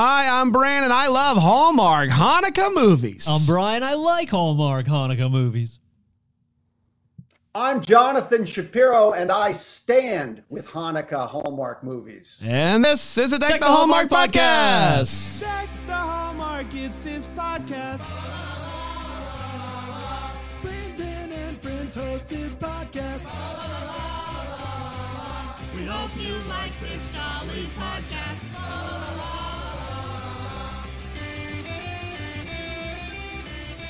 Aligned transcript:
Hi, 0.00 0.28
I'm 0.40 0.52
Brandon. 0.52 0.92
I 0.92 1.08
love 1.08 1.38
Hallmark 1.38 2.08
Hanukkah 2.10 2.72
movies. 2.72 3.26
I'm 3.28 3.44
Brian. 3.46 3.82
I 3.82 3.94
like 3.94 4.28
Hallmark 4.28 4.86
Hanukkah 4.86 5.28
movies. 5.28 5.80
I'm 7.52 7.80
Jonathan 7.80 8.44
Shapiro, 8.44 9.10
and 9.14 9.32
I 9.32 9.50
stand 9.50 10.44
with 10.50 10.68
Hanukkah 10.68 11.26
Hallmark 11.26 11.82
movies. 11.82 12.40
and 12.44 12.84
this 12.84 13.18
is 13.18 13.32
a 13.32 13.40
Deck, 13.40 13.58
the, 13.58 13.66
Hallmark, 13.66 14.08
podcast. 14.08 15.40
Deck 15.40 15.68
the 15.88 15.94
Hallmark, 15.94 16.72
it's 16.74 17.02
his 17.02 17.26
podcast. 17.36 18.06
Brandon 20.62 21.32
and 21.32 21.60
friends 21.60 21.96
host 21.96 22.30
his 22.30 22.54
podcast. 22.54 23.24
We 25.74 25.84
hope 25.86 26.10
you 26.16 26.36
like 26.48 26.72
this 26.80 27.08
jolly 27.08 27.68
podcast. 27.76 29.17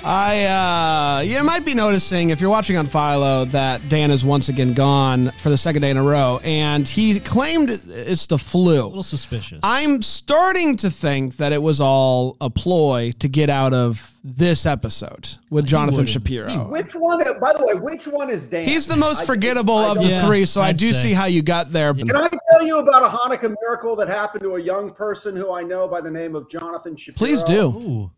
I 0.04 0.44
uh 0.44 1.20
you 1.22 1.42
might 1.42 1.64
be 1.64 1.74
noticing 1.74 2.30
if 2.30 2.40
you're 2.40 2.50
watching 2.50 2.76
on 2.76 2.86
Philo 2.86 3.44
that 3.46 3.88
Dan 3.88 4.10
is 4.12 4.24
once 4.24 4.48
again 4.48 4.72
gone 4.72 5.32
for 5.38 5.50
the 5.50 5.58
second 5.58 5.82
day 5.82 5.90
in 5.90 5.96
a 5.96 6.02
row, 6.02 6.40
and 6.44 6.86
he 6.86 7.18
claimed 7.18 7.68
it's 7.70 8.26
the 8.28 8.36
A 8.36 8.38
flu. 8.38 8.84
little 8.84 9.02
suspicious. 9.02 9.58
I'm 9.62 10.00
starting 10.02 10.76
to 10.78 10.90
think 10.90 11.36
that 11.38 11.52
it 11.52 11.60
was 11.62 11.80
all 11.80 12.36
a 12.40 12.48
ploy 12.48 13.12
to 13.18 13.28
get 13.28 13.50
out 13.50 13.74
of 13.74 14.14
this 14.24 14.66
episode 14.66 15.28
with 15.50 15.64
Jonathan 15.66 15.96
wouldn't. 15.98 16.10
Shapiro. 16.10 16.68
Which 16.70 16.92
one, 16.94 17.18
by 17.40 17.52
the 17.54 17.64
way, 17.64 17.74
which 17.74 18.06
one 18.06 18.28
is 18.30 18.46
Dan? 18.46 18.66
He's 18.66 18.86
the 18.86 18.96
most 18.96 19.24
forgettable 19.24 19.78
I 19.78 19.88
of 19.90 19.94
don't- 19.96 20.02
the 20.04 20.10
Yeah, 20.10 20.26
three, 20.26 20.44
so 20.44 20.60
i 20.60 20.68
I'd 20.68 20.76
do 20.76 20.92
say. 20.92 21.08
see 21.08 21.12
how 21.14 21.24
you 21.26 21.40
got 21.42 21.72
there. 21.72 21.94
Can 21.94 22.14
I 22.14 22.28
tell 22.52 22.66
you 22.66 22.78
about 22.78 23.02
a 23.04 23.08
Hanukkah 23.08 23.54
miracle 23.62 23.96
that 23.96 24.08
happened 24.08 24.42
to 24.42 24.56
a 24.56 24.60
young 24.60 24.90
person 24.92 25.34
who 25.34 25.52
I 25.52 25.62
know 25.62 25.88
by 25.88 26.00
the 26.00 26.10
name 26.10 26.34
of 26.36 26.48
Jonathan 26.50 26.94
Shapiro? 26.94 27.16
Please 27.16 27.42
do. 27.42 27.60
Ooh. 27.68 28.10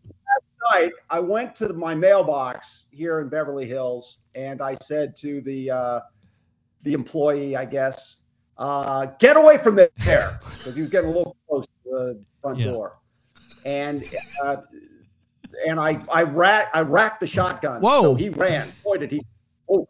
Night, 0.73 0.91
I 1.09 1.19
went 1.19 1.55
to 1.57 1.73
my 1.73 1.95
mailbox 1.95 2.85
here 2.91 3.19
in 3.19 3.29
Beverly 3.29 3.65
Hills, 3.67 4.19
and 4.35 4.61
I 4.61 4.75
said 4.81 5.15
to 5.17 5.41
the 5.41 5.71
uh, 5.71 5.99
the 6.83 6.93
employee, 6.93 7.55
I 7.55 7.65
guess, 7.65 8.17
uh, 8.57 9.07
"Get 9.19 9.37
away 9.37 9.57
from 9.57 9.75
there," 9.75 10.39
because 10.57 10.75
he 10.75 10.81
was 10.81 10.89
getting 10.89 11.09
a 11.09 11.13
little 11.13 11.35
close 11.47 11.65
to 11.65 11.89
the 11.89 12.23
front 12.41 12.59
Yeah. 12.59 12.65
door, 12.71 12.97
and 13.65 14.03
uh, 14.43 14.57
and 15.67 15.79
I 15.79 16.03
I 16.11 16.23
rat 16.23 16.69
I 16.73 16.81
racked 16.81 17.19
the 17.19 17.27
shotgun. 17.27 17.81
Whoa. 17.81 18.01
So 18.01 18.15
he 18.15 18.29
ran, 18.29 18.71
pointed 18.83 19.11
he, 19.11 19.21
oh, 19.69 19.87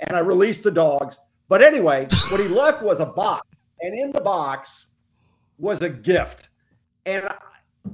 and 0.00 0.16
I 0.16 0.20
released 0.20 0.62
the 0.62 0.70
dogs. 0.70 1.18
But 1.48 1.62
anyway, 1.62 2.06
what 2.30 2.40
he 2.40 2.48
left 2.48 2.82
was 2.82 3.00
a 3.00 3.06
box, 3.06 3.46
and 3.80 3.98
in 3.98 4.12
the 4.12 4.20
box 4.20 4.86
was 5.58 5.82
a 5.82 5.88
gift, 5.88 6.48
and 7.06 7.28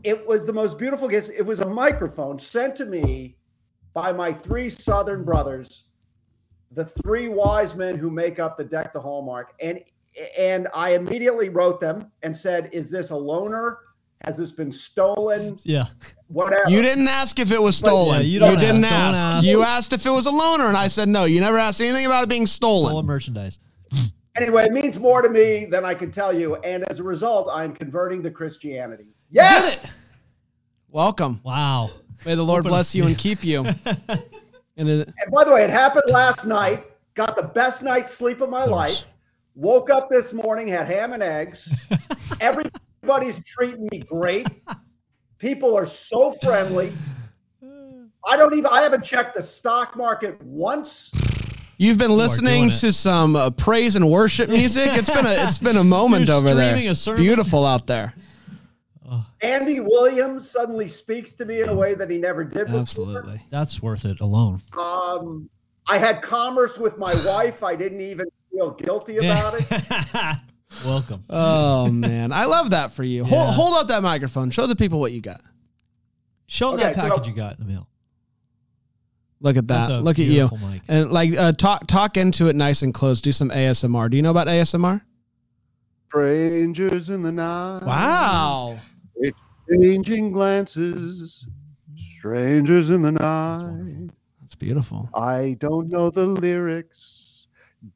it 0.02 0.26
was 0.26 0.46
the 0.46 0.52
most 0.52 0.78
beautiful 0.78 1.08
gift. 1.08 1.30
It 1.30 1.44
was 1.44 1.60
a 1.60 1.68
microphone 1.68 2.38
sent 2.38 2.76
to 2.76 2.86
me 2.86 3.36
by 3.94 4.12
my 4.12 4.32
three 4.32 4.68
Southern 4.68 5.24
brothers, 5.24 5.84
the 6.72 6.84
three 6.84 7.28
wise 7.28 7.74
men 7.74 7.96
who 7.96 8.10
make 8.10 8.38
up 8.38 8.56
the 8.56 8.64
deck 8.64 8.92
the 8.92 9.00
hallmark. 9.00 9.54
And 9.60 9.80
and 10.38 10.68
I 10.74 10.94
immediately 10.94 11.48
wrote 11.48 11.80
them 11.80 12.10
and 12.22 12.36
said, 12.36 12.70
"Is 12.72 12.90
this 12.90 13.10
a 13.10 13.14
loaner? 13.14 13.76
Has 14.22 14.36
this 14.36 14.50
been 14.50 14.72
stolen? 14.72 15.58
Yeah. 15.64 15.86
Whatever." 16.28 16.70
You 16.70 16.82
didn't 16.82 17.08
ask 17.08 17.38
if 17.38 17.52
it 17.52 17.60
was 17.60 17.76
stolen. 17.76 18.20
Yeah, 18.20 18.26
you 18.26 18.32
you 18.34 18.38
don't 18.40 18.58
didn't 18.58 18.84
ask. 18.84 18.92
Ask. 18.92 19.26
ask. 19.26 19.46
You 19.46 19.62
asked 19.62 19.92
if 19.92 20.06
it 20.06 20.10
was 20.10 20.26
a 20.26 20.30
loaner, 20.30 20.68
and 20.68 20.76
I 20.76 20.88
said 20.88 21.08
no. 21.08 21.24
You 21.24 21.40
never 21.40 21.58
asked 21.58 21.80
anything 21.80 22.06
about 22.06 22.24
it 22.24 22.28
being 22.28 22.46
stolen. 22.46 22.90
Stolen 22.90 23.06
merchandise. 23.06 23.58
Anyway, 24.36 24.66
it 24.66 24.72
means 24.72 24.98
more 24.98 25.22
to 25.22 25.30
me 25.30 25.64
than 25.64 25.86
I 25.86 25.94
can 25.94 26.10
tell 26.10 26.30
you, 26.30 26.56
and 26.56 26.84
as 26.90 27.00
a 27.00 27.02
result, 27.02 27.48
I'm 27.50 27.74
converting 27.74 28.22
to 28.24 28.30
Christianity. 28.30 29.15
Yes. 29.30 30.00
Welcome. 30.90 31.40
Wow. 31.42 31.90
May 32.24 32.34
the 32.34 32.42
Lord 32.42 32.60
Open- 32.60 32.70
bless 32.70 32.94
you 32.94 33.06
and 33.06 33.16
keep 33.18 33.44
you. 33.44 33.64
and 34.76 34.88
it, 34.88 35.08
And 35.08 35.32
by 35.32 35.44
the 35.44 35.52
way, 35.52 35.64
it 35.64 35.70
happened 35.70 36.04
last 36.08 36.44
night. 36.46 36.84
Got 37.14 37.36
the 37.36 37.42
best 37.42 37.82
night's 37.82 38.12
sleep 38.12 38.40
of 38.40 38.50
my 38.50 38.60
course. 38.66 38.70
life. 38.70 39.06
Woke 39.54 39.88
up 39.90 40.10
this 40.10 40.32
morning, 40.32 40.68
had 40.68 40.86
ham 40.86 41.12
and 41.12 41.22
eggs. 41.22 41.72
Everybody's 42.40 43.42
treating 43.44 43.88
me 43.90 44.00
great. 44.00 44.46
People 45.38 45.74
are 45.76 45.86
so 45.86 46.32
friendly. 46.42 46.92
I 48.28 48.36
don't 48.36 48.52
even. 48.54 48.66
I 48.66 48.82
haven't 48.82 49.04
checked 49.04 49.36
the 49.36 49.42
stock 49.42 49.96
market 49.96 50.40
once. 50.42 51.10
you've 51.78 51.96
been 51.98 52.10
listening 52.10 52.70
to 52.70 52.92
some 52.92 53.36
uh, 53.36 53.50
praise 53.50 53.94
and 53.96 54.10
worship 54.10 54.50
music. 54.50 54.90
It's 54.94 55.08
been 55.10 55.24
a 55.26 55.30
it's 55.44 55.58
been 55.58 55.76
a 55.76 55.84
moment 55.98 56.26
You're 56.28 56.36
over 56.38 56.52
there. 56.54 56.70
streaming 56.72 56.88
a 56.88 56.90
It's 56.90 57.08
beautiful 57.10 57.64
out 57.64 57.86
there. 57.86 58.14
Andy 59.46 59.80
Williams 59.80 60.48
suddenly 60.50 60.88
speaks 60.88 61.32
to 61.34 61.44
me 61.44 61.60
in 61.62 61.68
a 61.68 61.74
way 61.74 61.94
that 61.94 62.10
he 62.10 62.18
never 62.18 62.44
did 62.44 62.66
before. 62.66 62.80
Absolutely. 62.80 63.42
That's 63.50 63.80
worth 63.82 64.04
it 64.04 64.20
alone. 64.20 64.60
Um, 64.78 65.48
I 65.86 65.98
had 65.98 66.20
commerce 66.22 66.78
with 66.78 66.98
my 66.98 67.14
wife. 67.26 67.62
I 67.62 67.76
didn't 67.76 68.00
even 68.00 68.26
feel 68.52 68.72
guilty 68.72 69.18
about 69.18 69.54
it. 69.58 69.66
Welcome. 70.84 71.20
Oh 71.30 71.90
man, 71.90 72.32
I 72.32 72.44
love 72.46 72.70
that 72.70 72.90
for 72.92 73.04
you. 73.04 73.24
Hold 73.24 73.40
Yeah. 73.40 73.52
hold 73.52 73.74
out 73.78 73.88
that 73.88 74.02
microphone. 74.02 74.50
Show 74.50 74.66
the 74.66 74.76
people 74.76 74.98
what 75.00 75.12
you 75.12 75.20
got. 75.20 75.40
Show 76.48 76.74
Okay, 76.74 76.82
that 76.82 76.96
so- 76.96 77.00
package 77.02 77.28
you 77.28 77.32
got 77.34 77.58
in 77.58 77.66
the 77.66 77.72
mail. 77.72 77.88
Look 79.40 79.56
at 79.58 79.68
that. 79.68 80.02
Look 80.02 80.18
at 80.18 80.24
you. 80.24 80.50
mic. 80.62 80.82
And 80.88 81.12
like 81.12 81.36
uh, 81.36 81.52
talk 81.52 81.86
talk 81.86 82.16
into 82.16 82.48
it 82.48 82.56
nice 82.56 82.82
and 82.82 82.92
close. 82.92 83.20
Do 83.20 83.32
some 83.32 83.50
ASMR. 83.50 84.10
Do 84.10 84.16
you 84.16 84.22
know 84.22 84.30
about 84.30 84.46
ASMR? 84.48 85.02
Strangers 86.08 87.10
in 87.10 87.22
the 87.22 87.32
night. 87.32 87.82
Wow. 87.84 88.80
Changing 89.68 90.32
glances. 90.32 91.46
Strangers 92.18 92.90
in 92.90 93.02
the 93.02 93.12
night. 93.12 94.10
That's 94.40 94.54
beautiful. 94.54 95.08
I 95.14 95.56
don't 95.58 95.90
know 95.92 96.10
the 96.10 96.24
lyrics. 96.24 97.48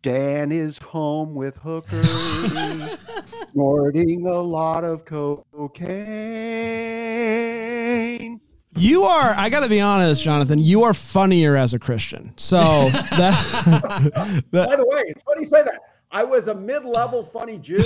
Dan 0.02 0.52
is 0.52 0.78
home 0.78 1.34
with 1.34 1.56
hookers, 1.56 2.06
snorting 3.52 4.26
a 4.26 4.40
lot 4.40 4.84
of 4.84 5.04
cocaine. 5.04 5.80
You 8.76 9.02
are, 9.02 9.34
I 9.36 9.48
got 9.50 9.60
to 9.60 9.68
be 9.68 9.80
honest, 9.80 10.22
Jonathan, 10.22 10.58
you 10.58 10.84
are 10.84 10.94
funnier 10.94 11.56
as 11.56 11.74
a 11.74 11.78
Christian. 11.78 12.32
So 12.36 12.58
that, 12.90 14.44
By 14.52 14.76
the 14.76 14.86
way, 14.86 15.04
it's 15.08 15.22
funny 15.22 15.40
you 15.40 15.46
say 15.46 15.62
that. 15.62 15.80
I 16.12 16.24
was 16.24 16.48
a 16.48 16.54
mid-level 16.54 17.24
funny 17.24 17.56
Jew. 17.56 17.84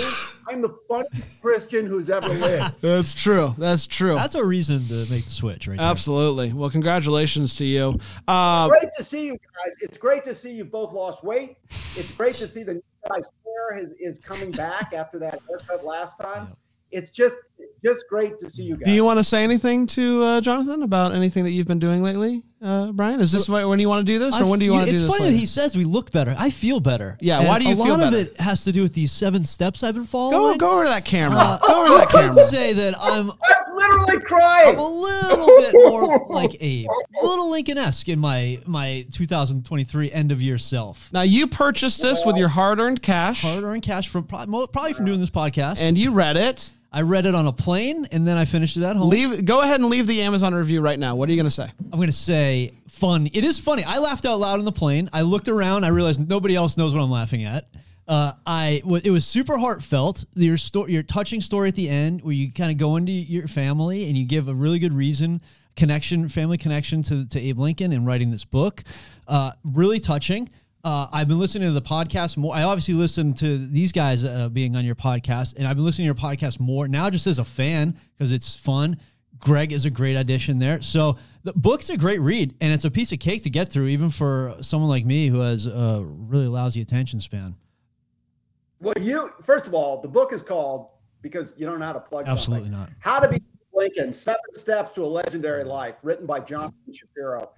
I'm 0.48 0.62
the 0.62 0.70
funniest 0.88 1.42
Christian 1.42 1.84
who's 1.86 2.08
ever 2.08 2.28
lived. 2.28 2.76
that's 2.80 3.12
true. 3.12 3.54
That's 3.58 3.86
true. 3.86 4.14
That's 4.14 4.34
a 4.34 4.44
reason 4.44 4.82
to 4.82 5.06
make 5.10 5.24
the 5.24 5.30
switch, 5.30 5.68
right? 5.68 5.76
there. 5.76 5.86
Absolutely. 5.86 6.52
Well, 6.52 6.70
congratulations 6.70 7.54
to 7.56 7.66
you. 7.66 7.98
Uh, 8.26 8.68
Great 8.68 8.88
to 8.96 9.04
see 9.04 9.26
you 9.26 9.32
guys. 9.32 9.74
It's 9.82 9.98
great 9.98 10.24
to 10.24 10.34
see 10.34 10.52
you 10.52 10.64
both 10.64 10.92
lost 10.92 11.22
weight. 11.22 11.58
It's 11.70 12.12
great 12.12 12.36
to 12.36 12.48
see 12.48 12.62
the 12.62 12.74
new 12.74 12.82
guy 13.08 13.20
stare 13.20 13.78
is, 13.78 13.92
is 14.00 14.18
coming 14.18 14.50
back 14.50 14.94
after 14.94 15.18
that 15.18 15.40
haircut 15.46 15.84
last 15.84 16.16
time. 16.18 16.48
It's 16.90 17.10
just 17.10 17.36
just 17.84 18.04
great 18.08 18.38
to 18.40 18.48
see 18.50 18.62
you 18.64 18.76
guys. 18.76 18.84
do 18.86 18.92
you 18.92 19.04
want 19.04 19.18
to 19.18 19.24
say 19.24 19.44
anything 19.44 19.86
to 19.88 20.22
uh, 20.22 20.40
Jonathan 20.40 20.82
about 20.82 21.14
anything 21.14 21.44
that 21.44 21.50
you've 21.50 21.66
been 21.66 21.78
doing 21.78 22.02
lately, 22.02 22.42
uh, 22.62 22.92
Brian? 22.92 23.20
Is 23.20 23.30
this 23.32 23.48
when 23.48 23.78
you 23.78 23.88
want 23.88 24.06
to 24.06 24.12
do 24.12 24.18
this, 24.18 24.34
or 24.34 24.44
I 24.44 24.48
when 24.48 24.58
do 24.58 24.64
you 24.64 24.72
f- 24.72 24.76
want 24.78 24.86
to 24.86 24.92
do 24.92 24.96
this? 24.96 25.00
It's 25.02 25.08
this? 25.08 25.16
funny 25.16 25.24
later? 25.26 25.32
that 25.34 25.38
he 25.40 25.46
says 25.46 25.76
we 25.76 25.84
look 25.84 26.10
better. 26.10 26.34
I 26.38 26.50
feel 26.50 26.80
better. 26.80 27.16
Yeah, 27.20 27.40
And 27.40 27.48
why 27.48 27.58
do 27.58 27.68
you 27.68 27.76
feel 27.76 27.84
better? 27.96 28.02
a 28.02 28.04
lot 28.04 28.14
of 28.14 28.18
it 28.20 28.40
has 28.40 28.64
to 28.64 28.72
do 28.72 28.82
with 28.82 28.94
these 28.94 29.12
seven 29.12 29.44
steps 29.44 29.82
I've 29.82 29.94
been 29.94 30.04
following. 30.04 30.56
go 30.58 30.72
over 30.74 30.84
to 30.84 30.88
that 30.88 31.04
camera. 31.04 31.38
Uh, 31.38 31.58
go 31.58 31.80
over 31.80 31.88
to 31.88 31.94
that 31.94 32.14
I 32.14 32.26
would 32.28 32.34
camera. 32.34 32.44
say 32.46 32.72
that 32.72 32.94
I'm 33.00 33.30
I'm 33.66 33.76
literally 33.76 34.20
crying. 34.24 34.68
I'm 34.70 34.76
crying. 34.76 34.78
a 34.78 34.86
little 34.88 35.46
bit 35.46 35.74
more 35.74 36.26
like 36.30 36.56
Abe, 36.60 36.86
a 36.88 37.26
little 37.26 37.50
Lincoln-esque 37.50 38.08
in 38.08 38.18
my 38.20 38.60
my 38.66 39.04
2023 39.12 40.12
end 40.12 40.32
of 40.32 40.40
year 40.40 40.58
self. 40.58 41.10
Now 41.12 41.22
you 41.22 41.46
purchased 41.48 42.00
this 42.02 42.24
with 42.24 42.36
your 42.36 42.48
hard-earned 42.48 43.02
cash, 43.02 43.42
Hard-earned 43.42 43.82
cash 43.82 44.08
from 44.08 44.24
probably 44.24 44.92
from 44.92 45.04
doing 45.06 45.20
this 45.20 45.30
podcast. 45.30 45.80
and 45.80 45.98
you 45.98 46.12
read 46.12 46.36
it. 46.36 46.70
I 46.94 47.02
read 47.02 47.26
it 47.26 47.34
on 47.34 47.48
a 47.48 47.52
plane, 47.52 48.06
and 48.12 48.24
then 48.24 48.38
I 48.38 48.44
finished 48.44 48.76
it 48.76 48.84
at 48.84 48.94
home. 48.94 49.10
Leave. 49.10 49.44
Go 49.44 49.62
ahead 49.62 49.80
and 49.80 49.90
leave 49.90 50.06
the 50.06 50.22
Amazon 50.22 50.54
review 50.54 50.80
right 50.80 50.96
now. 50.98 51.16
What 51.16 51.28
are 51.28 51.32
you 51.32 51.36
going 51.36 51.46
to 51.46 51.50
say? 51.50 51.68
I'm 51.92 51.98
gonna 51.98 52.12
say 52.12 52.72
fun. 52.88 53.28
It 53.32 53.44
is 53.44 53.58
funny. 53.58 53.82
I 53.82 53.98
laughed 53.98 54.24
out 54.26 54.38
loud 54.38 54.60
on 54.60 54.64
the 54.64 54.72
plane. 54.72 55.10
I 55.12 55.22
looked 55.22 55.48
around. 55.48 55.84
I 55.84 55.88
realized 55.88 56.28
nobody 56.28 56.54
else 56.54 56.76
knows 56.76 56.94
what 56.94 57.02
I'm 57.02 57.10
laughing 57.10 57.44
at. 57.44 57.66
Uh, 58.06 58.32
I 58.46 58.80
w- 58.84 59.00
it 59.04 59.10
was 59.10 59.24
super 59.24 59.58
heartfelt. 59.58 60.24
Your 60.34 60.56
story, 60.56 60.92
your 60.92 61.02
touching 61.02 61.40
story 61.40 61.68
at 61.68 61.74
the 61.74 61.88
end, 61.88 62.22
where 62.22 62.34
you 62.34 62.52
kind 62.52 62.70
of 62.70 62.78
go 62.78 62.96
into 62.96 63.12
your 63.12 63.48
family 63.48 64.06
and 64.08 64.16
you 64.16 64.24
give 64.24 64.46
a 64.48 64.54
really 64.54 64.78
good 64.78 64.94
reason, 64.94 65.40
connection, 65.74 66.28
family 66.28 66.58
connection 66.58 67.02
to 67.04 67.26
to 67.26 67.40
Abe 67.40 67.58
Lincoln 67.58 67.92
and 67.92 68.06
writing 68.06 68.30
this 68.30 68.44
book. 68.44 68.84
Uh, 69.26 69.52
really 69.64 69.98
touching. 69.98 70.48
Uh, 70.84 71.08
I've 71.12 71.28
been 71.28 71.38
listening 71.38 71.66
to 71.68 71.72
the 71.72 71.80
podcast 71.80 72.36
more. 72.36 72.54
I 72.54 72.62
obviously 72.64 72.92
listened 72.92 73.38
to 73.38 73.66
these 73.68 73.90
guys 73.90 74.22
uh, 74.22 74.50
being 74.50 74.76
on 74.76 74.84
your 74.84 74.94
podcast, 74.94 75.56
and 75.56 75.66
I've 75.66 75.76
been 75.76 75.84
listening 75.84 76.04
to 76.04 76.20
your 76.20 76.30
podcast 76.30 76.60
more 76.60 76.86
now, 76.88 77.08
just 77.08 77.26
as 77.26 77.38
a 77.38 77.44
fan 77.44 77.98
because 78.16 78.32
it's 78.32 78.54
fun. 78.54 78.98
Greg 79.38 79.72
is 79.72 79.86
a 79.86 79.90
great 79.90 80.14
addition 80.14 80.58
there. 80.58 80.82
So 80.82 81.16
the 81.42 81.54
book's 81.54 81.88
a 81.88 81.96
great 81.96 82.20
read, 82.20 82.54
and 82.60 82.70
it's 82.70 82.84
a 82.84 82.90
piece 82.90 83.12
of 83.12 83.18
cake 83.18 83.42
to 83.42 83.50
get 83.50 83.70
through, 83.70 83.86
even 83.88 84.10
for 84.10 84.56
someone 84.60 84.90
like 84.90 85.06
me 85.06 85.28
who 85.28 85.40
has 85.40 85.64
a 85.66 86.04
really 86.04 86.48
lousy 86.48 86.82
attention 86.82 87.18
span. 87.18 87.56
Well, 88.80 88.94
you 89.00 89.32
first 89.42 89.66
of 89.66 89.72
all, 89.72 90.02
the 90.02 90.08
book 90.08 90.34
is 90.34 90.42
called 90.42 90.88
because 91.22 91.54
you 91.56 91.64
don't 91.64 91.78
know 91.78 91.86
how 91.86 91.94
to 91.94 92.00
plug 92.00 92.28
Absolutely 92.28 92.66
something. 92.66 92.78
not. 92.78 92.90
How 93.00 93.20
to 93.20 93.28
be 93.28 93.40
Lincoln, 93.72 94.12
Seven 94.12 94.40
Steps 94.52 94.92
to 94.92 95.04
a 95.04 95.06
Legendary 95.06 95.64
Life, 95.64 95.96
written 96.02 96.26
by 96.26 96.40
Jonathan 96.40 96.92
Shapiro, 96.92 97.50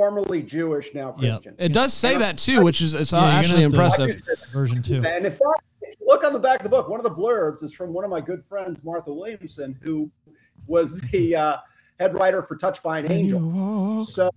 formerly 0.00 0.40
Jewish, 0.40 0.94
now 0.94 1.14
Yeah. 1.18 1.32
Christian. 1.32 1.54
It 1.58 1.72
does 1.74 1.92
say 1.92 2.16
that 2.16 2.38
too, 2.38 2.62
which 2.62 2.80
is 2.80 2.94
it's 2.94 3.12
Yeah, 3.12 3.22
actually 3.24 3.62
have 3.62 3.72
to- 3.72 3.76
impressive. 3.76 4.22
Version 4.52 4.82
two. 4.82 5.04
And 5.04 5.26
in 5.26 5.32
fact, 5.32 5.62
if 5.82 5.94
you 6.00 6.06
look 6.06 6.24
on 6.24 6.32
the 6.32 6.38
back 6.38 6.60
of 6.60 6.64
the 6.64 6.70
book, 6.70 6.88
one 6.88 7.00
of 7.00 7.04
the 7.04 7.10
blurbs 7.10 7.62
is 7.62 7.74
from 7.74 7.92
one 7.92 8.04
of 8.04 8.10
my 8.10 8.20
good 8.20 8.42
friends, 8.48 8.82
Martha 8.84 9.12
Williamson, 9.12 9.76
who 9.82 10.08
was 10.66 10.94
the 11.10 11.34
uh, 11.36 11.56
head 11.98 12.14
writer 12.14 12.40
for 12.42 12.56
Touched 12.56 12.82
by 12.82 13.00
an 13.00 13.10
Angel. 13.10 14.04
So 14.04 14.30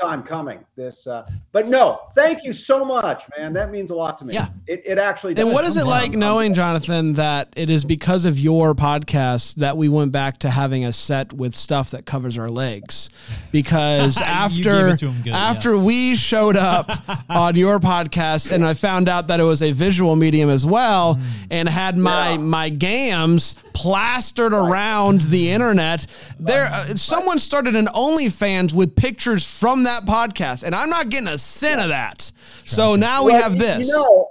long 0.00 0.10
time 0.10 0.22
coming. 0.22 0.64
This, 0.76 1.06
uh, 1.06 1.28
but 1.52 1.68
no, 1.68 2.00
thank 2.14 2.44
you 2.44 2.52
so 2.52 2.84
much, 2.84 3.24
man. 3.36 3.52
That 3.52 3.70
means 3.70 3.90
a 3.90 3.94
lot 3.94 4.18
to 4.18 4.24
me. 4.24 4.34
Yeah. 4.34 4.48
it, 4.66 4.82
it 4.84 4.98
actually. 4.98 5.36
And 5.36 5.52
what 5.52 5.64
is 5.64 5.76
it 5.76 5.84
like 5.86 6.12
knowing, 6.12 6.54
Jonathan, 6.54 7.14
that 7.14 7.48
it 7.56 7.70
is 7.70 7.84
because 7.84 8.24
of 8.24 8.38
your 8.38 8.74
podcast 8.74 9.54
that 9.56 9.76
we 9.76 9.88
went 9.88 10.12
back 10.12 10.38
to 10.38 10.50
having 10.50 10.84
a 10.84 10.92
set 10.92 11.32
with 11.32 11.54
stuff 11.54 11.90
that 11.90 12.06
covers 12.06 12.38
our 12.38 12.48
legs? 12.48 13.10
Because 13.52 14.16
after 14.20 14.62
gave 14.62 14.86
it 14.94 14.98
to 14.98 15.10
him 15.10 15.22
good, 15.22 15.32
after 15.32 15.76
we 15.78 16.16
showed 16.16 16.56
up 16.56 16.90
on 17.30 17.56
your 17.56 17.78
podcast 17.80 18.50
and 18.52 18.64
I 18.64 18.74
found 18.74 19.08
out 19.08 19.28
that 19.28 19.40
it 19.40 19.44
was 19.44 19.62
a 19.62 19.72
visual 19.72 20.16
medium 20.16 20.50
as 20.50 20.64
well, 20.66 20.90
Mm. 21.10 21.20
and 21.50 21.68
had 21.68 21.96
my 21.98 22.30
Yeah. 22.32 22.36
my 22.38 22.68
gams 22.68 23.54
plastered 23.80 24.52
around 24.52 25.22
the 25.22 25.50
internet, 25.50 26.06
there 26.38 26.66
uh, 26.66 26.94
someone 26.96 27.38
started 27.38 27.74
an 27.74 27.86
OnlyFans 27.86 28.74
with 28.74 28.94
pictures 28.94 29.46
from 29.46 29.84
that 29.84 30.04
podcast, 30.04 30.64
and 30.64 30.74
I'm 30.74 30.90
not 30.90 31.08
getting 31.08 31.28
a 31.28 31.38
cent 31.38 31.80
of 31.80 31.88
that. 31.88 32.30
So 32.66 32.94
now 32.94 33.24
we 33.24 33.32
have 33.32 33.58
this. 33.58 33.86
You 33.86 33.94
know, 33.94 34.28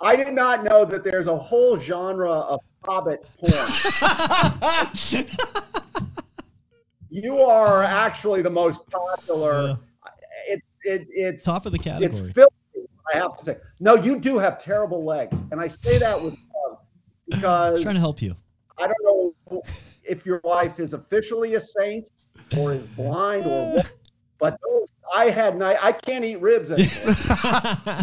I 0.00 0.16
did 0.16 0.34
not 0.34 0.64
know 0.64 0.84
that 0.84 1.04
there's 1.04 1.28
a 1.28 1.36
whole 1.36 1.76
genre 1.76 2.32
of 2.32 2.58
hobbit 2.82 3.24
porn. 3.38 3.52
you 7.10 7.38
are 7.38 7.84
actually 7.84 8.42
the 8.42 8.50
most 8.50 8.90
popular. 8.90 9.78
It's 10.48 10.72
it, 10.82 11.06
it's 11.10 11.44
Top 11.44 11.64
of 11.64 11.70
the 11.70 11.78
category. 11.78 12.24
It's 12.24 12.32
filthy. 12.32 12.56
I 13.14 13.18
have 13.18 13.36
to 13.36 13.44
say. 13.44 13.56
No, 13.78 13.94
you 13.94 14.18
do 14.18 14.38
have 14.38 14.58
terrible 14.58 15.04
legs, 15.04 15.40
and 15.52 15.60
I 15.60 15.68
say 15.68 15.98
that 15.98 16.20
with 16.20 16.34
love 16.54 16.78
because 17.28 17.82
trying 17.82 17.94
to 17.94 18.00
help 18.00 18.20
you. 18.20 18.34
I 18.80 18.86
don't 18.86 19.34
know 19.50 19.62
if 20.04 20.24
your 20.26 20.40
wife 20.44 20.80
is 20.80 20.94
officially 20.94 21.54
a 21.54 21.60
saint 21.60 22.10
or 22.56 22.72
is 22.74 22.84
blind 22.84 23.46
or 23.46 23.74
what, 23.74 23.92
but 24.38 24.58
those, 24.66 24.88
I 25.14 25.30
had 25.30 25.56
night. 25.56 25.76
I 25.80 25.92
can't 25.92 26.24
eat 26.24 26.40
ribs 26.40 26.70
anymore. 26.72 27.14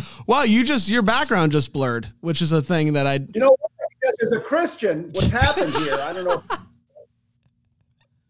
Well, 0.27 0.45
you 0.45 0.63
just 0.65 0.89
your 0.89 1.01
background 1.03 1.53
just 1.53 1.71
blurred, 1.71 2.11
which 2.19 2.41
is 2.41 2.51
a 2.51 2.61
thing 2.61 2.93
that 2.93 3.07
I 3.07 3.13
You 3.15 3.39
know, 3.39 3.55
because 4.01 4.19
as 4.23 4.31
a 4.33 4.39
Christian, 4.41 5.09
what's 5.13 5.31
happened 5.31 5.73
here, 5.75 5.93
I 6.01 6.11
don't 6.13 6.25
know. 6.25 6.43
if- 6.51 6.59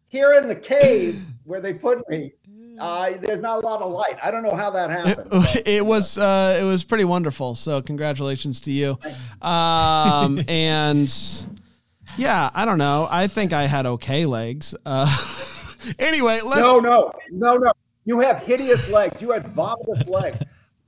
Here 0.10 0.34
in 0.34 0.48
the 0.48 0.56
cave 0.56 1.22
where 1.44 1.60
they 1.60 1.74
put 1.74 2.08
me, 2.08 2.34
uh, 2.80 3.18
there's 3.18 3.42
not 3.42 3.64
a 3.64 3.68
lot 3.68 3.82
of 3.82 3.92
light. 3.92 4.18
I 4.22 4.30
don't 4.30 4.44
know 4.44 4.54
how 4.56 4.70
that 4.70 4.90
happened. 4.92 5.28
it, 5.32 5.68
it 5.80 5.86
was 5.86 6.18
uh, 6.20 6.58
it 6.62 6.64
was 6.64 6.84
pretty 6.84 7.04
wonderful. 7.06 7.56
So 7.56 7.82
congratulations 7.82 8.60
to 8.62 8.72
you. 8.72 9.00
Um, 9.42 10.40
and 10.48 11.12
yeah, 12.18 12.50
I 12.54 12.66
don't 12.66 12.78
know. 12.78 13.08
I 13.10 13.28
think 13.28 13.54
I 13.54 13.68
had 13.68 13.86
okay 13.86 14.26
legs. 14.26 14.76
Uh, 14.86 15.08
anyway, 16.00 16.42
let's. 16.44 16.62
No, 16.62 16.80
no, 16.80 17.12
no, 17.32 17.58
no. 17.58 17.72
You 18.06 18.20
have 18.22 18.40
hideous 18.40 18.90
legs. 18.90 19.22
You 19.22 19.32
had 19.32 19.46
vomitous 19.46 20.08
legs. 20.08 20.40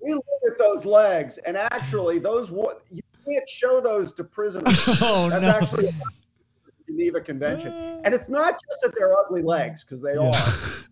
We 0.02 0.14
look 0.14 0.26
at 0.50 0.58
those 0.58 0.86
legs, 0.86 1.38
and 1.40 1.58
actually, 1.58 2.20
those 2.20 2.50
you 2.50 3.02
can't 3.26 3.48
show 3.48 3.82
those 3.82 4.14
to 4.14 4.24
prisoners. 4.24 4.88
Oh, 5.02 5.30
That's 5.30 5.42
no. 5.42 5.50
actually 5.50 5.88
a 5.88 5.94
Geneva 6.88 7.22
Convention, 7.22 7.74
and 8.04 8.14
it's 8.14 8.30
not 8.30 8.54
just 8.54 8.82
that 8.82 8.94
they're 8.96 9.14
ugly 9.18 9.42
legs 9.42 9.84
because 9.84 10.02
they 10.02 10.16
are, 10.16 10.32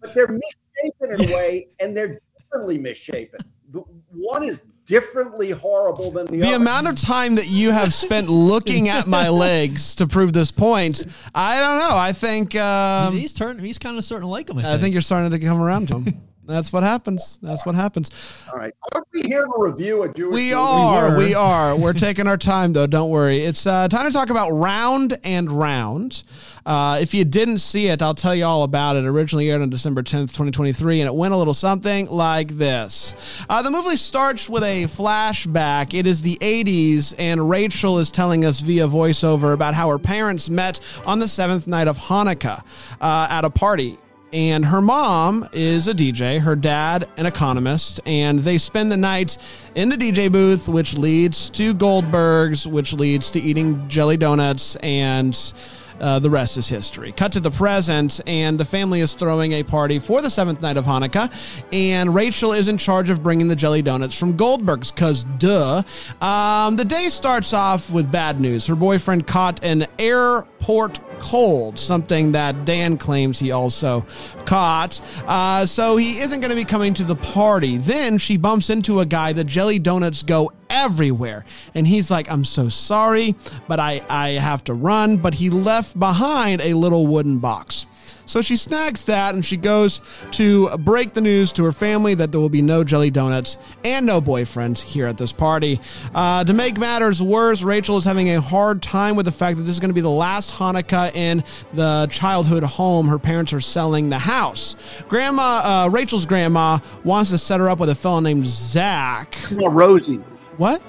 but 0.01 0.13
they're 0.13 0.27
misshapen 0.27 1.21
in 1.21 1.29
a 1.29 1.33
way, 1.33 1.67
and 1.79 1.95
they're 1.95 2.19
differently 2.37 2.77
misshapen. 2.77 3.39
The, 3.71 3.79
one 4.11 4.43
is 4.43 4.63
differently 4.87 5.51
horrible 5.51 6.09
than 6.11 6.25
the, 6.27 6.39
The 6.39 6.47
other. 6.47 6.55
amount 6.55 6.87
of 6.87 6.95
time 6.95 7.35
that 7.35 7.47
you 7.47 7.71
have 7.71 7.93
spent 7.93 8.29
looking 8.29 8.89
at 8.89 9.05
my 9.05 9.29
legs 9.45 9.95
to 9.95 10.07
prove 10.07 10.33
this 10.33 10.51
point, 10.51 11.05
I 11.35 11.59
don't 11.59 11.77
know. 11.77 11.95
I 11.95 12.13
think 12.13 12.55
um, 12.55 13.15
he's 13.15 13.33
turning. 13.33 13.63
He's 13.63 13.77
kind 13.77 13.97
of 13.97 14.03
starting 14.03 14.25
to 14.25 14.31
like 14.31 14.49
him. 14.49 14.57
I 14.57 14.73
I 14.73 14.77
think 14.79 14.93
you're 14.93 15.01
starting 15.01 15.29
to 15.31 15.39
come 15.39 15.61
around 15.61 15.89
to 15.89 15.99
him. 15.99 16.21
That's 16.47 16.71
what 16.71 16.83
happens. 16.83 17.39
That's 17.41 17.65
what 17.65 17.75
happens. 17.75 18.09
All 18.49 18.57
right, 18.57 18.73
aren't 18.93 19.07
we 19.13 19.21
here 19.23 19.45
to 19.45 19.53
review 19.57 20.03
a 20.03 20.13
Jewish? 20.13 20.33
We 20.33 20.41
movie? 20.43 20.53
are. 20.53 21.11
were. 21.11 21.17
We 21.17 21.35
are. 21.35 21.75
We're 21.75 21.93
taking 21.93 22.25
our 22.25 22.37
time, 22.37 22.73
though. 22.73 22.87
Don't 22.87 23.09
worry. 23.09 23.41
It's 23.41 23.67
uh, 23.67 23.89
time 23.89 24.07
to 24.07 24.13
talk 24.13 24.29
about 24.29 24.51
Round 24.51 25.17
and 25.23 25.51
Round. 25.51 26.23
Uh, 26.65 26.99
if 27.01 27.13
you 27.13 27.23
didn't 27.25 27.59
see 27.59 27.87
it, 27.87 28.01
I'll 28.01 28.15
tell 28.15 28.35
you 28.35 28.45
all 28.45 28.63
about 28.63 28.95
it. 28.95 29.05
Originally 29.05 29.49
aired 29.49 29.61
on 29.61 29.69
December 29.69 30.03
10th, 30.03 30.33
2023, 30.33 31.01
and 31.01 31.07
it 31.07 31.13
went 31.13 31.33
a 31.33 31.37
little 31.37 31.53
something 31.53 32.07
like 32.07 32.57
this. 32.57 33.13
Uh, 33.49 33.61
the 33.61 33.71
movie 33.71 33.97
starts 33.97 34.49
with 34.49 34.63
a 34.63 34.83
flashback. 34.85 35.93
It 35.93 36.07
is 36.07 36.21
the 36.21 36.37
80s, 36.41 37.13
and 37.17 37.49
Rachel 37.49 37.99
is 37.99 38.09
telling 38.09 38.45
us 38.45 38.61
via 38.61 38.87
voiceover 38.87 39.53
about 39.53 39.73
how 39.73 39.89
her 39.89 39.99
parents 39.99 40.49
met 40.49 40.79
on 41.05 41.19
the 41.19 41.27
seventh 41.27 41.67
night 41.67 41.87
of 41.87 41.97
Hanukkah 41.97 42.63
uh, 43.01 43.27
at 43.29 43.45
a 43.45 43.49
party 43.49 43.97
and 44.33 44.65
her 44.65 44.81
mom 44.81 45.47
is 45.53 45.87
a 45.87 45.93
DJ, 45.93 46.39
her 46.39 46.55
dad 46.55 47.07
an 47.17 47.25
economist, 47.25 47.99
and 48.05 48.39
they 48.39 48.57
spend 48.57 48.91
the 48.91 48.97
night 48.97 49.37
in 49.75 49.89
the 49.89 49.95
DJ 49.95 50.31
booth, 50.31 50.67
which 50.67 50.97
leads 50.97 51.49
to 51.51 51.73
Goldberg's, 51.73 52.67
which 52.67 52.93
leads 52.93 53.31
to 53.31 53.39
eating 53.39 53.87
jelly 53.87 54.17
donuts, 54.17 54.75
and 54.77 55.53
uh, 55.99 56.19
the 56.19 56.29
rest 56.29 56.57
is 56.57 56.67
history. 56.67 57.11
Cut 57.11 57.31
to 57.33 57.39
the 57.39 57.51
present, 57.51 58.21
and 58.27 58.59
the 58.59 58.65
family 58.65 59.01
is 59.01 59.13
throwing 59.13 59.53
a 59.53 59.63
party 59.63 59.99
for 59.99 60.21
the 60.21 60.29
seventh 60.29 60.61
night 60.61 60.77
of 60.77 60.85
Hanukkah, 60.85 61.31
and 61.71 62.13
Rachel 62.13 62.53
is 62.53 62.67
in 62.67 62.77
charge 62.77 63.09
of 63.09 63.23
bringing 63.23 63.47
the 63.47 63.55
jelly 63.55 63.81
donuts 63.81 64.17
from 64.17 64.35
Goldberg's, 64.35 64.91
because 64.91 65.23
duh. 65.37 65.83
Um, 66.21 66.75
the 66.75 66.85
day 66.85 67.09
starts 67.09 67.53
off 67.53 67.89
with 67.89 68.11
bad 68.11 68.39
news. 68.39 68.67
Her 68.67 68.75
boyfriend 68.75 69.25
caught 69.27 69.63
an 69.63 69.87
airport 69.97 70.99
cold, 71.19 71.79
something 71.79 72.31
that 72.33 72.65
Dan 72.65 72.97
claims 72.97 73.39
he 73.39 73.51
also 73.51 74.05
caught. 74.45 75.01
Uh, 75.27 75.65
so 75.65 75.97
he 75.97 76.19
isn't 76.19 76.39
going 76.39 76.49
to 76.49 76.55
be 76.55 76.65
coming 76.65 76.93
to 76.95 77.03
the 77.03 77.15
party. 77.15 77.77
Then 77.77 78.17
she 78.17 78.37
bumps 78.37 78.69
into 78.69 78.99
a 78.99 79.05
guy. 79.05 79.33
The 79.33 79.43
jelly 79.43 79.79
donuts 79.79 80.23
go 80.23 80.51
everywhere. 80.69 81.45
And 81.73 81.87
he's 81.87 82.11
like, 82.11 82.29
I'm 82.29 82.45
so 82.45 82.69
sorry, 82.69 83.35
but 83.67 83.79
I, 83.79 84.01
I 84.09 84.29
have 84.29 84.63
to 84.65 84.73
run. 84.73 85.17
But 85.17 85.35
he 85.35 85.49
left 85.49 85.99
behind 85.99 86.61
a 86.61 86.73
little 86.73 87.07
wooden 87.07 87.39
box. 87.39 87.87
So 88.27 88.41
she 88.41 88.55
snags 88.55 89.05
that 89.05 89.33
and 89.33 89.43
she 89.43 89.57
goes 89.57 90.01
to 90.31 90.77
break 90.77 91.13
the 91.13 91.21
news 91.21 91.51
to 91.53 91.63
her 91.63 91.71
family 91.71 92.13
that 92.13 92.31
there 92.31 92.39
will 92.39 92.49
be 92.49 92.61
no 92.61 92.83
jelly 92.83 93.09
donuts 93.09 93.57
and 93.83 94.05
no 94.05 94.21
boyfriend 94.21 94.77
here 94.77 95.07
at 95.07 95.17
this 95.17 95.31
party. 95.31 95.79
Uh, 96.13 96.43
to 96.43 96.53
make 96.53 96.77
matters 96.77 97.21
worse, 97.21 97.63
Rachel 97.63 97.97
is 97.97 98.03
having 98.03 98.29
a 98.29 98.41
hard 98.41 98.81
time 98.81 99.15
with 99.15 99.25
the 99.25 99.31
fact 99.31 99.57
that 99.57 99.63
this 99.63 99.73
is 99.73 99.79
going 99.79 99.89
to 99.89 99.95
be 99.95 100.01
the 100.01 100.09
last 100.09 100.51
Hanukkah 100.51 101.15
in 101.15 101.43
the 101.73 102.07
childhood 102.11 102.63
home. 102.63 103.07
Her 103.07 103.19
parents 103.19 103.53
are 103.53 103.61
selling 103.61 104.09
the 104.09 104.19
house. 104.19 104.75
Grandma, 105.07 105.85
uh, 105.85 105.89
Rachel's 105.89 106.25
grandma, 106.25 106.79
wants 107.03 107.29
to 107.31 107.37
set 107.37 107.59
her 107.59 107.69
up 107.69 107.79
with 107.79 107.89
a 107.89 107.95
fellow 107.95 108.19
named 108.19 108.47
Zach. 108.47 109.35
Well, 109.51 109.69
Rosie. 109.69 110.17
What? 110.57 110.81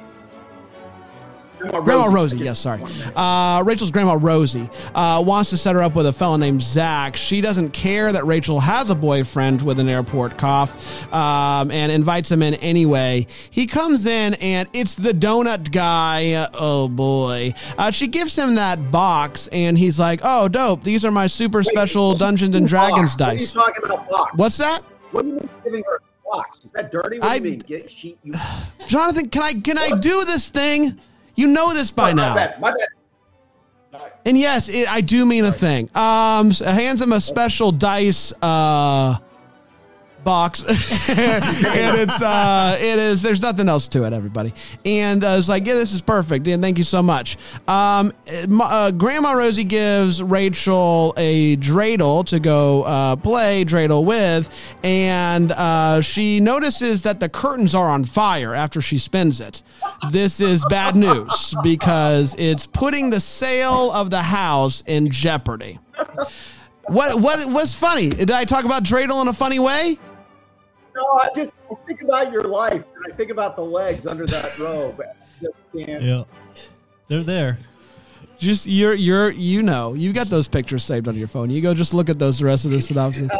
Grandma 1.58 1.80
Grandma 1.80 2.04
Rosie. 2.06 2.14
Rosie, 2.36 2.44
yes, 2.44 2.58
sorry. 2.58 2.82
Uh, 3.16 3.62
Rachel's 3.66 3.90
grandma 3.90 4.16
Rosie 4.20 4.68
uh, 4.94 5.22
wants 5.26 5.50
to 5.50 5.56
set 5.56 5.74
her 5.74 5.82
up 5.82 5.94
with 5.94 6.06
a 6.06 6.12
fellow 6.12 6.36
named 6.36 6.62
Zach. 6.62 7.16
She 7.16 7.40
doesn't 7.40 7.70
care 7.70 8.12
that 8.12 8.24
Rachel 8.26 8.60
has 8.60 8.90
a 8.90 8.94
boyfriend 8.94 9.62
with 9.62 9.78
an 9.78 9.88
airport 9.88 10.36
cough 10.38 11.12
um, 11.12 11.70
and 11.70 11.90
invites 11.90 12.30
him 12.30 12.42
in 12.42 12.54
anyway. 12.54 13.26
He 13.50 13.66
comes 13.66 14.06
in 14.06 14.34
and 14.34 14.68
it's 14.72 14.94
the 14.94 15.12
donut 15.12 15.72
guy. 15.72 16.48
Oh 16.54 16.88
boy. 16.88 17.54
Uh, 17.76 17.90
she 17.90 18.06
gives 18.06 18.36
him 18.36 18.54
that 18.56 18.90
box 18.90 19.48
and 19.48 19.76
he's 19.78 19.98
like, 19.98 20.20
oh, 20.22 20.48
dope. 20.48 20.84
These 20.84 21.04
are 21.04 21.10
my 21.10 21.26
super 21.26 21.62
special 21.62 22.14
Dungeons 22.16 22.54
and 22.54 22.66
Dragons 22.66 23.14
Box. 23.14 23.16
dice. 23.16 23.54
What 23.54 23.64
are 23.64 23.68
you 23.68 23.74
talking 23.74 23.84
about 23.84 24.08
box? 24.10 24.32
What's 24.36 24.56
that? 24.58 24.82
What 25.10 25.22
do 25.22 25.28
you 25.28 25.34
mean 25.34 25.48
giving 25.64 25.84
her 25.84 25.96
a 25.96 26.36
box? 26.36 26.64
Is 26.64 26.70
that 26.72 26.92
dirty? 26.92 27.18
What 27.18 27.28
I- 27.28 27.38
do 27.38 27.44
you 27.46 27.50
mean? 27.52 27.60
Get, 27.60 27.90
she, 27.90 28.16
you, 28.22 28.34
Jonathan, 28.86 29.28
can 29.28 29.42
I 29.42 29.54
can 29.54 29.78
I 29.78 29.90
do 29.98 30.24
this 30.24 30.48
thing? 30.48 31.00
You 31.38 31.46
know 31.46 31.72
this 31.72 31.92
by 31.92 32.12
my 32.14 32.22
now. 32.22 32.34
bad. 32.34 32.60
My 32.60 32.72
bad. 32.72 34.10
And 34.24 34.36
yes, 34.36 34.68
it, 34.68 34.92
I 34.92 35.00
do 35.00 35.24
mean 35.24 35.44
a 35.44 35.52
thing. 35.52 35.88
Um, 35.94 36.50
hands 36.50 37.00
him 37.00 37.12
a 37.12 37.20
special 37.20 37.70
dice 37.70 38.32
uh, 38.42 39.18
box, 40.28 40.60
and 41.08 41.96
it's 41.96 42.20
uh, 42.20 42.76
it 42.78 42.98
is. 42.98 43.22
There's 43.22 43.40
nothing 43.40 43.66
else 43.66 43.88
to 43.88 44.04
it, 44.04 44.12
everybody. 44.12 44.52
And 44.84 45.24
uh, 45.24 45.36
it's 45.38 45.48
like, 45.48 45.66
yeah, 45.66 45.72
this 45.72 45.94
is 45.94 46.02
perfect. 46.02 46.46
And 46.48 46.62
thank 46.62 46.76
you 46.76 46.84
so 46.84 47.02
much. 47.02 47.38
Um, 47.66 48.12
uh, 48.60 48.90
Grandma 48.90 49.32
Rosie 49.32 49.64
gives 49.64 50.22
Rachel 50.22 51.14
a 51.16 51.56
dreidel 51.56 52.26
to 52.26 52.40
go 52.40 52.82
uh, 52.82 53.16
play 53.16 53.64
dreidel 53.64 54.04
with, 54.04 54.54
and 54.82 55.50
uh, 55.52 56.02
she 56.02 56.40
notices 56.40 57.04
that 57.04 57.20
the 57.20 57.30
curtains 57.30 57.74
are 57.74 57.88
on 57.88 58.04
fire 58.04 58.54
after 58.54 58.82
she 58.82 58.98
spins 58.98 59.40
it. 59.40 59.62
This 60.10 60.40
is 60.40 60.62
bad 60.68 60.94
news 60.94 61.54
because 61.62 62.36
it's 62.38 62.66
putting 62.66 63.08
the 63.08 63.20
sale 63.20 63.90
of 63.92 64.10
the 64.10 64.20
house 64.20 64.82
in 64.86 65.10
jeopardy. 65.10 65.78
What 66.88 67.20
what 67.20 67.46
what's 67.50 67.74
funny? 67.74 68.10
Did 68.10 68.30
I 68.30 68.44
talk 68.44 68.64
about 68.64 68.82
dreidel 68.82 69.22
in 69.22 69.28
a 69.28 69.32
funny 69.32 69.58
way? 69.58 69.98
No, 70.98 71.04
I 71.12 71.28
just 71.32 71.52
I 71.70 71.74
think 71.86 72.02
about 72.02 72.32
your 72.32 72.42
life 72.42 72.84
and 72.96 73.12
I 73.12 73.14
think 73.14 73.30
about 73.30 73.54
the 73.54 73.62
legs 73.62 74.04
under 74.04 74.26
that 74.26 74.58
robe. 74.58 75.00
Yeah. 75.72 76.24
They're 77.06 77.22
there. 77.22 77.58
Just 78.38 78.68
you're 78.68 78.94
you're 78.94 79.30
you 79.30 79.62
know 79.62 79.94
you 79.94 80.12
got 80.12 80.28
those 80.28 80.46
pictures 80.46 80.84
saved 80.84 81.08
on 81.08 81.16
your 81.16 81.26
phone. 81.26 81.50
You 81.50 81.60
go 81.60 81.74
just 81.74 81.92
look 81.92 82.08
at 82.08 82.20
those 82.20 82.38
the 82.38 82.44
rest 82.44 82.64
of 82.64 82.70
the 82.70 82.80
synopsis. 82.88 83.30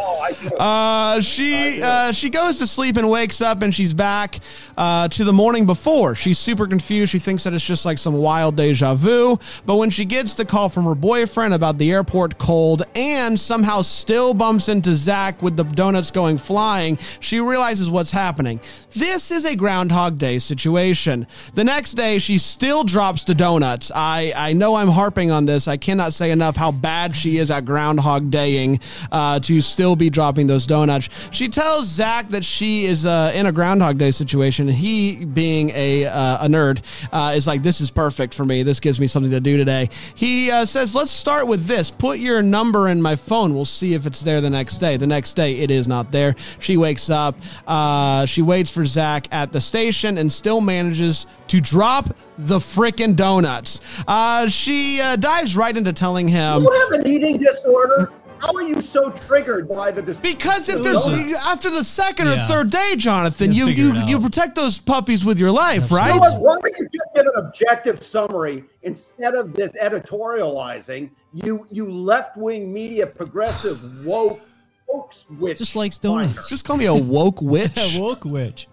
Uh, 0.59 1.21
she 1.21 1.81
uh, 1.81 2.11
she 2.11 2.31
goes 2.31 2.59
to 2.59 2.67
sleep 2.67 2.97
and 2.97 3.09
wakes 3.09 3.41
up 3.41 3.63
and 3.63 3.73
she's 3.73 3.95
back 3.95 4.41
uh, 4.77 5.07
to 5.09 5.23
the 5.23 5.33
morning 5.33 5.67
before. 5.67 6.17
She's 6.17 6.39
super 6.39 6.67
confused. 6.67 7.13
She 7.13 7.21
thinks 7.21 7.45
that 7.45 7.55
it's 7.55 7.65
just 7.65 7.85
like 7.85 7.99
some 7.99 8.15
wild 8.15 8.57
deja 8.57 8.95
vu. 8.95 9.39
But 9.65 9.77
when 9.77 9.91
she 9.91 10.05
gets 10.05 10.35
the 10.35 10.45
call 10.45 10.69
from 10.69 10.85
her 10.85 10.97
boyfriend 10.97 11.55
about 11.55 11.79
the 11.79 11.93
airport 11.93 12.39
cold 12.39 12.83
and 12.97 13.39
somehow 13.39 13.83
still 13.83 14.35
bumps 14.35 14.69
into 14.69 14.97
Zach 14.97 15.43
with 15.43 15.57
the 15.57 15.63
donuts 15.65 16.11
going 16.11 16.39
flying, 16.39 16.99
she 17.21 17.41
realizes 17.41 17.89
what's 17.89 18.11
happening. 18.11 18.61
This 18.95 19.31
is 19.31 19.45
a 19.45 19.55
Groundhog 19.55 20.19
Day 20.19 20.41
situation. 20.41 21.27
The 21.55 21.63
next 21.65 21.93
day, 21.93 22.19
she 22.19 22.39
still 22.39 22.83
drops 22.83 23.23
the 23.23 23.35
donuts. 23.35 23.93
I 23.95 24.33
I 24.35 24.53
know 24.55 24.75
I'm 24.75 24.88
harping 24.91 25.31
on 25.31 25.47
this. 25.47 25.69
I 25.69 25.77
cannot 25.77 26.13
say 26.13 26.31
enough 26.31 26.57
how 26.57 26.73
bad 26.73 27.17
she 27.17 27.39
is 27.39 27.51
at 27.51 27.65
Groundhog 27.65 28.31
Daying 28.31 28.81
uh, 29.11 29.41
to 29.41 29.61
still 29.61 29.97
be 29.97 30.11
dropping 30.11 30.47
those 30.47 30.67
donuts. 30.67 31.09
She 31.31 31.49
tells 31.49 31.87
Zach 31.87 32.29
that 32.31 32.45
she 32.45 32.87
is 32.87 33.07
uh, 33.07 33.33
in 33.35 33.47
a 33.47 33.53
Groundhog 33.53 33.99
Day 33.99 34.11
situation. 34.11 34.69
He, 34.69 35.25
being 35.25 35.71
a, 35.71 36.07
uh, 36.07 36.47
a 36.47 36.49
nerd, 36.49 36.83
uh, 37.13 37.33
is 37.35 37.47
like, 37.47 37.63
This 37.63 37.81
is 37.81 37.91
perfect 37.91 38.35
for 38.35 38.45
me. 38.45 38.63
This 38.63 38.81
gives 38.81 39.01
me 39.01 39.07
something 39.07 39.33
to 39.33 39.41
do 39.41 39.57
today. 39.57 39.91
He 40.15 40.51
uh, 40.51 40.65
says, 40.65 40.95
Let's 40.95 41.11
start 41.11 41.47
with 41.47 41.65
this. 41.65 41.91
Put 41.91 42.19
your 42.19 42.43
number 42.43 42.89
in 42.89 43.01
my 43.03 43.17
phone. 43.17 43.55
We'll 43.55 43.65
see 43.65 43.95
if 43.95 44.07
it's 44.07 44.23
there 44.23 44.41
the 44.41 44.51
next 44.51 44.79
day. 44.79 44.97
The 44.97 45.07
next 45.07 45.35
day, 45.35 45.59
it 45.59 45.71
is 45.71 45.89
not 45.89 46.13
there. 46.13 46.35
She 46.59 46.77
wakes 46.77 47.11
up. 47.11 47.37
Uh, 47.67 48.27
she 48.27 48.43
waits 48.43 48.71
for 48.71 48.87
Zach 48.87 49.29
at 49.33 49.53
the 49.53 49.61
station 49.61 50.19
and 50.19 50.31
still 50.31 50.61
manages 50.61 51.27
to 51.49 51.61
drop 51.61 52.17
the 52.37 52.59
frickin' 52.59 53.17
donuts. 53.17 53.81
Uh, 54.07 54.49
she 54.79 55.01
uh, 55.01 55.17
dives 55.17 55.57
right 55.57 55.77
into 55.77 55.93
telling 55.93 56.29
him. 56.29 56.63
you 56.63 56.71
have 56.91 57.01
an 57.01 57.07
eating 57.07 57.37
disorder. 57.39 58.13
How 58.39 58.53
are 58.55 58.63
you 58.63 58.81
so 58.81 59.11
triggered 59.11 59.69
by 59.69 59.91
the 59.91 60.01
dis- 60.01 60.21
Because 60.21 60.69
if 60.69 60.81
there's 60.81 61.03
Donuts? 61.03 61.45
after 61.45 61.71
the 61.71 61.83
second 61.83 62.29
or 62.29 62.35
Yeah. 62.35 62.47
third 62.47 62.71
day, 62.71 62.95
Jonathan, 62.97 63.51
You 63.53 63.65
you 63.65 63.67
figure 63.67 63.85
you, 63.87 63.91
it 63.91 63.97
out. 63.97 64.09
you 64.09 64.21
protect 64.21 64.55
those 64.55 64.79
puppies 64.79 65.25
with 65.25 65.41
your 65.41 65.51
life, 65.51 65.91
You 65.91 65.97
right? 65.97 66.15
know 66.15 66.21
what? 66.21 66.41
Why 66.63 66.71
don't 66.71 66.79
you 66.79 66.85
just 66.93 67.09
give 67.17 67.27
an 67.27 67.33
objective 67.35 68.01
summary 68.01 68.63
instead 68.83 69.35
of 69.35 69.55
this 69.55 69.73
editorializing? 69.83 71.11
You 71.35 71.67
you 71.73 71.91
left 71.91 72.37
wing 72.37 72.73
media 72.73 73.09
progressive 73.09 73.79
woke 74.07 74.41
woke 74.87 75.13
switch. 75.13 75.59
Just 75.59 75.75
likes 75.75 75.99
finder. 75.99 76.29
donuts. 76.29 76.49
Just 76.49 76.65
call 76.65 76.77
me 76.77 76.87
a 76.87 76.95
woke 76.95 77.43
witch. 77.53 77.97
woke 77.99 78.25
witch. 78.25 78.69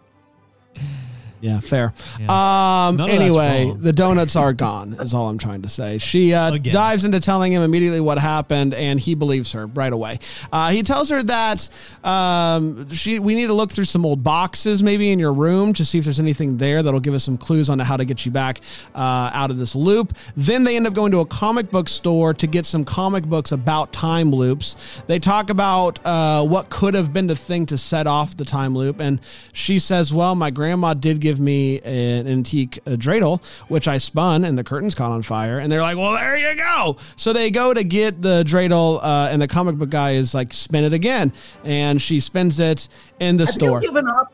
Yeah, 1.41 1.59
fair. 1.59 1.93
Yeah. 2.19 2.25
Um, 2.25 2.97
None 2.97 3.09
of 3.09 3.15
that's 3.15 3.21
anyway, 3.21 3.73
the 3.77 3.93
donuts 3.93 4.35
are 4.35 4.53
gone, 4.53 4.93
is 4.99 5.13
all 5.13 5.27
I'm 5.29 5.37
trying 5.37 5.61
to 5.61 5.69
say. 5.69 5.97
She 5.97 6.33
uh, 6.33 6.57
dives 6.57 7.05
into 7.05 7.19
telling 7.19 7.51
him 7.51 7.61
immediately 7.61 7.99
what 7.99 8.17
happened, 8.17 8.73
and 8.73 8.99
he 8.99 9.15
believes 9.15 9.51
her 9.51 9.67
right 9.67 9.91
away. 9.93 10.19
Uh, 10.51 10.71
he 10.71 10.81
tells 10.81 11.09
her 11.09 11.21
that 11.23 11.69
um, 12.03 12.89
she 12.91 13.19
we 13.19 13.35
need 13.35 13.47
to 13.47 13.53
look 13.53 13.71
through 13.71 13.85
some 13.85 14.05
old 14.05 14.23
boxes, 14.23 14.81
maybe 14.81 15.11
in 15.11 15.19
your 15.19 15.33
room, 15.33 15.73
to 15.73 15.85
see 15.85 15.99
if 15.99 16.05
there's 16.05 16.19
anything 16.19 16.57
there 16.57 16.81
that'll 16.81 16.99
give 16.99 17.13
us 17.13 17.23
some 17.23 17.37
clues 17.37 17.69
on 17.69 17.79
how 17.79 17.97
to 17.97 18.05
get 18.05 18.25
you 18.25 18.31
back 18.31 18.61
uh, 18.95 19.29
out 19.33 19.51
of 19.51 19.57
this 19.57 19.75
loop. 19.75 20.15
Then 20.35 20.63
they 20.63 20.75
end 20.75 20.87
up 20.87 20.93
going 20.93 21.11
to 21.11 21.19
a 21.19 21.25
comic 21.25 21.69
book 21.71 21.89
store 21.89 22.33
to 22.33 22.47
get 22.47 22.65
some 22.65 22.85
comic 22.85 23.25
books 23.25 23.51
about 23.51 23.93
time 23.93 24.31
loops. 24.31 24.75
They 25.07 25.19
talk 25.19 25.49
about 25.49 26.03
uh, 26.05 26.43
what 26.45 26.69
could 26.69 26.93
have 26.93 27.13
been 27.13 27.27
the 27.27 27.35
thing 27.35 27.65
to 27.67 27.77
set 27.77 28.07
off 28.07 28.35
the 28.35 28.45
time 28.45 28.75
loop, 28.75 28.99
and 28.99 29.19
she 29.53 29.79
says, 29.79 30.13
"Well, 30.13 30.35
my 30.35 30.49
grandma 30.49 30.93
did 30.93 31.19
give 31.19 31.34
me 31.39 31.79
an 31.81 32.27
antique 32.27 32.79
uh, 32.85 32.91
dreidel, 32.91 33.43
which 33.67 33.87
I 33.87 33.97
spun, 33.97 34.43
and 34.45 34.57
the 34.57 34.63
curtains 34.63 34.95
caught 34.95 35.11
on 35.11 35.21
fire." 35.21 35.59
And 35.59 35.71
they're 35.71 35.81
like, 35.81 35.97
"Well, 35.97 36.13
there 36.13 36.35
you 36.37 36.55
go." 36.57 36.97
So 37.15 37.33
they 37.33 37.51
go 37.51 37.73
to 37.73 37.83
get 37.83 38.21
the 38.21 38.43
dreidel, 38.47 38.99
uh, 39.03 39.29
and 39.31 39.41
the 39.41 39.47
comic 39.47 39.75
book 39.75 39.89
guy 39.89 40.11
is 40.13 40.33
like, 40.33 40.53
"Spin 40.53 40.83
it 40.83 40.93
again," 40.93 41.31
and 41.63 42.01
she 42.01 42.19
spins 42.19 42.59
it 42.59 42.87
in 43.19 43.37
the 43.37 43.45
Have 43.45 43.53
store. 43.53 43.81
you 43.81 43.87
given 43.87 44.07
up? 44.07 44.31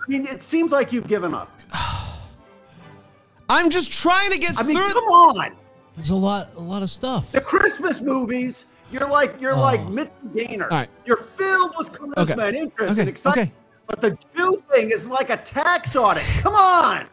I 0.00 0.04
mean, 0.10 0.26
it 0.26 0.42
seems 0.42 0.72
like 0.72 0.92
you've 0.92 1.06
given 1.08 1.32
up. 1.34 1.50
I'm 3.48 3.70
just 3.70 3.92
trying 3.92 4.30
to 4.30 4.38
get 4.38 4.58
I 4.58 4.62
mean, 4.62 4.76
through. 4.76 4.92
come 4.92 5.04
on. 5.04 5.56
There's 5.96 6.10
a 6.10 6.16
lot, 6.16 6.54
a 6.56 6.60
lot 6.60 6.82
of 6.82 6.90
stuff. 6.90 7.30
The 7.32 7.40
Christmas 7.40 8.00
movies, 8.00 8.64
you're 8.90 9.06
like 9.08 9.38
you're 9.40 9.54
Oh. 9.54 9.60
like 9.60 9.86
Mitzi 9.88 10.10
Gaynor. 10.34 10.64
All 10.70 10.78
right. 10.78 10.88
You're 11.04 11.18
filled 11.18 11.72
with 11.76 11.92
charisma 11.92 12.18
Okay. 12.30 12.48
and 12.48 12.56
interest 12.56 12.92
Okay. 12.92 13.00
and 13.00 13.08
excitement. 13.10 13.48
Okay. 13.50 13.56
But 13.92 14.00
the 14.00 14.18
Jew 14.34 14.62
thing 14.72 14.90
is 14.90 15.06
like 15.06 15.28
a 15.28 15.36
tax 15.36 15.94
audit. 15.94 16.22
Come 16.40 16.54
on. 16.54 17.06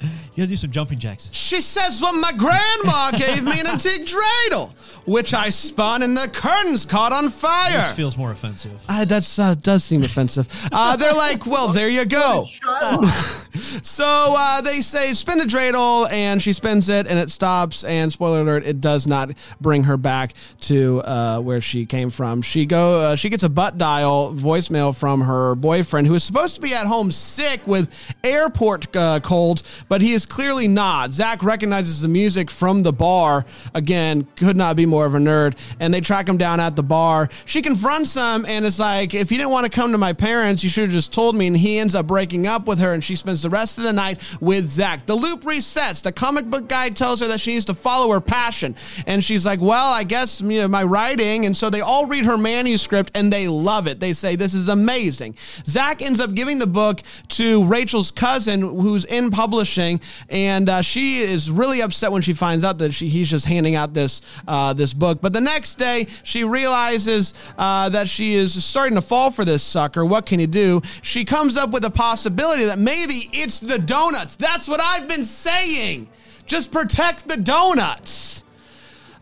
You 0.00 0.08
gotta 0.36 0.48
do 0.48 0.56
some 0.56 0.70
jumping 0.72 0.98
jacks. 0.98 1.30
She 1.32 1.60
says, 1.60 2.02
Well, 2.02 2.12
my 2.14 2.32
grandma 2.32 3.12
gave 3.12 3.44
me 3.44 3.60
an 3.60 3.68
antique 3.68 4.04
dreidel, 4.06 4.72
which 5.06 5.32
I 5.32 5.48
spun 5.48 6.02
and 6.02 6.16
the 6.16 6.28
curtains 6.28 6.84
caught 6.84 7.12
on 7.12 7.28
fire. 7.28 7.70
This 7.72 7.92
feels 7.92 8.16
more 8.16 8.32
offensive. 8.32 8.80
Uh, 8.88 9.04
that's 9.04 9.38
uh, 9.38 9.54
does 9.54 9.84
seem 9.84 10.02
offensive. 10.02 10.48
Uh, 10.72 10.96
they're 10.96 11.14
like, 11.14 11.46
well, 11.46 11.68
there 11.68 11.88
you 11.88 12.04
go. 12.04 12.44
Shylock. 12.48 13.39
So 13.82 14.34
uh, 14.36 14.60
they 14.60 14.80
say 14.80 15.14
spin 15.14 15.40
a 15.40 15.44
dreidel, 15.44 16.10
and 16.10 16.40
she 16.42 16.52
spins 16.52 16.88
it, 16.88 17.06
and 17.06 17.18
it 17.18 17.30
stops. 17.30 17.84
And 17.84 18.12
spoiler 18.12 18.40
alert, 18.40 18.64
it 18.64 18.80
does 18.80 19.06
not 19.06 19.30
bring 19.60 19.84
her 19.84 19.96
back 19.96 20.34
to 20.60 21.00
uh, 21.02 21.40
where 21.40 21.60
she 21.60 21.86
came 21.86 22.10
from. 22.10 22.42
She 22.42 22.66
go, 22.66 23.00
uh, 23.00 23.16
she 23.16 23.28
gets 23.28 23.42
a 23.42 23.48
butt 23.48 23.78
dial 23.78 24.34
voicemail 24.34 24.96
from 24.96 25.22
her 25.22 25.54
boyfriend, 25.54 26.06
who 26.06 26.14
is 26.14 26.24
supposed 26.24 26.54
to 26.54 26.60
be 26.60 26.74
at 26.74 26.86
home 26.86 27.10
sick 27.10 27.66
with 27.66 27.92
airport 28.22 28.94
uh, 28.96 29.20
cold, 29.20 29.62
but 29.88 30.02
he 30.02 30.12
is 30.12 30.26
clearly 30.26 30.68
not. 30.68 31.10
Zach 31.10 31.42
recognizes 31.42 32.00
the 32.00 32.08
music 32.08 32.50
from 32.50 32.82
the 32.82 32.92
bar. 32.92 33.44
Again, 33.74 34.26
could 34.36 34.56
not 34.56 34.76
be 34.76 34.86
more 34.86 35.06
of 35.06 35.14
a 35.14 35.18
nerd. 35.18 35.56
And 35.78 35.92
they 35.92 36.00
track 36.00 36.28
him 36.28 36.36
down 36.36 36.60
at 36.60 36.76
the 36.76 36.82
bar. 36.82 37.28
She 37.44 37.62
confronts 37.62 38.14
him, 38.14 38.44
and 38.46 38.64
it's 38.64 38.78
like, 38.78 39.14
if 39.14 39.30
you 39.30 39.38
didn't 39.38 39.50
want 39.52 39.64
to 39.64 39.70
come 39.70 39.92
to 39.92 39.98
my 39.98 40.12
parents, 40.12 40.62
you 40.62 40.70
should 40.70 40.84
have 40.84 40.92
just 40.92 41.12
told 41.12 41.36
me. 41.36 41.46
And 41.46 41.56
he 41.56 41.78
ends 41.78 41.94
up 41.94 42.06
breaking 42.06 42.46
up 42.46 42.66
with 42.66 42.78
her, 42.78 42.92
and 42.92 43.02
she 43.02 43.16
spends 43.16 43.39
the 43.42 43.50
rest 43.50 43.78
of 43.78 43.84
the 43.84 43.92
night 43.92 44.20
with 44.40 44.68
Zach. 44.68 45.06
The 45.06 45.14
loop 45.14 45.42
resets. 45.42 46.02
The 46.02 46.12
comic 46.12 46.46
book 46.46 46.68
guy 46.68 46.90
tells 46.90 47.20
her 47.20 47.28
that 47.28 47.40
she 47.40 47.52
needs 47.52 47.64
to 47.66 47.74
follow 47.74 48.12
her 48.12 48.20
passion. 48.20 48.74
And 49.06 49.24
she's 49.24 49.46
like, 49.46 49.60
well, 49.60 49.92
I 49.92 50.04
guess 50.04 50.40
you 50.40 50.60
know, 50.60 50.68
my 50.68 50.84
writing. 50.84 51.46
And 51.46 51.56
so 51.56 51.70
they 51.70 51.80
all 51.80 52.06
read 52.06 52.24
her 52.24 52.38
manuscript, 52.38 53.12
and 53.14 53.32
they 53.32 53.48
love 53.48 53.86
it. 53.86 54.00
They 54.00 54.12
say, 54.12 54.36
this 54.36 54.54
is 54.54 54.68
amazing. 54.68 55.36
Zach 55.64 56.02
ends 56.02 56.20
up 56.20 56.34
giving 56.34 56.58
the 56.58 56.66
book 56.66 57.00
to 57.28 57.64
Rachel's 57.64 58.10
cousin, 58.10 58.60
who's 58.60 59.04
in 59.04 59.30
publishing, 59.30 60.00
and 60.28 60.68
uh, 60.68 60.82
she 60.82 61.20
is 61.20 61.50
really 61.50 61.80
upset 61.82 62.12
when 62.12 62.22
she 62.22 62.34
finds 62.34 62.64
out 62.64 62.78
that 62.78 62.92
she, 62.92 63.08
he's 63.08 63.30
just 63.30 63.46
handing 63.46 63.74
out 63.74 63.94
this 63.94 64.20
uh, 64.46 64.72
this 64.72 64.92
book. 64.92 65.20
But 65.20 65.32
the 65.32 65.40
next 65.40 65.76
day, 65.76 66.06
she 66.22 66.44
realizes 66.44 67.34
uh, 67.58 67.88
that 67.90 68.08
she 68.08 68.34
is 68.34 68.64
starting 68.64 68.96
to 68.96 69.02
fall 69.02 69.30
for 69.30 69.44
this 69.44 69.62
sucker. 69.62 70.04
What 70.04 70.26
can 70.26 70.40
you 70.40 70.46
do? 70.46 70.82
She 71.02 71.24
comes 71.24 71.56
up 71.56 71.70
with 71.70 71.84
a 71.84 71.90
possibility 71.90 72.64
that 72.64 72.78
maybe 72.78 73.29
it's 73.32 73.60
the 73.60 73.78
donuts. 73.78 74.36
That's 74.36 74.68
what 74.68 74.80
I've 74.80 75.08
been 75.08 75.24
saying. 75.24 76.08
Just 76.46 76.72
protect 76.72 77.28
the 77.28 77.36
donuts. 77.36 78.44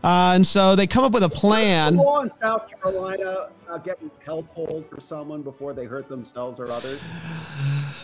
Uh, 0.03 0.31
and 0.35 0.47
so 0.47 0.75
they 0.75 0.87
come 0.87 1.03
up 1.03 1.11
with 1.11 1.23
a 1.23 1.29
plan. 1.29 1.97
The 1.97 2.03
law 2.03 2.21
in 2.21 2.31
South 2.31 2.69
Carolina 2.69 3.49
about 3.67 3.83
getting 3.83 4.09
hold 4.25 4.85
for 4.89 4.99
someone 4.99 5.41
before 5.41 5.73
they 5.73 5.85
hurt 5.85 6.07
themselves 6.07 6.59
or 6.59 6.71
others. 6.71 7.01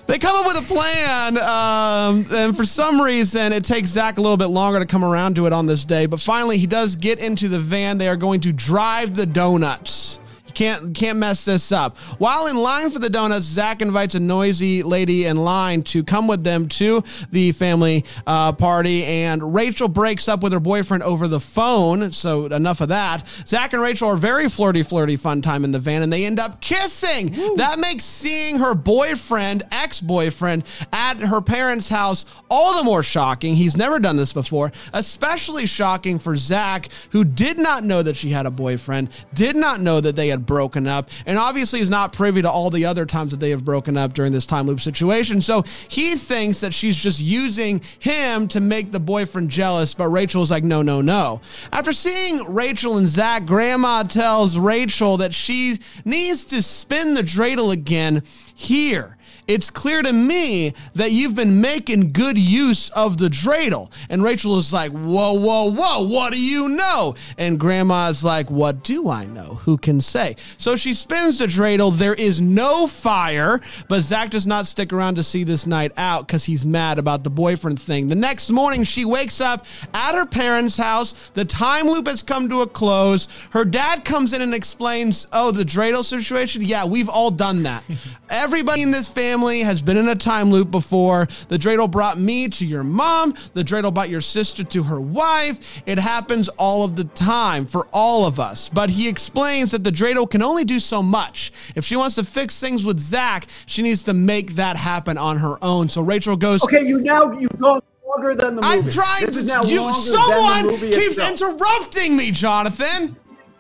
They 0.06 0.20
come 0.20 0.36
up 0.36 0.46
with 0.46 0.64
a 0.64 0.74
plan, 0.74 1.38
um, 1.38 2.28
and 2.32 2.56
for 2.56 2.66
some 2.66 3.02
reason, 3.02 3.54
it 3.54 3.64
takes 3.64 3.90
Zach 3.90 4.18
a 4.18 4.22
little 4.22 4.38
bit 4.38 4.48
longer 4.48 4.80
to 4.80 4.86
come 4.86 5.04
around 5.04 5.36
to 5.38 5.48
it 5.48 5.54
on 5.54 5.66
this 5.66 5.84
day. 5.86 6.06
But 6.06 6.20
finally, 6.20 6.58
he 6.58 6.68
does 6.68 6.96
get 6.96 7.20
into 7.20 7.48
the 7.48 7.60
van. 7.60 7.98
They 7.98 8.08
are 8.08 8.18
going 8.18 8.42
to 8.42 8.54
drive 8.54 9.16
the 9.16 9.26
donuts. 9.26 10.20
Can't 10.56 10.96
can't 10.96 11.20
mess 11.20 11.46
this 11.46 11.72
up. 11.72 11.98
While 12.18 12.48
in 12.48 12.56
line 12.56 12.90
for 12.90 13.00
the 13.00 13.10
donuts, 13.10 13.46
Zach 13.46 13.82
invites 13.82 14.16
a 14.16 14.20
noisy 14.20 14.84
lady 14.84 15.26
in 15.26 15.38
line 15.38 15.84
to 15.84 16.04
come 16.04 16.28
with 16.28 16.44
them 16.44 16.70
to 16.70 17.04
the 17.32 17.52
family 17.52 18.06
uh, 18.26 18.54
party, 18.54 19.04
and 19.04 19.54
Rachel 19.54 19.90
breaks 19.90 20.28
up 20.28 20.42
with 20.42 20.54
her 20.54 20.60
boyfriend 20.60 21.04
over 21.04 21.28
the 21.28 21.40
phone. 21.40 22.12
So 22.14 22.46
enough 22.46 22.80
of 22.82 22.90
that. 22.90 23.28
Zach 23.46 23.74
and 23.74 23.82
Rachel 23.82 24.10
are 24.10 24.16
very 24.16 24.50
flirty, 24.50 24.82
flirty, 24.82 25.18
fun 25.18 25.42
time 25.42 25.66
in 25.66 25.72
the 25.72 25.80
van, 25.80 26.02
and 26.02 26.12
they 26.12 26.26
end 26.26 26.40
up 26.40 26.62
kissing. 26.62 27.32
That 27.58 27.78
makes 27.78 28.06
seeing 28.06 28.58
her 28.58 28.74
boyfriend, 28.74 29.64
ex-boyfriend, 29.72 30.64
at 30.94 31.20
her 31.20 31.42
parents' 31.42 31.90
house 31.90 32.26
all 32.50 32.78
the 32.78 32.84
more 32.84 33.04
shocking. 33.04 33.56
He's 33.56 33.76
never 33.76 34.00
done 34.00 34.16
this 34.16 34.32
before, 34.32 34.72
especially 34.94 35.66
shocking 35.66 36.18
for 36.18 36.36
Zach, 36.36 36.90
who 37.10 37.26
did 37.26 37.60
not 37.60 37.84
know 37.84 38.02
that 38.02 38.16
she 38.16 38.30
had 38.30 38.46
a 38.46 38.52
boyfriend, 38.52 39.10
did 39.34 39.56
not 39.56 39.82
know 39.82 40.00
that 40.00 40.16
they 40.16 40.30
had 40.30 40.45
broken 40.46 40.88
up, 40.88 41.10
and 41.26 41.38
obviously 41.38 41.80
is 41.80 41.90
not 41.90 42.14
privy 42.14 42.42
to 42.42 42.50
all 42.50 42.70
the 42.70 42.86
other 42.86 43.06
times 43.06 43.32
that 43.32 43.40
they 43.40 43.50
have 43.50 43.66
broken 43.66 43.98
up 43.98 44.14
during 44.14 44.32
this 44.32 44.46
time 44.46 44.68
loop 44.68 44.82
situation. 44.82 45.42
So 45.42 45.64
he 45.90 46.16
thinks 46.16 46.60
that 46.62 46.74
she's 46.74 46.98
just 46.98 47.20
using 47.20 47.82
him 48.00 48.48
to 48.50 48.60
make 48.60 48.92
the 48.92 49.00
boyfriend 49.00 49.50
jealous, 49.50 49.94
but 49.94 50.10
Rachel 50.10 50.44
is 50.44 50.52
like, 50.52 50.64
no, 50.64 50.82
no, 50.82 51.02
no. 51.02 51.42
After 51.72 51.94
seeing 51.94 52.54
Rachel 52.54 52.98
and 52.98 53.08
Zach, 53.08 53.46
Grandma 53.46 54.04
tells 54.04 54.58
Rachel 54.58 55.18
that 55.18 55.34
she 55.34 55.80
needs 56.04 56.46
to 56.46 56.62
spin 56.62 57.14
the 57.14 57.24
dreidel 57.24 57.72
again 57.72 58.24
here 58.54 59.18
it's 59.48 59.70
clear 59.70 60.02
to 60.02 60.12
me 60.12 60.74
that 60.96 61.12
you've 61.12 61.36
been 61.36 61.62
making 61.62 62.12
good 62.12 62.38
use 62.38 62.90
of 62.92 63.18
the 63.18 63.30
dreidel. 63.30 63.92
And 64.10 64.24
Rachel 64.24 64.58
is 64.58 64.74
like, 64.74 64.92
whoa, 64.92 65.34
whoa, 65.34 65.72
whoa, 65.72 66.08
what 66.08 66.34
do 66.34 66.42
you 66.42 66.70
know? 66.70 67.16
And 67.38 67.60
grandma's 67.60 68.24
like, 68.24 68.50
what 68.50 68.84
do 68.84 69.10
I 69.10 69.26
know? 69.26 69.60
Who 69.66 69.78
can 69.78 70.02
say? 70.02 70.36
So 70.58 70.76
she 70.76 70.94
spins 70.94 71.38
the 71.38 71.46
dreidel. 71.46 71.96
There 71.96 72.16
is 72.16 72.42
no 72.42 72.88
fire, 72.88 73.62
but 73.88 74.02
Zach 74.02 74.32
does 74.32 74.48
not 74.48 74.66
stick 74.66 74.92
around 74.92 75.16
to 75.16 75.24
see 75.24 75.44
this 75.44 75.68
night 75.68 75.92
out 75.98 76.28
because 76.28 76.46
he's 76.46 76.66
mad 76.66 76.98
about 76.98 77.24
the 77.24 77.30
boyfriend 77.30 77.80
thing. 77.80 78.08
The 78.08 78.16
next 78.16 78.50
morning, 78.50 78.84
she 78.84 79.06
wakes 79.06 79.42
up 79.42 79.66
at 79.94 80.16
her 80.16 80.26
parents' 80.26 80.78
house. 80.78 81.14
The 81.36 81.46
time 81.46 81.88
loop 81.88 82.08
has 82.08 82.24
come 82.24 82.50
to 82.50 82.62
a 82.62 82.68
close. 82.68 83.28
Her 83.52 83.66
dad 83.66 84.06
comes 84.06 84.34
in 84.34 84.42
and 84.42 84.54
explains, 84.54 85.28
oh, 85.32 85.52
the 85.52 85.64
dreidel 85.64 86.04
situation? 86.04 86.64
Yeah, 86.64 86.86
we've 86.86 87.10
all 87.10 87.32
done 87.32 87.64
that. 87.64 87.84
Everybody 88.30 88.82
in 88.82 88.92
this 88.92 89.08
family 89.08 89.35
has 89.42 89.82
been 89.82 89.98
in 89.98 90.08
a 90.08 90.16
time 90.16 90.50
loop 90.50 90.72
before. 90.72 91.28
The 91.50 91.58
dreidel 91.58 91.92
brought 91.92 92.18
me 92.18 92.48
to 92.50 92.66
your 92.66 92.84
mom. 92.84 93.34
The 93.54 93.64
dreidel 93.64 93.94
brought 93.94 94.10
your 94.10 94.22
sister 94.22 94.64
to 94.64 94.84
her 94.84 95.00
wife. 95.00 95.82
It 95.86 96.00
happens 96.00 96.48
all 96.50 96.84
of 96.84 96.96
the 96.96 97.04
time 97.04 97.66
for 97.66 97.86
all 97.92 98.26
of 98.26 98.40
us. 98.40 98.70
But 98.70 98.90
he 98.90 99.08
explains 99.10 99.72
that 99.72 99.84
the 99.84 99.92
dreidel 99.92 100.30
can 100.30 100.42
only 100.42 100.64
do 100.64 100.80
so 100.80 101.04
much. 101.04 101.52
If 101.76 101.84
she 101.86 101.96
wants 101.96 102.16
to 102.16 102.24
fix 102.24 102.60
things 102.60 102.86
with 102.86 103.00
Zach, 103.00 103.48
she 103.66 103.82
needs 103.82 104.04
to 104.04 104.14
make 104.14 104.56
that 104.56 104.78
happen 104.78 105.18
on 105.18 105.38
her 105.38 105.58
own. 105.64 105.90
So 105.90 106.02
Rachel 106.02 106.36
goes, 106.38 106.64
Okay, 106.64 106.86
you 106.86 107.02
now 107.02 107.32
you've 107.34 107.58
gone 107.60 107.82
longer 108.08 108.36
than 108.36 108.56
the 108.56 108.62
movie. 108.62 108.74
I'm 108.78 108.90
trying 108.90 109.26
this 109.26 109.42
to. 109.42 109.46
now 109.46 109.64
You, 109.64 109.92
someone 109.94 110.40
than 110.56 110.66
the 110.66 110.72
movie 110.72 110.90
keeps 110.92 111.18
itself. 111.18 111.42
interrupting 111.52 112.16
me, 112.16 112.32
Jonathan. 112.32 113.16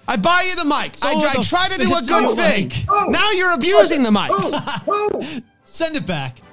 I 0.07 0.17
buy 0.17 0.43
you 0.43 0.55
the 0.55 0.63
mic. 0.65 0.93
I, 1.01 1.17
So 1.19 1.27
I 1.27 1.33
the 1.35 1.41
try 1.41 1.67
to 1.67 1.77
do 1.79 1.87
a 1.87 1.99
good 2.01 2.07
so 2.29 2.35
thing. 2.35 2.69
like- 2.69 2.85
Oh. 2.87 3.05
Now 3.09 3.31
you're 3.31 3.53
abusing 3.53 4.03
the 4.03 4.11
mic. 4.11 4.29
Who? 4.31 5.41
Send 5.75 5.97
it 5.97 6.05
back. 6.05 6.44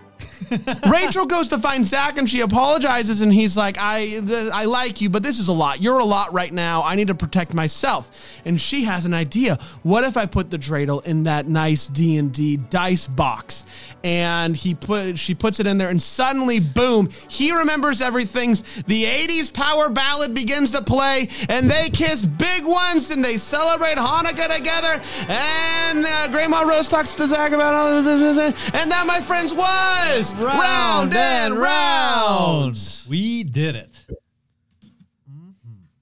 Rachel 0.90 1.26
goes 1.26 1.48
to 1.48 1.58
find 1.58 1.84
Zach 1.84 2.18
and 2.18 2.28
she 2.28 2.40
apologizes 2.40 3.22
and 3.22 3.32
he's 3.32 3.56
like, 3.56 3.78
I 3.78 4.20
the, 4.20 4.50
I 4.52 4.64
like 4.64 5.00
you, 5.00 5.10
but 5.10 5.22
this 5.22 5.38
is 5.38 5.48
a 5.48 5.52
lot. 5.52 5.80
You're 5.80 5.98
a 5.98 6.04
lot 6.04 6.32
right 6.32 6.52
now. 6.52 6.82
I 6.82 6.94
need 6.94 7.08
to 7.08 7.14
protect 7.14 7.54
myself. 7.54 8.10
And 8.44 8.60
she 8.60 8.84
has 8.84 9.06
an 9.06 9.14
idea. 9.14 9.58
What 9.82 10.04
if 10.04 10.16
I 10.16 10.26
put 10.26 10.50
the 10.50 10.58
dreidel 10.58 11.04
in 11.04 11.24
that 11.24 11.48
nice 11.48 11.86
D 11.86 12.16
and 12.16 12.32
D 12.32 12.56
dice 12.56 13.06
box? 13.06 13.64
And 14.04 14.56
he 14.56 14.74
put 14.74 15.18
she 15.18 15.34
puts 15.34 15.60
it 15.60 15.66
in 15.66 15.78
there 15.78 15.88
and 15.88 16.02
suddenly 16.02 16.60
boom, 16.60 17.10
he 17.28 17.52
remembers 17.52 18.00
everything. 18.00 18.42
The 18.86 19.04
80s 19.04 19.52
power 19.52 19.88
ballad 19.88 20.34
begins 20.34 20.72
to 20.72 20.82
play 20.82 21.28
and 21.48 21.70
they 21.70 21.88
kiss 21.90 22.24
big 22.24 22.64
ones 22.64 23.10
and 23.10 23.24
they 23.24 23.36
celebrate 23.36 23.96
Hanukkah 23.96 24.54
together. 24.54 25.00
And 25.28 26.04
uh, 26.04 26.28
Grandma 26.28 26.62
Rose 26.62 26.88
talks 26.88 27.14
to 27.14 27.26
Zach 27.26 27.52
about 27.52 27.74
all 27.74 28.02
this. 28.02 28.70
and 28.74 28.90
that, 28.90 29.06
my 29.06 29.20
friends, 29.20 29.54
was 29.54 30.34
round 30.42 31.14
and 31.14 31.54
round. 31.56 32.78
We 33.08 33.44
did 33.44 33.76
it. 33.76 33.90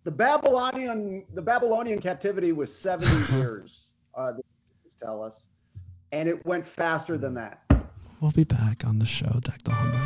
The 0.04 0.10
Babylonian 0.10 1.24
the 1.34 1.42
Babylonian 1.42 2.00
captivity 2.00 2.52
was 2.52 2.74
70 2.74 3.34
years. 3.36 3.90
Uh, 4.14 4.32
the 4.32 4.42
tell 4.98 5.22
us, 5.22 5.48
and 6.12 6.28
it 6.28 6.44
went 6.44 6.66
faster 6.66 7.16
than 7.16 7.34
that. 7.34 7.62
We'll 8.20 8.32
be 8.32 8.44
back 8.44 8.84
on 8.84 8.98
the 8.98 9.06
show, 9.06 9.40
Deck 9.40 9.62
the 9.62 9.72
Humble. 9.72 9.98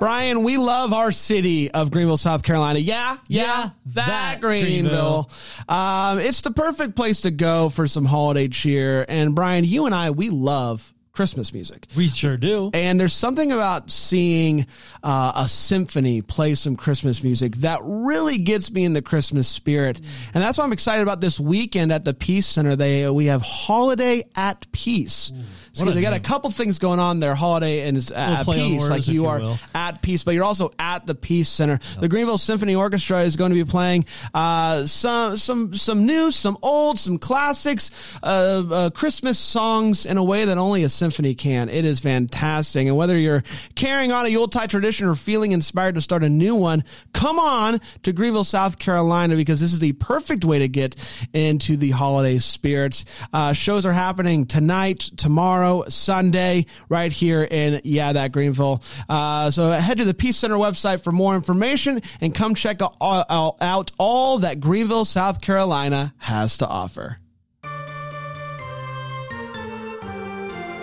Brian, 0.00 0.42
we 0.44 0.56
love 0.56 0.94
our 0.94 1.12
city 1.12 1.70
of 1.70 1.90
Greenville, 1.90 2.16
South 2.16 2.42
Carolina. 2.42 2.78
Yeah, 2.78 3.18
yeah, 3.28 3.42
Yeah, 3.44 3.70
that, 3.86 4.06
that 4.06 4.40
Greenville. 4.40 5.30
Um, 5.68 6.18
it's 6.18 6.40
the 6.40 6.50
perfect 6.50 6.96
place 6.96 7.20
to 7.20 7.30
go 7.30 7.68
for 7.68 7.86
some 7.86 8.06
holiday 8.06 8.48
cheer. 8.48 9.04
And 9.08 9.34
Brian, 9.34 9.64
you 9.64 9.84
and 9.84 9.94
I, 9.94 10.10
we 10.10 10.30
love 10.30 10.92
Christmas 11.12 11.52
music. 11.52 11.86
We 11.96 12.08
sure 12.08 12.36
do. 12.36 12.70
And 12.72 12.98
there's 12.98 13.12
something 13.12 13.50
about 13.52 13.90
seeing 13.90 14.66
uh, 15.02 15.32
a 15.36 15.48
symphony 15.48 16.22
play 16.22 16.54
some 16.54 16.76
Christmas 16.76 17.22
music 17.22 17.56
that 17.56 17.80
really 17.84 18.38
gets 18.38 18.70
me 18.70 18.84
in 18.84 18.92
the 18.92 19.02
Christmas 19.02 19.48
spirit. 19.48 20.00
And 20.32 20.42
that's 20.42 20.56
why 20.58 20.64
I'm 20.64 20.72
excited 20.72 21.02
about 21.02 21.20
this 21.20 21.40
weekend 21.40 21.92
at 21.92 22.04
the 22.04 22.14
Peace 22.14 22.46
Center. 22.46 22.76
They 22.76 23.08
we 23.10 23.26
have 23.26 23.42
Holiday 23.42 24.24
at 24.36 24.70
Peace. 24.72 25.32
So 25.72 25.84
What 25.84 25.92
a 25.92 25.94
they 25.94 26.02
got 26.02 26.14
a 26.14 26.20
couple 26.20 26.50
things 26.50 26.78
going 26.78 26.98
on 26.98 27.20
there. 27.20 27.34
Holiday 27.34 27.86
and 27.86 27.96
it's 27.96 28.10
at 28.10 28.46
on 28.48 28.54
peace, 28.54 28.88
like 28.90 29.06
you 29.06 29.14
you 29.14 29.26
are 29.26 29.40
will. 29.40 29.58
at 29.74 30.02
peace, 30.02 30.24
but 30.24 30.34
you're 30.34 30.44
also 30.44 30.72
at 30.78 31.06
the 31.06 31.14
Peace 31.14 31.48
Center. 31.48 31.78
The 32.00 32.08
Greenville 32.08 32.38
Symphony 32.38 32.74
Orchestra 32.74 33.22
is 33.22 33.36
going 33.36 33.50
to 33.50 33.54
be 33.54 33.64
playing 33.64 34.04
uh, 34.34 34.86
some 34.86 35.36
some 35.36 35.74
some 35.74 36.06
new, 36.06 36.30
some 36.30 36.58
old, 36.62 36.98
some 36.98 37.18
classics, 37.18 37.90
uh, 38.22 38.64
uh, 38.70 38.90
Christmas 38.90 39.38
songs 39.38 40.06
in 40.06 40.16
a 40.16 40.24
way 40.24 40.44
that 40.44 40.58
only 40.58 40.82
a 40.84 40.88
symphony 41.00 41.34
can. 41.34 41.70
It 41.70 41.84
is 41.84 41.98
fantastic, 41.98 42.86
and 42.86 42.96
whether 42.96 43.16
you're 43.16 43.42
carrying 43.74 44.12
on 44.12 44.26
a 44.26 44.28
Yuletide 44.28 44.68
tradition 44.68 45.08
or 45.08 45.14
feeling 45.14 45.52
inspired 45.52 45.94
to 45.94 46.00
start 46.00 46.22
a 46.22 46.28
new 46.28 46.54
one, 46.54 46.84
come 47.14 47.38
on 47.38 47.80
to 48.02 48.12
Greenville, 48.12 48.44
South 48.44 48.78
Carolina, 48.78 49.34
because 49.34 49.60
this 49.60 49.72
is 49.72 49.78
the 49.78 49.94
perfect 49.94 50.44
way 50.44 50.58
to 50.60 50.68
get 50.68 50.94
into 51.32 51.78
the 51.78 51.90
holiday 51.90 52.38
spirit. 52.38 53.04
Uh, 53.32 53.54
shows 53.54 53.86
are 53.86 53.92
happening 53.92 54.44
tonight, 54.46 55.00
tomorrow, 55.16 55.84
Sunday, 55.88 56.66
right 56.90 57.12
here 57.12 57.42
in 57.42 57.80
yeah 57.84 58.12
that 58.12 58.30
Greenville. 58.30 58.82
Uh, 59.08 59.50
so 59.50 59.70
head 59.70 59.98
to 59.98 60.04
the 60.04 60.14
Peace 60.14 60.36
Center 60.36 60.56
website 60.56 61.02
for 61.02 61.12
more 61.12 61.34
information 61.34 62.02
and 62.20 62.34
come 62.34 62.54
check 62.54 62.82
out 62.82 62.94
all 63.00 64.38
that 64.38 64.60
Greenville, 64.60 65.06
South 65.06 65.40
Carolina 65.40 66.12
has 66.18 66.58
to 66.58 66.68
offer. 66.68 67.16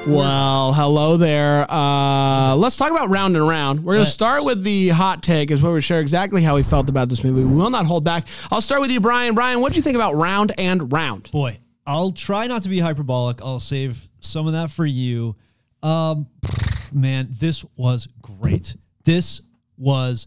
Well, 0.07 0.71
hello 0.71 1.17
there. 1.17 1.69
Uh, 1.69 2.55
let's 2.55 2.77
talk 2.77 2.91
about 2.91 3.09
Round 3.09 3.35
and 3.35 3.45
Round. 3.45 3.79
We're 3.83 3.95
going 3.95 3.97
to 3.97 4.03
Let's. 4.03 4.13
start 4.13 4.45
with 4.45 4.63
the 4.63 4.87
hot 4.89 5.21
take, 5.21 5.51
is 5.51 5.61
where 5.61 5.73
we 5.73 5.81
share 5.81 5.99
exactly 5.99 6.41
how 6.41 6.55
we 6.55 6.63
felt 6.63 6.89
about 6.89 7.09
this 7.09 7.25
movie. 7.25 7.43
We 7.43 7.53
will 7.53 7.69
not 7.69 7.85
hold 7.85 8.05
back. 8.05 8.25
I'll 8.49 8.61
start 8.61 8.79
with 8.79 8.89
you, 8.89 9.01
Brian. 9.01 9.35
Brian, 9.35 9.59
what 9.59 9.73
do 9.73 9.75
you 9.75 9.81
think 9.81 9.95
about 9.95 10.15
Round 10.15 10.53
and 10.57 10.93
Round? 10.93 11.29
Boy, 11.31 11.59
I'll 11.85 12.11
try 12.13 12.47
not 12.47 12.63
to 12.63 12.69
be 12.69 12.79
hyperbolic. 12.79 13.41
I'll 13.41 13.59
save 13.59 14.07
some 14.21 14.47
of 14.47 14.53
that 14.53 14.71
for 14.71 14.85
you. 14.85 15.35
Um, 15.83 16.27
man, 16.93 17.27
this 17.31 17.65
was 17.75 18.07
great. 18.21 18.77
This 19.03 19.41
was 19.77 20.25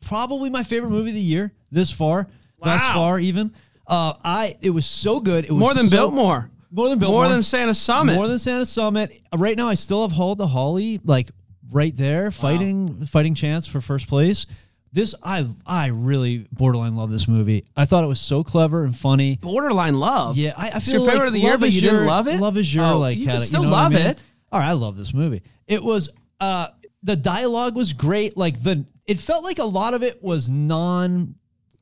probably 0.00 0.50
my 0.50 0.64
favorite 0.64 0.90
movie 0.90 1.10
of 1.10 1.14
the 1.14 1.20
year 1.20 1.52
this 1.70 1.92
far. 1.92 2.26
Thus 2.60 2.80
Wow. 2.80 2.92
far, 2.94 3.20
even. 3.20 3.54
Uh, 3.86 4.14
I 4.24 4.56
it 4.62 4.70
was 4.70 4.84
so 4.86 5.20
good. 5.20 5.44
It 5.44 5.52
was 5.52 5.60
More 5.60 5.74
than 5.74 5.86
so, 5.86 5.96
Biltmore. 5.96 6.50
More 6.74 6.88
than 6.88 6.98
Biltmore. 6.98 7.24
More 7.24 7.32
than 7.32 7.42
Santa 7.42 7.72
Summit. 7.74 8.14
More 8.16 8.26
than 8.26 8.38
Santa 8.38 8.66
Summit. 8.66 9.22
Right 9.34 9.56
now, 9.56 9.68
I 9.68 9.74
still 9.74 10.02
have 10.02 10.12
Hall 10.12 10.34
the 10.34 10.46
Holly 10.48 11.00
like 11.04 11.30
right 11.70 11.96
there, 11.96 12.30
fighting 12.30 13.04
fighting 13.04 13.34
chance 13.34 13.66
for 13.66 13.80
first 13.80 14.08
place. 14.08 14.46
This 14.92 15.14
I 15.22 15.46
I 15.66 15.86
really 15.88 16.46
borderline 16.52 16.96
love 16.96 17.10
this 17.10 17.26
movie. 17.28 17.64
I 17.76 17.84
thought 17.84 18.04
it 18.04 18.08
was 18.08 18.20
so 18.20 18.42
clever 18.44 18.84
and 18.84 18.96
funny. 18.96 19.36
Borderline 19.36 19.94
love. 19.98 20.36
Yeah, 20.36 20.54
I, 20.56 20.70
I 20.70 20.76
It's 20.76 20.86
feel 20.86 21.02
your 21.02 21.10
favorite 21.10 21.18
like 21.18 21.26
of 21.28 21.32
the 21.34 21.40
year, 21.40 21.50
Love 21.52 21.60
but 21.60 21.68
is 21.68 21.74
you 21.76 21.80
didn't 21.82 22.06
love 22.06 22.28
it? 22.28 22.40
Love 22.40 22.56
is 22.56 22.74
your 22.74 22.84
Oh, 22.84 22.98
like. 22.98 23.18
you 23.18 23.26
can 23.26 23.38
still 23.40 23.62
know 23.64 23.70
what 23.70 23.76
I 23.78 23.82
love 23.82 23.92
mean? 23.92 24.02
it. 24.06 24.22
All 24.52 24.60
right, 24.60 24.68
I 24.68 24.72
love 24.72 24.96
this 24.96 25.12
movie. 25.14 25.42
It 25.66 25.82
was 25.82 26.10
uh 26.40 26.68
the 27.02 27.16
dialogue 27.16 27.76
was 27.76 27.92
great. 27.92 28.36
Like 28.36 28.62
the 28.62 28.84
it 29.06 29.18
felt 29.18 29.44
like 29.44 29.58
a 29.58 29.64
lot 29.64 29.94
of 29.94 30.02
it 30.02 30.22
was 30.22 30.48
non 30.50 31.34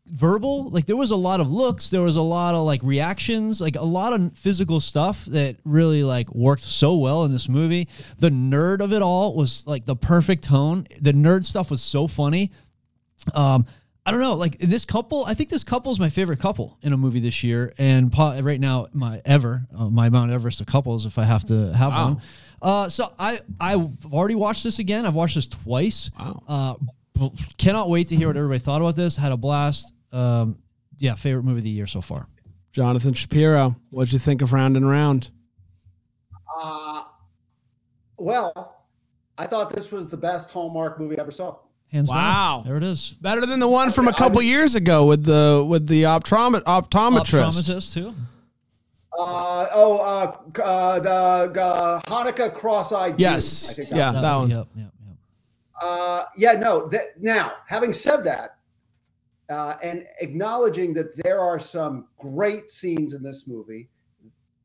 verbal 0.06 0.68
like 0.70 0.84
there 0.86 0.96
was 0.96 1.10
a 1.12 1.16
lot 1.16 1.40
of 1.40 1.50
looks 1.50 1.88
there 1.90 2.02
was 2.02 2.16
a 2.16 2.22
lot 2.22 2.54
of 2.56 2.66
like 2.66 2.82
reactions 2.82 3.60
like 3.60 3.76
a 3.76 3.84
lot 3.84 4.12
of 4.12 4.36
physical 4.36 4.80
stuff 4.80 5.24
that 5.26 5.56
really 5.64 6.02
like 6.02 6.28
worked 6.34 6.62
so 6.62 6.96
well 6.96 7.24
in 7.24 7.30
this 7.32 7.48
movie 7.48 7.88
the 8.18 8.28
nerd 8.28 8.80
of 8.80 8.92
it 8.92 9.00
all 9.00 9.34
was 9.36 9.64
like 9.66 9.84
the 9.84 9.94
perfect 9.96 10.42
tone 10.42 10.86
the 11.00 11.12
nerd 11.12 11.44
stuff 11.44 11.70
was 11.70 11.80
so 11.80 12.06
funny 12.08 12.50
um 13.34 13.64
I 14.04 14.10
don't 14.10 14.18
know, 14.18 14.34
like 14.34 14.58
this 14.58 14.84
couple. 14.84 15.24
I 15.26 15.34
think 15.34 15.48
this 15.48 15.62
couple 15.62 15.92
is 15.92 16.00
my 16.00 16.08
favorite 16.10 16.40
couple 16.40 16.76
in 16.82 16.92
a 16.92 16.96
movie 16.96 17.20
this 17.20 17.44
year, 17.44 17.72
and 17.78 18.12
right 18.18 18.58
now 18.58 18.88
my 18.92 19.22
ever 19.24 19.64
uh, 19.78 19.88
my 19.90 20.08
Mount 20.10 20.32
Everest 20.32 20.60
of 20.60 20.66
couples 20.66 21.06
if 21.06 21.18
I 21.20 21.24
have 21.24 21.44
to 21.44 21.72
have 21.72 21.92
Wow. 21.92 22.04
one. 22.06 22.22
Uh, 22.60 22.88
so 22.88 23.12
I 23.16 23.38
I've 23.60 23.88
already 24.12 24.34
watched 24.34 24.64
this 24.64 24.80
again. 24.80 25.06
I've 25.06 25.14
watched 25.14 25.36
this 25.36 25.46
twice. 25.46 26.10
Wow. 26.18 26.42
Uh, 26.48 26.74
cannot 27.58 27.88
wait 27.88 28.08
to 28.08 28.16
hear 28.16 28.28
what 28.28 28.36
everybody 28.36 28.58
thought 28.58 28.80
about 28.80 28.96
this. 28.96 29.16
Had 29.16 29.32
a 29.32 29.36
blast. 29.36 29.92
Um, 30.12 30.58
yeah, 30.98 31.14
favorite 31.14 31.44
movie 31.44 31.58
of 31.58 31.64
the 31.64 31.70
year 31.70 31.86
so 31.86 32.00
far. 32.00 32.28
Jonathan 32.72 33.12
Shapiro, 33.12 33.76
what'd 33.90 34.12
you 34.12 34.18
think 34.18 34.40
of 34.40 34.52
Round 34.52 34.76
and 34.76 34.88
Round? 34.88 35.30
Uh, 36.58 37.04
well, 38.16 38.76
I 39.36 39.46
thought 39.46 39.74
this 39.74 39.90
was 39.90 40.08
the 40.08 40.16
best 40.16 40.50
Hallmark 40.50 40.98
movie 40.98 41.18
I 41.18 41.22
ever 41.22 41.30
saw. 41.30 41.56
Hands 41.90 42.08
down. 42.08 42.16
Wow. 42.16 42.62
There 42.64 42.76
it 42.78 42.82
is. 42.82 43.10
Better 43.20 43.44
than 43.44 43.60
the 43.60 43.68
one 43.68 43.90
from 43.90 44.08
a 44.08 44.12
couple 44.14 44.40
years 44.40 44.74
ago 44.74 45.04
with 45.04 45.24
the 45.24 45.64
with 45.68 45.86
the 45.86 46.04
optomet- 46.04 46.62
optometrist. 46.62 47.50
Optometrist 47.50 47.92
too. 47.92 48.14
Uh, 49.18 49.66
oh, 49.72 49.98
uh, 49.98 50.60
uh, 50.62 51.00
the 51.00 51.60
uh, 51.60 52.00
Hanukkah 52.06 52.54
cross-eyed. 52.54 53.20
Yes. 53.20 53.66
Jew. 53.66 53.70
I 53.70 53.74
think 53.74 53.90
that 53.90 53.96
Yeah, 53.96 54.12
that 54.12 54.36
one. 54.36 54.50
Yep, 54.50 54.68
yep, 54.74 54.84
yep. 54.84 54.92
Uh, 55.82 56.26
yeah, 56.36 56.52
no. 56.52 56.88
Now, 57.18 57.54
having 57.66 57.92
said 57.92 58.22
that, 58.22 58.58
uh, 59.48 59.76
and 59.82 60.06
acknowledging 60.20 60.94
that 60.94 61.16
there 61.24 61.40
are 61.40 61.58
some 61.58 62.06
great 62.18 62.70
scenes 62.70 63.14
in 63.14 63.22
this 63.22 63.48
movie, 63.48 63.90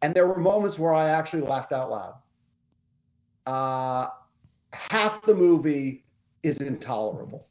and 0.03 0.13
there 0.13 0.27
were 0.27 0.38
moments 0.38 0.77
where 0.77 0.93
I 0.93 1.10
actually 1.10 1.41
laughed 1.41 1.71
out 1.71 1.89
loud. 1.89 2.13
Uh, 3.47 4.10
half 4.73 5.23
the 5.23 5.34
movie 5.34 6.06
is 6.43 6.60
intolerable, 6.60 7.47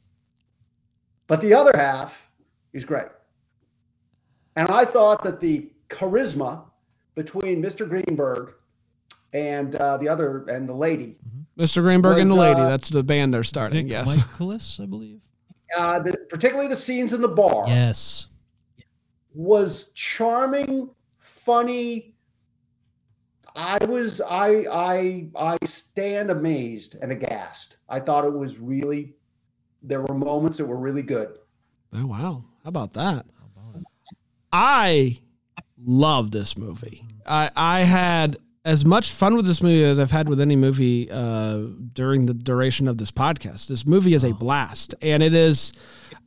but 1.27 1.41
the 1.41 1.53
other 1.53 1.75
half 1.75 2.31
is 2.71 2.85
great. 2.85 3.09
And 4.55 4.69
I 4.69 4.85
thought 4.85 5.25
that 5.25 5.41
the 5.41 5.69
charisma 5.89 6.63
between 7.15 7.61
Mr. 7.61 7.87
Greenberg 7.87 8.53
and 9.33 9.75
uh, 9.75 9.97
the 9.97 10.07
other 10.09 10.45
and 10.47 10.67
the 10.67 10.73
lady 10.73 11.17
Mr. 11.57 11.81
Greenberg 11.81 12.19
and 12.19 12.29
the 12.29 12.35
lady. 12.35 12.59
uh, 12.59 12.69
That's 12.69 12.89
the 12.89 13.03
band 13.03 13.33
they're 13.33 13.43
starting. 13.43 13.83
Vic 13.85 13.91
yes. 13.91 14.05
Michaelis, 14.07 14.79
I 14.79 14.85
believe. 14.85 15.19
uh, 15.75 15.99
the, 15.99 16.13
particularly 16.29 16.67
the 16.69 16.75
scenes 16.75 17.13
in 17.13 17.21
the 17.21 17.27
bar, 17.27 17.65
Yes. 17.67 18.27
was 19.33 19.91
charming, 19.93 20.89
funny. 21.17 22.13
I 23.55 23.83
was 23.85 24.21
I 24.21 24.65
I 24.71 25.29
I 25.35 25.57
stand 25.65 26.29
amazed 26.29 26.95
and 27.01 27.11
aghast. 27.11 27.77
I 27.89 27.99
thought 27.99 28.23
it 28.25 28.33
was 28.33 28.59
really 28.59 29.15
there 29.81 30.01
were 30.01 30.13
moments 30.13 30.57
that 30.57 30.65
were 30.65 30.77
really 30.77 31.01
good. 31.01 31.39
Oh 31.93 32.05
wow. 32.05 32.43
How 32.63 32.67
about 32.69 32.93
that? 32.93 33.25
I 34.51 35.19
love 35.83 36.31
this 36.31 36.57
movie. 36.57 37.03
I 37.25 37.49
I 37.55 37.79
had 37.81 38.37
as 38.67 38.83
much 38.83 39.11
fun 39.11 39.37
with 39.37 39.45
this 39.45 39.63
movie 39.63 39.81
as 39.85 39.97
I've 39.97 40.11
had 40.11 40.27
with 40.27 40.41
any 40.41 40.57
movie 40.57 41.09
uh, 41.09 41.59
during 41.93 42.25
the 42.25 42.33
duration 42.33 42.89
of 42.89 42.97
this 42.97 43.11
podcast. 43.11 43.69
This 43.69 43.85
movie 43.85 44.13
is 44.13 44.25
a 44.25 44.33
blast, 44.33 44.93
and 45.01 45.23
it 45.23 45.33
is 45.33 45.71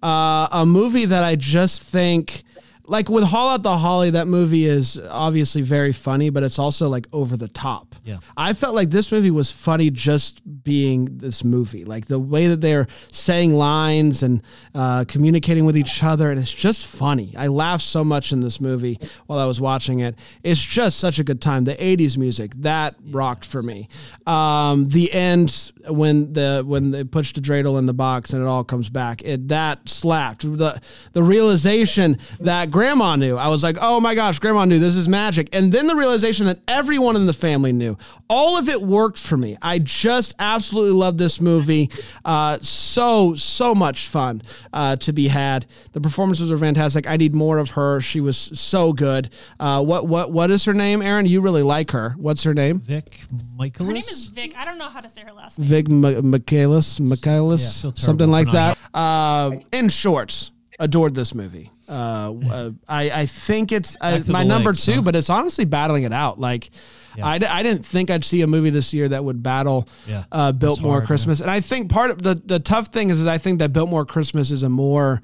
uh, 0.02 0.48
a 0.50 0.64
movie 0.64 1.04
that 1.04 1.22
I 1.22 1.36
just 1.36 1.82
think. 1.82 2.44
Like 2.90 3.08
with 3.08 3.22
Haul 3.22 3.50
Out 3.50 3.62
the 3.62 3.78
Holly, 3.78 4.10
that 4.10 4.26
movie 4.26 4.66
is 4.66 5.00
obviously 5.08 5.62
very 5.62 5.92
funny, 5.92 6.28
but 6.28 6.42
it's 6.42 6.58
also 6.58 6.88
like 6.88 7.06
over 7.12 7.36
the 7.36 7.46
top. 7.46 7.94
Yeah. 8.02 8.18
I 8.36 8.52
felt 8.52 8.74
like 8.74 8.90
this 8.90 9.12
movie 9.12 9.30
was 9.30 9.52
funny 9.52 9.90
just 9.90 10.42
being 10.64 11.18
this 11.18 11.44
movie. 11.44 11.84
Like 11.84 12.06
the 12.06 12.18
way 12.18 12.48
that 12.48 12.60
they're 12.60 12.88
saying 13.12 13.52
lines 13.52 14.24
and 14.24 14.42
uh, 14.74 15.04
communicating 15.06 15.64
with 15.66 15.76
each 15.76 16.02
other, 16.02 16.32
and 16.32 16.40
it's 16.40 16.52
just 16.52 16.84
funny. 16.84 17.32
I 17.38 17.46
laughed 17.46 17.84
so 17.84 18.02
much 18.02 18.32
in 18.32 18.40
this 18.40 18.60
movie 18.60 18.98
while 19.26 19.38
I 19.38 19.44
was 19.44 19.60
watching 19.60 20.00
it. 20.00 20.16
It's 20.42 20.60
just 20.60 20.98
such 20.98 21.20
a 21.20 21.24
good 21.24 21.40
time. 21.40 21.62
The 21.62 21.76
'80s 21.76 22.16
music 22.16 22.54
that 22.56 22.96
rocked 23.10 23.44
for 23.44 23.62
me. 23.62 23.88
Um, 24.26 24.86
the 24.88 25.12
end 25.12 25.70
when 25.86 26.32
the 26.32 26.64
when 26.66 26.90
they 26.90 27.04
push 27.04 27.34
the 27.34 27.40
dreidel 27.40 27.78
in 27.78 27.86
the 27.86 27.94
box 27.94 28.32
and 28.32 28.42
it 28.42 28.46
all 28.46 28.64
comes 28.64 28.90
back, 28.90 29.22
it 29.22 29.46
that 29.46 29.88
slapped. 29.88 30.42
The 30.42 30.80
the 31.12 31.22
realization 31.22 32.18
that 32.40 32.70
Grandma 32.80 33.14
knew. 33.14 33.36
I 33.36 33.48
was 33.48 33.62
like, 33.62 33.76
oh 33.82 34.00
my 34.00 34.14
gosh, 34.14 34.38
Grandma 34.38 34.64
knew 34.64 34.78
this 34.78 34.96
is 34.96 35.06
magic, 35.06 35.50
and 35.54 35.70
then 35.70 35.86
the 35.86 35.94
realization 35.94 36.46
that 36.46 36.60
everyone 36.66 37.14
in 37.14 37.26
the 37.26 37.34
family 37.34 37.72
knew. 37.72 37.98
All 38.30 38.56
of 38.56 38.70
it 38.70 38.80
worked 38.80 39.18
for 39.18 39.36
me. 39.36 39.58
I 39.60 39.80
just 39.80 40.34
absolutely 40.38 40.92
love 40.92 41.18
this 41.18 41.42
movie. 41.42 41.90
Uh, 42.24 42.58
so 42.62 43.34
so 43.34 43.74
much 43.74 44.08
fun 44.08 44.40
uh, 44.72 44.96
to 44.96 45.12
be 45.12 45.28
had. 45.28 45.66
The 45.92 46.00
performances 46.00 46.50
were 46.50 46.56
fantastic. 46.56 47.06
I 47.06 47.18
need 47.18 47.34
more 47.34 47.58
of 47.58 47.68
her. 47.72 48.00
She 48.00 48.22
was 48.22 48.38
so 48.38 48.94
good. 48.94 49.28
Uh, 49.58 49.84
what 49.84 50.06
what 50.06 50.32
what 50.32 50.50
is 50.50 50.64
her 50.64 50.72
name, 50.72 51.02
Aaron? 51.02 51.26
You 51.26 51.42
really 51.42 51.62
like 51.62 51.90
her. 51.90 52.14
What's 52.16 52.44
her 52.44 52.54
name? 52.54 52.80
Vic 52.80 53.24
Michaelis. 53.58 53.86
Her 53.88 53.92
name 53.92 54.02
is 54.08 54.26
Vic. 54.28 54.54
I 54.56 54.64
don't 54.64 54.78
know 54.78 54.88
how 54.88 55.00
to 55.00 55.08
say 55.10 55.20
her 55.20 55.32
last 55.32 55.58
name. 55.58 55.68
Vic 55.68 55.90
M- 55.90 56.30
Michaelis, 56.30 56.98
Michaelis, 56.98 57.60
Yeah, 57.60 57.68
I 57.68 57.72
feel 57.72 57.92
terrible 57.92 58.00
something 58.06 58.30
like 58.30 58.50
that. 58.52 58.78
Uh, 58.94 59.56
in 59.70 59.90
short, 59.90 60.50
adored 60.78 61.14
this 61.14 61.34
movie. 61.34 61.70
Uh, 61.90 62.34
uh, 62.50 62.70
I 62.88 63.10
I 63.22 63.26
think 63.26 63.72
it's 63.72 63.96
uh, 64.00 64.22
my 64.28 64.44
number 64.44 64.70
legs, 64.70 64.84
two, 64.84 64.94
huh? 64.94 65.02
but 65.02 65.16
it's 65.16 65.28
honestly 65.28 65.64
battling 65.64 66.04
it 66.04 66.12
out. 66.12 66.38
Like. 66.38 66.70
Yeah. 67.16 67.26
I, 67.26 67.34
I 67.34 67.62
didn't 67.64 67.84
think 67.84 68.08
I'd 68.08 68.24
see 68.24 68.40
a 68.42 68.46
movie 68.46 68.70
this 68.70 68.94
year 68.94 69.08
that 69.08 69.24
would 69.24 69.42
battle 69.42 69.88
Yeah. 70.06 70.24
uh, 70.30 70.52
Biltmore 70.52 70.92
hard, 70.92 71.02
yeah. 71.02 71.06
Christmas, 71.08 71.40
and 71.40 71.50
I 71.50 71.60
think 71.60 71.90
part 71.90 72.10
of 72.12 72.22
the 72.22 72.36
the 72.36 72.60
tough 72.60 72.86
thing 72.92 73.10
is 73.10 73.24
that 73.24 73.28
I 73.28 73.36
think 73.36 73.58
that 73.58 73.72
Biltmore 73.72 74.06
Christmas 74.06 74.52
is 74.52 74.62
a 74.62 74.68
more 74.68 75.20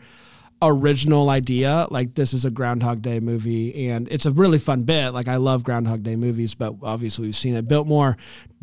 original 0.63 1.29
idea. 1.31 1.87
Like 1.91 2.15
this 2.15 2.33
is 2.33 2.45
a 2.45 2.51
Groundhog 2.51 3.03
Day 3.03 3.21
movie, 3.21 3.89
and 3.89 4.09
it's 4.11 4.27
a 4.27 4.31
really 4.31 4.59
fun 4.59 4.83
bit. 4.83 5.11
Like 5.11 5.29
I 5.29 5.37
love 5.37 5.65
Groundhog 5.65 6.03
Day 6.03 6.17
movies, 6.17 6.55
but 6.55 6.75
obviously 6.83 7.27
we've 7.27 7.37
seen 7.37 7.55
it. 7.55 7.69
Biltmore 7.69 8.17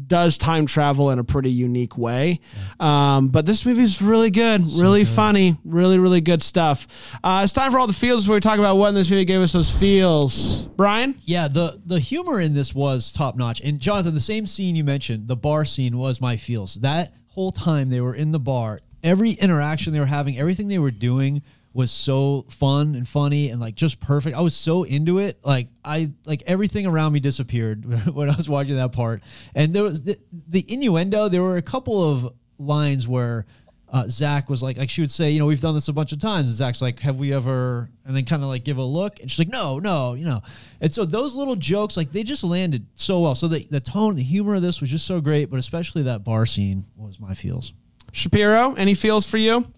does 0.07 0.37
time 0.39 0.65
travel 0.65 1.11
in 1.11 1.19
a 1.19 1.23
pretty 1.23 1.51
unique 1.51 1.97
way, 1.97 2.39
um, 2.79 3.27
but 3.27 3.45
this 3.45 3.65
movie 3.65 3.83
is 3.83 4.01
really 4.01 4.31
good, 4.31 4.61
really 4.73 5.05
funny, 5.05 5.55
really 5.63 5.99
really 5.99 6.21
good 6.21 6.41
stuff. 6.41 6.87
Uh, 7.23 7.41
it's 7.43 7.53
time 7.53 7.71
for 7.71 7.77
all 7.77 7.87
the 7.87 7.93
feels 7.93 8.27
where 8.27 8.35
we 8.35 8.39
talk 8.41 8.59
about 8.59 8.75
what 8.77 8.89
in 8.89 8.95
this 8.95 9.09
movie 9.09 9.25
gave 9.25 9.41
us 9.41 9.53
those 9.53 9.69
feels. 9.69 10.67
Brian, 10.75 11.15
Yeah, 11.25 11.47
the 11.47 11.79
the 11.85 11.99
humor 11.99 12.41
in 12.41 12.53
this 12.53 12.73
was 12.73 13.13
top 13.13 13.35
notch. 13.35 13.61
And 13.61 13.79
Jonathan, 13.79 14.13
the 14.15 14.19
same 14.19 14.47
scene 14.47 14.75
you 14.75 14.83
mentioned, 14.83 15.27
the 15.27 15.35
bar 15.35 15.63
scene 15.63 15.97
was 15.97 16.19
my 16.19 16.37
feels. 16.37 16.75
That 16.75 17.13
whole 17.27 17.51
time 17.51 17.89
they 17.89 18.01
were 18.01 18.15
in 18.15 18.31
the 18.31 18.39
bar, 18.39 18.81
every 19.03 19.31
interaction 19.31 19.93
they 19.93 19.99
were 19.99 20.05
having, 20.05 20.37
everything 20.39 20.67
they 20.67 20.79
were 20.79 20.91
doing 20.91 21.43
was 21.73 21.89
so 21.89 22.45
fun 22.49 22.95
and 22.95 23.07
funny 23.07 23.49
and 23.49 23.59
like 23.59 23.75
just 23.75 23.99
perfect. 23.99 24.37
I 24.37 24.41
was 24.41 24.55
so 24.55 24.83
into 24.83 25.19
it. 25.19 25.39
Like 25.43 25.69
I 25.83 26.11
like 26.25 26.43
everything 26.45 26.85
around 26.85 27.13
me 27.13 27.19
disappeared 27.19 27.85
when 28.13 28.29
I 28.29 28.35
was 28.35 28.47
watching 28.47 28.75
that 28.75 28.91
part. 28.91 29.23
And 29.55 29.73
there 29.73 29.83
was 29.83 30.01
the, 30.01 30.19
the 30.49 30.63
innuendo, 30.67 31.29
there 31.29 31.41
were 31.41 31.57
a 31.57 31.63
couple 31.63 32.11
of 32.11 32.33
lines 32.59 33.07
where 33.07 33.45
uh, 33.93 34.07
Zach 34.07 34.49
was 34.49 34.63
like, 34.63 34.77
like 34.77 34.89
she 34.89 35.01
would 35.01 35.11
say, 35.11 35.29
you 35.29 35.37
know, 35.37 35.45
we've 35.45 35.61
done 35.61 35.75
this 35.75 35.87
a 35.87 35.93
bunch 35.93 36.11
of 36.11 36.19
times. 36.19 36.47
And 36.47 36.57
Zach's 36.57 36.81
like, 36.81 36.99
have 37.01 37.19
we 37.19 37.31
ever? 37.31 37.89
And 38.05 38.15
then 38.15 38.25
kind 38.25 38.41
of 38.41 38.49
like 38.49 38.63
give 38.63 38.77
a 38.77 38.83
look, 38.83 39.19
and 39.19 39.29
she's 39.29 39.37
like, 39.37 39.49
no, 39.49 39.77
no, 39.77 40.15
you 40.15 40.25
know. 40.25 40.41
And 40.81 40.91
so 40.91 41.05
those 41.05 41.35
little 41.35 41.55
jokes, 41.55 41.95
like 41.95 42.11
they 42.11 42.23
just 42.23 42.43
landed 42.43 42.87
so 42.95 43.19
well. 43.19 43.35
So 43.35 43.47
the 43.47 43.67
the 43.69 43.79
tone, 43.79 44.15
the 44.15 44.23
humor 44.23 44.55
of 44.55 44.63
this 44.63 44.81
was 44.81 44.89
just 44.89 45.05
so 45.05 45.21
great, 45.21 45.51
but 45.51 45.59
especially 45.59 46.01
that 46.03 46.23
bar 46.23 46.47
scene 46.47 46.83
was 46.95 47.19
my 47.19 47.35
feels. 47.35 47.71
Shapiro, 48.11 48.73
any 48.73 48.95
feels 48.95 49.29
for 49.29 49.37
you? 49.37 49.71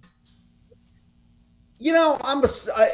You 1.78 1.92
know, 1.92 2.18
I'm 2.24 2.44
a, 2.44 2.48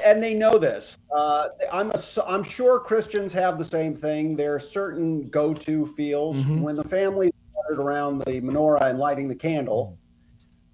and 0.06 0.24
they 0.24 0.34
know 0.34 0.58
this. 0.58 0.98
Uh, 1.16 1.50
I'm 1.72 1.92
a, 1.92 2.00
I'm 2.26 2.44
sure 2.44 2.80
Christians 2.80 3.32
have 3.34 3.60
the 3.60 3.66
same 3.66 3.96
thing. 3.96 4.36
There 4.36 4.56
are 4.56 4.60
certain 4.60 5.30
go-to 5.30 5.86
feels 5.86 6.44
when 6.46 6.76
the 6.76 6.84
family 6.84 7.32
gathered 7.56 7.80
around 7.80 8.20
the 8.20 8.42
menorah 8.42 8.90
and 8.90 8.98
lighting 8.98 9.28
the 9.28 9.36
candle. 9.36 10.00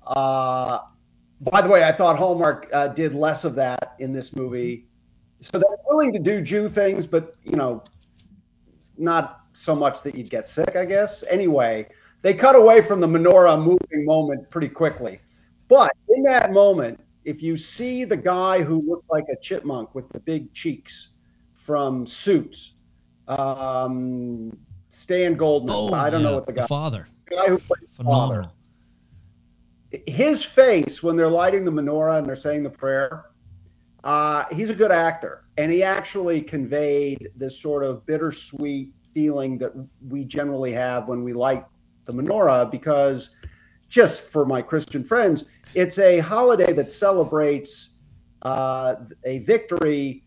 Uh, 0.05 0.79
by 1.41 1.61
the 1.61 1.67
way, 1.67 1.83
I 1.83 1.91
thought 1.91 2.17
Hallmark 2.17 2.69
uh, 2.71 2.87
did 2.87 3.13
less 3.13 3.43
of 3.43 3.55
that 3.55 3.95
in 3.99 4.13
this 4.13 4.35
movie. 4.35 4.87
So 5.41 5.59
they're 5.59 5.77
willing 5.89 6.13
to 6.13 6.19
do 6.19 6.41
Jew 6.41 6.69
things, 6.69 7.05
but 7.05 7.35
you 7.43 7.57
know, 7.57 7.83
not 8.97 9.41
so 9.51 9.75
much 9.75 10.01
that 10.03 10.15
you'd 10.15 10.29
get 10.29 10.47
sick, 10.47 10.75
I 10.75 10.85
guess. 10.85 11.23
Anyway, 11.29 11.89
they 12.21 12.33
cut 12.33 12.55
away 12.55 12.81
from 12.81 13.01
the 13.01 13.07
menorah 13.07 13.57
moving 13.57 14.05
moment 14.05 14.49
pretty 14.49 14.69
quickly. 14.69 15.19
But 15.67 15.91
in 16.09 16.23
that 16.23 16.53
moment, 16.53 16.99
if 17.27 17.43
you 17.43 17.57
see 17.57 18.05
the 18.05 18.15
guy 18.15 18.61
who 18.63 18.81
looks 18.87 19.09
like 19.09 19.25
a 19.29 19.35
chipmunk 19.41 19.93
with 19.93 20.07
the 20.13 20.19
big 20.21 20.51
cheeks 20.53 21.09
from 21.51 22.05
Suits, 22.05 22.75
um, 23.27 24.57
Stan 24.87 25.33
Goldman, 25.33 25.93
I 25.93 26.09
don't 26.09 26.23
know 26.23 26.31
Oh, 26.31 26.35
what 26.35 26.45
the 26.45 26.53
guy, 26.53 26.65
father, 26.65 27.05
the 27.29 27.35
guy 27.35 27.47
who 27.47 27.57
played 27.57 27.81
the 27.97 28.03
father, 28.05 28.45
his 30.07 30.45
face 30.45 31.03
when 31.03 31.17
they're 31.17 31.27
lighting 31.27 31.65
the 31.65 31.71
menorah 31.71 32.19
and 32.19 32.25
they're 32.25 32.35
saying 32.35 32.63
the 32.63 32.69
prayer, 32.69 33.25
uh, 34.05 34.45
he's 34.49 34.69
a 34.69 34.75
good 34.75 34.93
actor. 34.93 35.43
And 35.57 35.69
he 35.69 35.83
actually 35.83 36.41
conveyed 36.41 37.27
this 37.35 37.59
sort 37.59 37.83
of 37.83 38.05
bittersweet 38.05 38.93
feeling 39.13 39.57
that 39.57 39.73
we 40.07 40.23
generally 40.23 40.71
have 40.71 41.09
when 41.09 41.23
we 41.25 41.33
light 41.33 41.65
the 42.05 42.13
menorah, 42.13 42.71
because 42.71 43.31
just 43.89 44.21
for 44.21 44.45
my 44.45 44.61
Christian 44.61 45.03
friends, 45.03 45.43
it's 45.73 45.99
a 45.99 46.19
holiday 46.19 46.73
that 46.73 46.91
celebrates 46.91 47.91
uh, 48.41 48.95
a 49.23 49.39
victory 49.39 50.23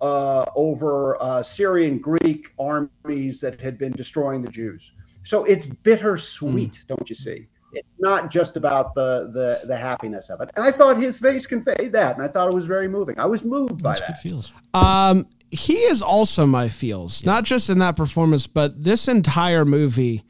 uh, 0.00 0.44
over 0.56 1.20
uh, 1.22 1.42
Syrian 1.42 1.98
Greek 1.98 2.52
armies 2.58 3.40
that 3.40 3.60
had 3.60 3.78
been 3.78 3.92
destroying 3.92 4.42
the 4.42 4.50
Jews. 4.50 4.92
So 5.24 5.44
it's 5.44 5.66
bittersweet, 5.66 6.84
don't 6.88 7.08
you 7.08 7.14
see? 7.14 7.46
It's 7.72 7.92
not 7.98 8.30
just 8.30 8.56
about 8.56 8.94
the, 8.94 9.30
the 9.32 9.66
the 9.66 9.76
happiness 9.76 10.30
of 10.30 10.40
it. 10.40 10.50
And 10.54 10.64
I 10.64 10.70
thought 10.70 10.96
his 10.96 11.18
face 11.18 11.44
conveyed 11.44 11.92
that, 11.92 12.14
and 12.14 12.24
I 12.24 12.28
thought 12.28 12.48
it 12.48 12.54
was 12.54 12.66
very 12.66 12.86
moving. 12.88 13.18
I 13.18 13.26
was 13.26 13.44
moved 13.44 13.82
by 13.82 13.94
That's 13.94 14.00
good 14.00 14.16
that. 14.16 14.22
feels. 14.22 14.52
Um, 14.74 15.26
he 15.50 15.74
is 15.74 16.00
also 16.00 16.46
my 16.46 16.68
feels, 16.68 17.24
not 17.24 17.44
just 17.44 17.68
in 17.70 17.78
that 17.78 17.96
performance, 17.96 18.46
but 18.46 18.82
this 18.82 19.08
entire 19.08 19.64
movie. 19.64 20.24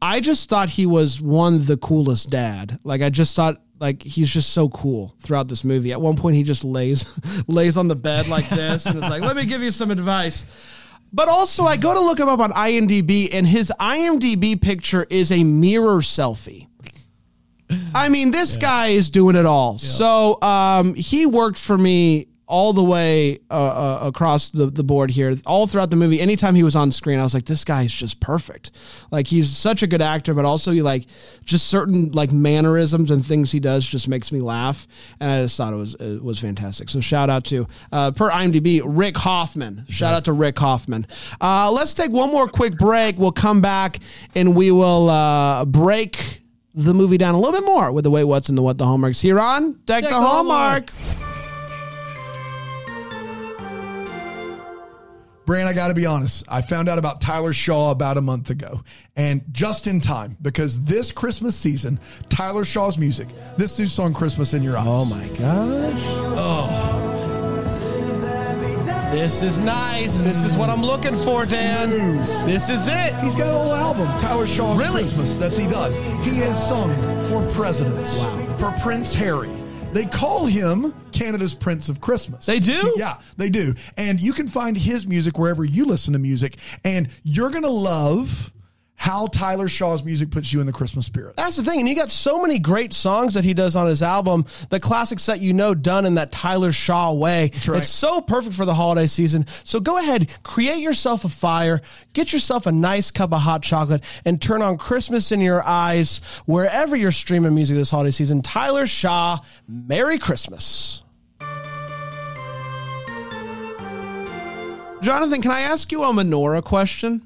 I 0.00 0.20
just 0.20 0.48
thought 0.48 0.70
he 0.70 0.86
was 0.86 1.20
one 1.20 1.64
the 1.64 1.76
coolest 1.76 2.30
dad. 2.30 2.78
Like 2.84 3.02
I 3.02 3.10
just 3.10 3.34
thought 3.34 3.60
like 3.80 4.02
he's 4.02 4.30
just 4.30 4.50
so 4.50 4.68
cool 4.68 5.14
throughout 5.20 5.48
this 5.48 5.64
movie. 5.64 5.92
At 5.92 6.00
one 6.00 6.16
point, 6.16 6.36
he 6.36 6.42
just 6.42 6.64
lays 6.64 7.06
lays 7.46 7.76
on 7.76 7.88
the 7.88 7.96
bed 7.96 8.28
like 8.28 8.48
this 8.48 8.86
and 8.86 8.96
is 8.96 9.02
like, 9.02 9.22
"Let 9.22 9.36
me 9.36 9.44
give 9.44 9.62
you 9.62 9.70
some 9.70 9.90
advice." 9.90 10.44
But 11.12 11.28
also, 11.28 11.64
I 11.64 11.76
go 11.76 11.94
to 11.94 12.00
look 12.00 12.20
him 12.20 12.28
up 12.28 12.40
on 12.40 12.52
IMDb, 12.52 13.30
and 13.32 13.46
his 13.46 13.72
IMDb 13.80 14.60
picture 14.60 15.06
is 15.08 15.32
a 15.32 15.42
mirror 15.42 15.98
selfie. 16.00 16.66
I 17.94 18.08
mean, 18.08 18.30
this 18.30 18.56
guy 18.56 18.88
is 18.88 19.10
doing 19.10 19.36
it 19.36 19.46
all. 19.46 19.78
So 19.78 20.40
um, 20.42 20.94
he 20.94 21.26
worked 21.26 21.58
for 21.58 21.76
me 21.76 22.28
all 22.48 22.72
the 22.72 22.82
way 22.82 23.38
uh, 23.50 23.54
uh, 23.54 23.98
across 24.02 24.48
the, 24.48 24.66
the 24.66 24.82
board 24.82 25.10
here, 25.10 25.36
all 25.44 25.66
throughout 25.66 25.90
the 25.90 25.96
movie. 25.96 26.18
Anytime 26.18 26.54
he 26.54 26.62
was 26.62 26.74
on 26.74 26.90
screen, 26.90 27.18
I 27.18 27.22
was 27.22 27.34
like, 27.34 27.44
this 27.44 27.62
guy 27.62 27.82
is 27.82 27.92
just 27.92 28.20
perfect. 28.20 28.70
Like 29.10 29.26
he's 29.26 29.54
such 29.54 29.82
a 29.82 29.86
good 29.86 30.00
actor, 30.00 30.32
but 30.32 30.46
also 30.46 30.72
he 30.72 30.80
like 30.80 31.04
just 31.44 31.66
certain 31.66 32.10
like 32.12 32.32
mannerisms 32.32 33.10
and 33.10 33.24
things 33.24 33.52
he 33.52 33.60
does 33.60 33.86
just 33.86 34.08
makes 34.08 34.32
me 34.32 34.40
laugh, 34.40 34.88
and 35.20 35.30
I 35.30 35.42
just 35.42 35.58
thought 35.58 35.74
it 35.74 35.76
was 35.76 35.94
it 35.96 36.22
was 36.22 36.38
fantastic. 36.38 36.88
So 36.88 37.00
shout 37.00 37.28
out 37.28 37.44
to 37.44 37.68
uh, 37.92 38.12
per 38.12 38.30
IMDb 38.30 38.80
Rick 38.82 39.18
Hoffman. 39.18 39.84
Shout 39.90 40.14
out 40.14 40.24
to 40.24 40.32
Rick 40.32 40.58
Hoffman. 40.58 41.06
Uh, 41.40 41.70
let's 41.70 41.92
take 41.92 42.10
one 42.10 42.30
more 42.30 42.48
quick 42.48 42.78
break. 42.78 43.18
We'll 43.18 43.30
come 43.30 43.60
back 43.60 43.98
and 44.34 44.56
we 44.56 44.70
will 44.70 45.10
uh, 45.10 45.66
break 45.66 46.42
the 46.74 46.94
movie 46.94 47.18
down 47.18 47.34
a 47.34 47.38
little 47.38 47.60
bit 47.60 47.66
more 47.66 47.92
with 47.92 48.04
the 48.04 48.10
way 48.10 48.24
What's 48.24 48.48
and 48.48 48.56
the 48.56 48.62
What 48.62 48.78
the 48.78 48.86
Hallmarks 48.86 49.20
here 49.20 49.38
on 49.38 49.74
Deck, 49.84 50.04
the, 50.04 50.08
the 50.08 50.14
Hallmark. 50.14 50.90
Bran, 55.48 55.66
I 55.66 55.72
got 55.72 55.88
to 55.88 55.94
be 55.94 56.04
honest. 56.04 56.44
I 56.46 56.60
found 56.60 56.90
out 56.90 56.98
about 56.98 57.22
Tyler 57.22 57.54
Shaw 57.54 57.90
about 57.90 58.18
a 58.18 58.20
month 58.20 58.50
ago, 58.50 58.82
and 59.16 59.40
just 59.50 59.86
in 59.86 59.98
time 59.98 60.36
because 60.42 60.84
this 60.84 61.10
Christmas 61.10 61.56
season, 61.56 61.98
Tyler 62.28 62.66
Shaw's 62.66 62.98
music, 62.98 63.28
this 63.56 63.78
new 63.78 63.86
song, 63.86 64.12
"Christmas 64.12 64.52
in 64.52 64.62
Your 64.62 64.76
Eyes." 64.76 64.86
Oh 64.86 65.06
my 65.06 65.26
gosh. 65.28 66.02
Oh. 66.36 67.04
This 69.10 69.42
is 69.42 69.58
nice. 69.58 70.22
This 70.22 70.44
is 70.44 70.54
what 70.58 70.68
I'm 70.68 70.82
looking 70.82 71.16
for, 71.16 71.46
Dan. 71.46 71.88
This 72.44 72.68
is 72.68 72.86
it. 72.86 73.14
He's 73.22 73.34
got 73.34 73.48
a 73.48 73.58
whole 73.58 73.72
album, 73.72 74.06
Tyler 74.20 74.46
Shaw's 74.46 74.78
Really? 74.78 75.00
Christmas. 75.00 75.34
That's 75.36 75.56
he 75.56 75.66
does. 75.66 75.96
He 76.24 76.36
has 76.40 76.68
sung 76.68 76.94
for 77.30 77.40
presidents, 77.54 78.18
wow. 78.18 78.54
for 78.54 78.70
Prince 78.82 79.14
Harry. 79.14 79.48
They 79.92 80.04
call 80.04 80.44
him 80.44 80.94
Canada's 81.12 81.54
Prince 81.54 81.88
of 81.88 82.00
Christmas. 82.00 82.44
They 82.44 82.60
do? 82.60 82.94
Yeah, 82.96 83.16
they 83.38 83.48
do. 83.48 83.74
And 83.96 84.20
you 84.20 84.32
can 84.34 84.46
find 84.46 84.76
his 84.76 85.06
music 85.06 85.38
wherever 85.38 85.64
you 85.64 85.86
listen 85.86 86.12
to 86.12 86.18
music, 86.18 86.56
and 86.84 87.08
you're 87.22 87.50
gonna 87.50 87.68
love 87.68 88.52
how 88.98 89.28
Tyler 89.28 89.68
Shaw's 89.68 90.02
music 90.02 90.32
puts 90.32 90.52
you 90.52 90.60
in 90.60 90.66
the 90.66 90.72
Christmas 90.72 91.06
spirit. 91.06 91.36
That's 91.36 91.56
the 91.56 91.62
thing. 91.62 91.78
And 91.78 91.88
you 91.88 91.94
got 91.94 92.10
so 92.10 92.42
many 92.42 92.58
great 92.58 92.92
songs 92.92 93.34
that 93.34 93.44
he 93.44 93.54
does 93.54 93.76
on 93.76 93.86
his 93.86 94.02
album, 94.02 94.44
the 94.70 94.80
classics 94.80 95.26
that 95.26 95.40
you 95.40 95.52
know 95.52 95.72
done 95.72 96.04
in 96.04 96.16
that 96.16 96.32
Tyler 96.32 96.72
Shaw 96.72 97.14
way. 97.14 97.52
right. 97.68 97.78
It's 97.78 97.88
so 97.88 98.20
perfect 98.20 98.56
for 98.56 98.64
the 98.64 98.74
holiday 98.74 99.06
season. 99.06 99.46
So 99.62 99.78
go 99.78 99.98
ahead, 99.98 100.30
create 100.42 100.80
yourself 100.80 101.24
a 101.24 101.28
fire, 101.28 101.80
get 102.12 102.32
yourself 102.32 102.66
a 102.66 102.72
nice 102.72 103.12
cup 103.12 103.32
of 103.32 103.40
hot 103.40 103.62
chocolate, 103.62 104.02
and 104.24 104.42
turn 104.42 104.62
on 104.62 104.76
Christmas 104.78 105.30
in 105.30 105.40
your 105.40 105.62
eyes 105.62 106.20
wherever 106.46 106.96
you're 106.96 107.12
streaming 107.12 107.54
music 107.54 107.76
this 107.76 107.90
holiday 107.90 108.10
season. 108.10 108.42
Tyler 108.42 108.86
Shaw, 108.86 109.38
Merry 109.68 110.18
Christmas. 110.18 111.02
Jonathan, 115.00 115.40
can 115.40 115.52
I 115.52 115.60
ask 115.60 115.92
you 115.92 116.02
a 116.02 116.06
menorah 116.08 116.64
question? 116.64 117.22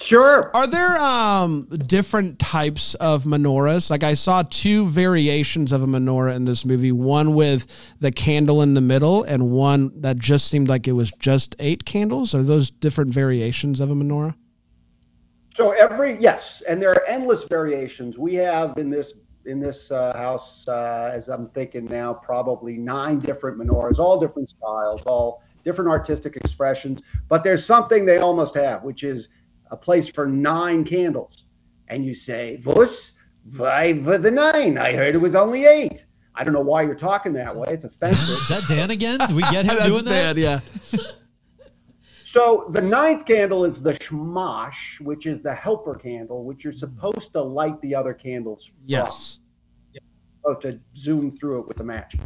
Sure. 0.00 0.54
Are 0.54 0.66
there 0.68 0.96
um 0.98 1.66
different 1.86 2.38
types 2.38 2.94
of 2.96 3.24
menorahs? 3.24 3.90
Like 3.90 4.04
I 4.04 4.14
saw 4.14 4.44
two 4.48 4.86
variations 4.86 5.72
of 5.72 5.82
a 5.82 5.86
menorah 5.86 6.36
in 6.36 6.44
this 6.44 6.64
movie, 6.64 6.92
one 6.92 7.34
with 7.34 7.66
the 7.98 8.12
candle 8.12 8.62
in 8.62 8.74
the 8.74 8.80
middle 8.80 9.24
and 9.24 9.50
one 9.50 10.00
that 10.00 10.18
just 10.18 10.46
seemed 10.48 10.68
like 10.68 10.86
it 10.86 10.92
was 10.92 11.10
just 11.18 11.56
eight 11.58 11.84
candles. 11.84 12.32
Are 12.32 12.44
those 12.44 12.70
different 12.70 13.12
variations 13.12 13.80
of 13.80 13.90
a 13.90 13.94
menorah? 13.94 14.36
So 15.54 15.70
every 15.72 16.16
yes, 16.20 16.62
and 16.68 16.80
there 16.80 16.92
are 16.92 17.04
endless 17.08 17.42
variations. 17.42 18.16
We 18.16 18.36
have 18.36 18.78
in 18.78 18.90
this 18.90 19.14
in 19.46 19.58
this 19.58 19.90
uh, 19.90 20.16
house, 20.16 20.68
uh, 20.68 21.10
as 21.12 21.28
I'm 21.28 21.48
thinking 21.48 21.86
now, 21.86 22.12
probably 22.14 22.76
nine 22.76 23.18
different 23.18 23.58
menorahs, 23.58 23.98
all 23.98 24.20
different 24.20 24.50
styles, 24.50 25.02
all 25.02 25.42
different 25.64 25.90
artistic 25.90 26.36
expressions. 26.36 27.02
But 27.28 27.42
there's 27.42 27.64
something 27.64 28.04
they 28.04 28.18
almost 28.18 28.54
have, 28.54 28.84
which 28.84 29.02
is 29.02 29.30
a 29.70 29.76
place 29.76 30.08
for 30.08 30.26
nine 30.26 30.84
candles. 30.84 31.44
And 31.88 32.04
you 32.04 32.14
say, 32.14 32.56
"Vos, 32.58 33.12
why 33.56 33.98
for 34.02 34.18
the 34.18 34.30
nine? 34.30 34.76
I 34.78 34.92
heard 34.92 35.14
it 35.14 35.18
was 35.18 35.34
only 35.34 35.64
eight. 35.64 36.04
I 36.34 36.44
don't 36.44 36.52
know 36.52 36.60
why 36.60 36.82
you're 36.82 36.94
talking 36.94 37.32
that 37.34 37.54
way. 37.56 37.68
It's 37.70 37.84
offensive. 37.84 38.28
Is 38.28 38.48
that 38.48 38.64
Dan 38.68 38.90
again? 38.90 39.18
Did 39.20 39.34
we 39.34 39.42
get 39.42 39.64
him 39.64 39.76
doing 39.92 40.04
that? 40.04 40.36
yeah. 40.36 40.60
So 42.22 42.66
the 42.70 42.82
ninth 42.82 43.24
candle 43.24 43.64
is 43.64 43.80
the 43.80 43.94
shamash, 44.02 45.00
which 45.00 45.24
is 45.26 45.40
the 45.40 45.54
helper 45.54 45.94
candle, 45.94 46.44
which 46.44 46.62
you're 46.62 46.74
supposed 46.74 47.32
to 47.32 47.40
light 47.40 47.80
the 47.80 47.94
other 47.94 48.12
candles 48.12 48.66
from. 48.66 48.76
Yes. 48.84 49.38
supposed 50.42 50.60
to 50.62 50.78
zoom 50.94 51.30
through 51.30 51.60
it 51.60 51.68
with 51.68 51.80
a 51.80 51.84
match. 51.84 52.16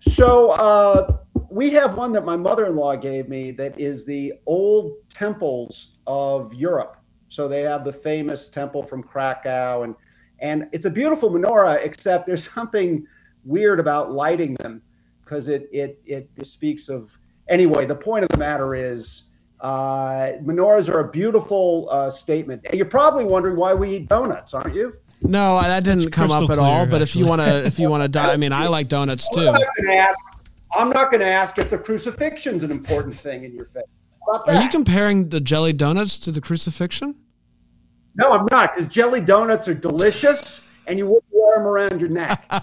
So 0.00 0.50
uh, 0.50 1.18
we 1.50 1.70
have 1.70 1.96
one 1.96 2.12
that 2.12 2.24
my 2.24 2.36
mother-in-law 2.36 2.96
gave 2.96 3.28
me 3.28 3.50
that 3.52 3.78
is 3.78 4.04
the 4.04 4.34
old 4.46 4.92
temples 5.12 5.88
of 6.06 6.54
Europe. 6.54 6.96
So 7.28 7.48
they 7.48 7.62
have 7.62 7.84
the 7.84 7.92
famous 7.92 8.48
temple 8.48 8.82
from 8.82 9.02
Krakow, 9.02 9.82
and 9.82 9.94
and 10.40 10.68
it's 10.72 10.86
a 10.86 10.90
beautiful 10.90 11.30
menorah. 11.30 11.84
Except 11.84 12.26
there's 12.26 12.48
something 12.50 13.06
weird 13.44 13.80
about 13.80 14.10
lighting 14.12 14.54
them 14.54 14.82
because 15.24 15.48
it 15.48 15.68
it 15.72 16.00
it 16.06 16.28
speaks 16.46 16.88
of 16.88 17.16
anyway. 17.48 17.86
The 17.86 17.94
point 17.96 18.24
of 18.24 18.30
the 18.30 18.38
matter 18.38 18.74
is. 18.74 19.24
Uh, 19.62 20.38
menorahs 20.42 20.88
are 20.88 21.00
a 21.00 21.10
beautiful 21.10 21.86
uh, 21.90 22.08
statement. 22.08 22.62
And 22.64 22.76
you're 22.76 22.86
probably 22.86 23.26
wondering 23.26 23.56
why 23.56 23.74
we 23.74 23.90
eat 23.96 24.08
donuts, 24.08 24.54
aren't 24.54 24.74
you? 24.74 24.94
No, 25.20 25.60
that 25.60 25.84
didn't 25.84 26.10
come 26.12 26.30
up 26.30 26.44
at 26.44 26.46
crystal 26.46 26.64
all. 26.64 26.86
clear, 26.86 26.90
But 26.90 27.02
if 27.02 27.14
you 27.14 27.26
want 27.26 27.42
to, 27.42 27.66
if 27.66 27.78
you 27.78 27.90
want 27.90 28.02
to 28.02 28.08
die, 28.08 28.32
I 28.32 28.38
mean, 28.38 28.54
I 28.54 28.68
like 28.68 28.88
donuts 28.88 29.28
I'm 29.36 29.38
too. 29.38 29.44
going 29.52 29.64
to 29.84 29.94
ask. 29.94 30.18
I'm 30.72 30.90
not 30.90 31.10
going 31.10 31.20
to 31.20 31.26
ask 31.26 31.58
if 31.58 31.70
the 31.70 31.78
crucifixion's 31.78 32.62
an 32.62 32.70
important 32.70 33.18
thing 33.18 33.44
in 33.44 33.54
your 33.54 33.64
faith. 33.64 33.84
Are 34.46 34.62
you 34.62 34.68
comparing 34.68 35.28
the 35.28 35.40
jelly 35.40 35.72
donuts 35.72 36.18
to 36.20 36.32
the 36.32 36.40
crucifixion? 36.40 37.16
no, 38.14 38.32
I'm 38.32 38.46
not, 38.50 38.74
because 38.74 38.92
jelly 38.92 39.20
donuts 39.20 39.68
are 39.68 39.74
delicious, 39.74 40.66
and 40.90 40.98
you 40.98 41.06
wouldn't 41.06 41.24
wear 41.30 41.56
them 41.56 41.66
around 41.66 42.00
your 42.00 42.10
neck. 42.10 42.44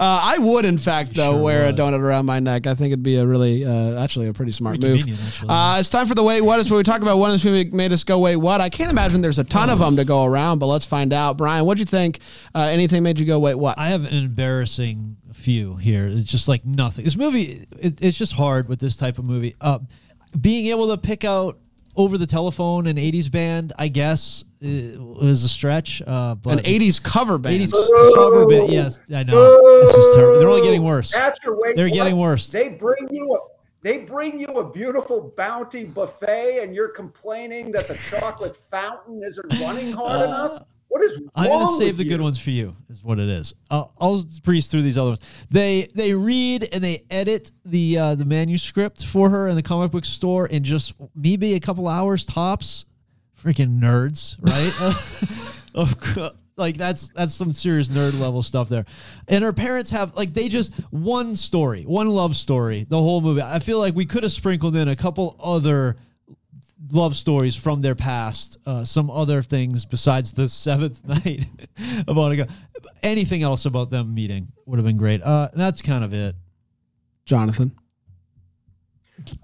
Uh, 0.00 0.20
I 0.22 0.38
would, 0.38 0.64
in 0.64 0.78
fact, 0.78 1.14
though, 1.14 1.32
Sure 1.32 1.42
wear 1.42 1.68
a 1.68 1.72
donut 1.72 2.00
around 2.00 2.26
my 2.26 2.38
neck. 2.40 2.66
I 2.66 2.74
think 2.74 2.92
it'd 2.92 3.02
be 3.02 3.16
a 3.16 3.26
really, 3.26 3.64
uh, 3.64 4.02
actually, 4.02 4.28
a 4.28 4.32
pretty 4.32 4.52
smart 4.52 4.80
Pretty 4.80 5.10
move. 5.10 5.44
Uh, 5.48 5.78
it's 5.80 5.88
time 5.88 6.06
for 6.06 6.14
the 6.14 6.22
wait 6.22 6.42
what 6.42 6.60
is 6.60 6.70
where 6.70 6.76
we 6.76 6.84
talk 6.84 7.00
about 7.00 7.16
what 7.18 7.30
this 7.30 7.44
movie 7.44 7.68
made 7.70 7.92
us 7.92 8.04
go 8.04 8.18
wait 8.18 8.36
what. 8.36 8.60
I 8.60 8.68
can't 8.68 8.92
imagine 8.92 9.22
there's 9.22 9.38
a 9.38 9.44
ton 9.44 9.70
of 9.70 9.78
them 9.78 9.96
to 9.96 10.04
go 10.04 10.24
around, 10.24 10.58
but 10.58 10.66
let's 10.66 10.84
find 10.84 11.12
out. 11.12 11.38
Brian, 11.38 11.64
what'd 11.64 11.80
you 11.80 11.86
think? 11.86 12.20
Uh, 12.54 12.64
anything 12.64 13.02
made 13.02 13.18
you 13.18 13.26
go 13.26 13.38
wait 13.38 13.54
what? 13.54 13.78
I 13.78 13.88
have 13.88 14.04
an 14.04 14.14
embarrassing 14.14 15.16
few 15.32 15.76
here. 15.76 16.06
It's 16.06 16.30
just 16.30 16.48
like 16.48 16.64
nothing. 16.64 17.04
This 17.04 17.16
movie, 17.16 17.66
it, 17.80 18.00
it's 18.02 18.18
just 18.18 18.34
hard 18.34 18.68
with 18.68 18.78
this 18.78 18.96
type 18.96 19.18
of 19.18 19.26
movie. 19.26 19.56
Uh, 19.60 19.78
being 20.38 20.66
able 20.66 20.88
to 20.88 20.98
pick 20.98 21.24
out 21.24 21.58
over 21.96 22.18
the 22.18 22.26
telephone 22.26 22.86
an 22.86 22.96
80s 22.96 23.30
band, 23.30 23.72
I 23.78 23.88
guess, 23.88 24.44
uh, 24.62 25.02
was 25.02 25.44
a 25.44 25.48
stretch. 25.48 26.02
Uh, 26.06 26.34
but 26.34 26.58
An 26.58 26.64
'80s 26.64 27.02
cover 27.02 27.38
band. 27.38 27.60
80s 27.62 28.14
cover 28.14 28.46
band. 28.46 28.72
Yes, 28.72 29.00
I 29.14 29.22
know. 29.22 29.80
This 29.82 29.94
is 29.94 30.14
terrible. 30.16 30.38
They're 30.40 30.48
only 30.48 30.62
getting 30.62 30.84
worse. 30.84 31.12
That's 31.12 31.38
your 31.44 31.58
way. 31.58 31.74
They're 31.74 31.88
getting 31.88 32.16
worse. 32.16 32.48
They 32.48 32.68
bring 32.68 33.08
you 33.10 33.34
a. 33.34 33.38
They 33.80 33.98
bring 33.98 34.40
you 34.40 34.46
a 34.46 34.68
beautiful 34.68 35.32
bounty 35.36 35.84
buffet, 35.84 36.58
and 36.64 36.74
you're 36.74 36.88
complaining 36.88 37.70
that 37.72 37.86
the 37.86 37.94
chocolate 38.10 38.56
fountain 38.70 39.22
isn't 39.24 39.60
running 39.60 39.92
hard 39.92 40.22
enough. 40.28 40.64
What 40.88 41.02
is 41.02 41.12
wrong 41.16 41.28
Uh, 41.36 41.40
I'm 41.42 41.48
gonna 41.48 41.76
save 41.78 41.88
with 41.90 41.96
the 41.98 42.04
you? 42.04 42.10
good 42.10 42.20
ones 42.20 42.38
for 42.40 42.50
you. 42.50 42.74
Is 42.88 43.04
what 43.04 43.20
it 43.20 43.28
is. 43.28 43.54
I'll, 43.70 43.92
I'll 44.00 44.24
breeze 44.42 44.66
through 44.66 44.82
these 44.82 44.98
other 44.98 45.10
ones. 45.10 45.20
They 45.50 45.88
they 45.94 46.12
read 46.14 46.66
and 46.72 46.82
they 46.82 47.04
edit 47.10 47.52
the 47.64 47.98
uh, 47.98 48.14
the 48.16 48.24
manuscript 48.24 49.04
for 49.04 49.30
her 49.30 49.46
in 49.48 49.54
the 49.54 49.62
comic 49.62 49.92
book 49.92 50.04
store 50.04 50.46
in 50.48 50.64
just 50.64 50.94
maybe 51.14 51.54
a 51.54 51.60
couple 51.60 51.86
hours 51.86 52.24
tops. 52.24 52.84
Freaking 53.42 53.80
nerds, 53.80 54.36
right? 54.42 54.96
of 55.74 55.94
like 56.56 56.76
that's 56.76 57.10
that's 57.10 57.34
some 57.34 57.52
serious 57.52 57.88
nerd 57.88 58.18
level 58.18 58.42
stuff 58.42 58.68
there. 58.68 58.84
And 59.28 59.44
her 59.44 59.52
parents 59.52 59.90
have 59.90 60.14
like 60.14 60.34
they 60.34 60.48
just 60.48 60.74
one 60.90 61.36
story, 61.36 61.84
one 61.84 62.08
love 62.08 62.34
story, 62.34 62.84
the 62.88 62.98
whole 62.98 63.20
movie. 63.20 63.42
I 63.42 63.60
feel 63.60 63.78
like 63.78 63.94
we 63.94 64.06
could 64.06 64.24
have 64.24 64.32
sprinkled 64.32 64.76
in 64.76 64.88
a 64.88 64.96
couple 64.96 65.36
other 65.38 65.96
love 66.92 67.16
stories 67.16 67.56
from 67.56 67.82
their 67.82 67.94
past, 67.94 68.58
uh, 68.66 68.84
some 68.84 69.10
other 69.10 69.42
things 69.42 69.84
besides 69.84 70.32
the 70.32 70.48
seventh 70.48 71.04
night 71.06 71.44
about 72.06 72.32
ago. 72.32 72.46
Anything 73.02 73.42
else 73.42 73.64
about 73.64 73.90
them 73.90 74.14
meeting 74.14 74.48
would 74.66 74.78
have 74.78 74.86
been 74.86 74.96
great. 74.96 75.22
Uh, 75.22 75.48
that's 75.54 75.80
kind 75.82 76.04
of 76.04 76.12
it. 76.12 76.34
Jonathan. 77.24 77.72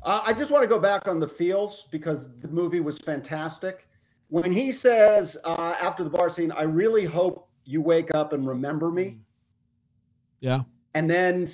Uh, 0.03 0.23
I 0.25 0.33
just 0.33 0.51
want 0.51 0.63
to 0.63 0.69
go 0.69 0.79
back 0.79 1.09
on 1.09 1.19
the 1.19 1.29
feels 1.29 1.87
because 1.91 2.29
the 2.41 2.49
movie 2.49 2.81
was 2.81 2.99
fantastic. 2.99 3.89
When 4.29 4.51
he 4.53 4.73
says 4.73 5.37
uh, 5.45 5.75
after 5.81 6.05
the 6.05 6.11
bar 6.11 6.29
scene, 6.29 6.53
"I 6.53 6.63
really 6.63 7.05
hope 7.05 7.49
you 7.65 7.81
wake 7.81 8.15
up 8.15 8.33
and 8.33 8.47
remember 8.47 8.91
me," 8.91 9.19
Yeah. 10.41 10.63
and 10.95 11.09
then 11.09 11.47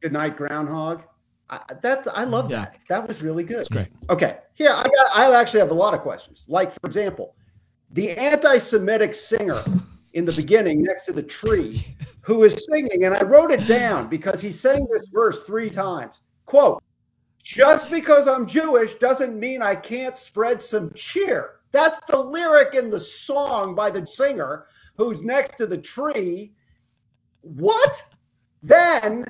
Good 0.00 0.12
Night 0.12 0.36
Groundhog. 0.36 1.02
I, 1.50 1.60
that's 1.82 2.08
I 2.08 2.24
love 2.24 2.50
Yeah. 2.50 2.60
that. 2.60 2.78
That 2.88 3.06
was 3.08 3.22
really 3.22 3.44
good. 3.44 3.60
It's 3.60 3.68
great. 3.68 3.88
Okay, 4.10 4.38
here 4.54 4.70
I 4.70 4.82
got. 4.82 5.06
I 5.14 5.38
actually 5.38 5.60
have 5.60 5.70
a 5.70 5.74
lot 5.74 5.94
of 5.94 6.00
questions. 6.00 6.44
Like 6.48 6.72
for 6.72 6.86
example, 6.86 7.34
the 7.92 8.10
anti-Semitic 8.12 9.14
singer 9.14 9.58
in 10.14 10.24
the 10.24 10.32
beginning 10.32 10.82
next 10.82 11.04
to 11.06 11.12
the 11.12 11.22
tree, 11.22 11.84
who 12.22 12.44
is 12.44 12.66
singing, 12.70 13.04
and 13.04 13.14
I 13.14 13.22
wrote 13.22 13.50
it 13.50 13.66
down 13.66 14.08
because 14.08 14.40
he 14.40 14.50
sang 14.52 14.86
this 14.90 15.08
verse 15.08 15.42
three 15.42 15.68
times. 15.70 16.22
Quote: 16.46 16.82
"Just 17.44 17.90
because 17.90 18.26
I'm 18.26 18.46
Jewish 18.46 18.94
doesn't 18.94 19.38
mean 19.38 19.62
I 19.62 19.76
can't 19.76 20.18
spread 20.18 20.60
some 20.60 20.92
cheer." 20.94 21.60
That's 21.70 22.00
the 22.08 22.18
lyric 22.18 22.74
in 22.74 22.88
the 22.88 23.00
song 23.00 23.74
by 23.74 23.90
the 23.90 24.06
singer 24.06 24.66
who's 24.96 25.22
next 25.22 25.56
to 25.58 25.66
the 25.66 25.78
tree. 25.78 26.52
What? 27.40 28.04
Then 28.62 29.26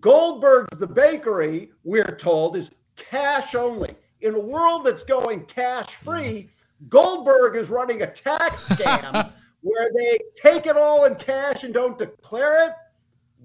Goldberg's 0.00 0.78
The 0.78 0.86
Bakery, 0.86 1.70
we're 1.82 2.16
told, 2.16 2.56
is 2.56 2.70
cash 2.96 3.54
only. 3.54 3.96
In 4.20 4.34
a 4.34 4.40
world 4.40 4.84
that's 4.84 5.02
going 5.02 5.44
cash 5.46 5.96
free, 5.96 6.48
Goldberg 6.88 7.56
is 7.56 7.68
running 7.68 8.02
a 8.02 8.06
tax 8.06 8.64
scam 8.68 9.32
where 9.62 9.90
they 9.94 10.18
take 10.40 10.66
it 10.66 10.76
all 10.76 11.04
in 11.04 11.14
cash 11.16 11.64
and 11.64 11.74
don't 11.74 11.98
declare 11.98 12.68
it. 12.68 12.72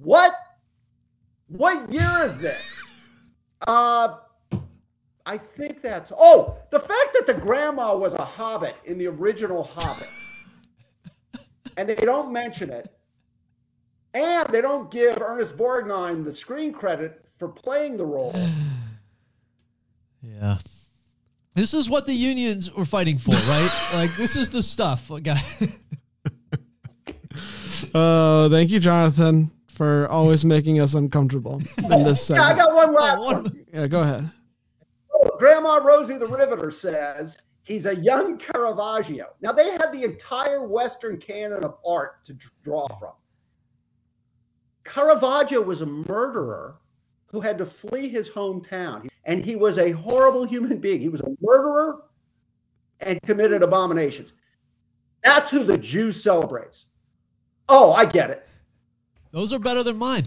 What? 0.01 0.35
What 1.47 1.91
year 1.91 2.19
is 2.23 2.39
this? 2.39 2.72
Uh, 3.67 4.17
I 5.25 5.37
think 5.37 5.81
that's. 5.81 6.11
Oh, 6.17 6.57
the 6.69 6.79
fact 6.79 7.13
that 7.13 7.27
the 7.27 7.33
grandma 7.33 7.95
was 7.95 8.13
a 8.13 8.25
hobbit 8.25 8.75
in 8.85 8.97
the 8.97 9.07
original 9.07 9.63
Hobbit, 9.63 10.09
and 11.77 11.87
they 11.87 11.95
don't 11.95 12.31
mention 12.31 12.69
it. 12.69 12.91
And 14.13 14.47
they 14.49 14.61
don't 14.61 14.91
give 14.91 15.17
Ernest 15.19 15.57
Borgnine 15.57 16.23
the 16.23 16.33
screen 16.33 16.71
credit 16.71 17.25
for 17.39 17.47
playing 17.47 17.97
the 17.97 18.05
role. 18.05 18.33
Yeah. 20.25 20.57
This 21.53 21.73
is 21.73 21.89
what 21.89 22.05
the 22.05 22.13
unions 22.13 22.71
were 22.71 22.85
fighting 22.85 23.17
for, 23.17 23.31
right? 23.31 23.89
like 23.93 24.15
this 24.15 24.37
is 24.37 24.49
the 24.51 24.63
stuff, 24.63 25.11
guy. 25.21 25.41
Uh, 27.93 28.49
thank 28.49 28.71
you, 28.71 28.79
Jonathan, 28.79 29.51
for 29.73 30.07
always 30.09 30.45
making 30.45 30.79
us 30.79 30.93
uncomfortable 30.93 31.61
in 31.77 32.03
this 32.03 32.29
Yeah, 32.29 32.43
I 32.43 32.55
got 32.55 32.73
one 32.73 32.93
last 32.93 33.19
one. 33.19 33.65
Yeah, 33.73 33.87
go 33.87 34.01
ahead. 34.01 34.29
Oh, 35.13 35.35
Grandma 35.39 35.77
Rosie 35.77 36.17
the 36.17 36.27
Riveter 36.27 36.69
says 36.69 37.39
he's 37.63 37.87
a 37.87 37.95
young 37.95 38.37
Caravaggio. 38.37 39.27
Now, 39.41 39.51
they 39.51 39.71
had 39.71 39.91
the 39.91 40.03
entire 40.03 40.67
Western 40.67 41.17
canon 41.17 41.63
of 41.63 41.77
art 41.85 42.23
to 42.25 42.37
draw 42.63 42.87
from. 42.99 43.13
Caravaggio 44.83 45.61
was 45.61 45.81
a 45.81 45.85
murderer 45.87 46.75
who 47.27 47.41
had 47.41 47.57
to 47.57 47.65
flee 47.65 48.07
his 48.07 48.29
hometown, 48.29 49.09
and 49.25 49.43
he 49.43 49.55
was 49.55 49.79
a 49.79 49.91
horrible 49.91 50.43
human 50.43 50.77
being. 50.77 51.01
He 51.01 51.09
was 51.09 51.21
a 51.21 51.35
murderer 51.41 52.03
and 52.99 53.19
committed 53.23 53.63
abominations. 53.63 54.33
That's 55.23 55.49
who 55.49 55.63
the 55.63 55.77
Jew 55.77 56.11
celebrates. 56.11 56.85
Oh, 57.69 57.93
I 57.93 58.05
get 58.05 58.29
it. 58.29 58.47
Those 59.33 59.51
are 59.51 59.59
better 59.59 59.83
than 59.83 59.97
mine. 59.97 60.25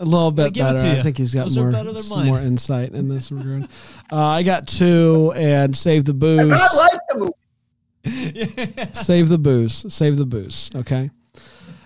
A 0.00 0.04
little 0.04 0.30
bit 0.30 0.54
give 0.54 0.64
better. 0.64 1.00
I 1.00 1.02
think 1.02 1.18
he's 1.18 1.34
got 1.34 1.44
Those 1.44 1.58
more, 1.58 1.70
better 1.70 1.92
than 1.92 2.02
some 2.02 2.18
mine. 2.18 2.26
more 2.28 2.40
insight 2.40 2.92
in 2.92 3.08
this 3.08 3.30
regard. 3.30 3.68
Uh, 4.10 4.16
I 4.16 4.42
got 4.42 4.66
two 4.66 5.34
and 5.36 5.76
save 5.76 6.06
the 6.06 6.14
booze. 6.14 6.40
And 6.40 6.54
I 6.54 6.74
like 6.76 7.00
the 7.10 7.18
movie. 7.18 8.92
Save 8.94 9.28
the 9.28 9.36
booze. 9.36 9.92
Save 9.92 10.16
the 10.16 10.24
booze. 10.24 10.70
Okay. 10.74 11.10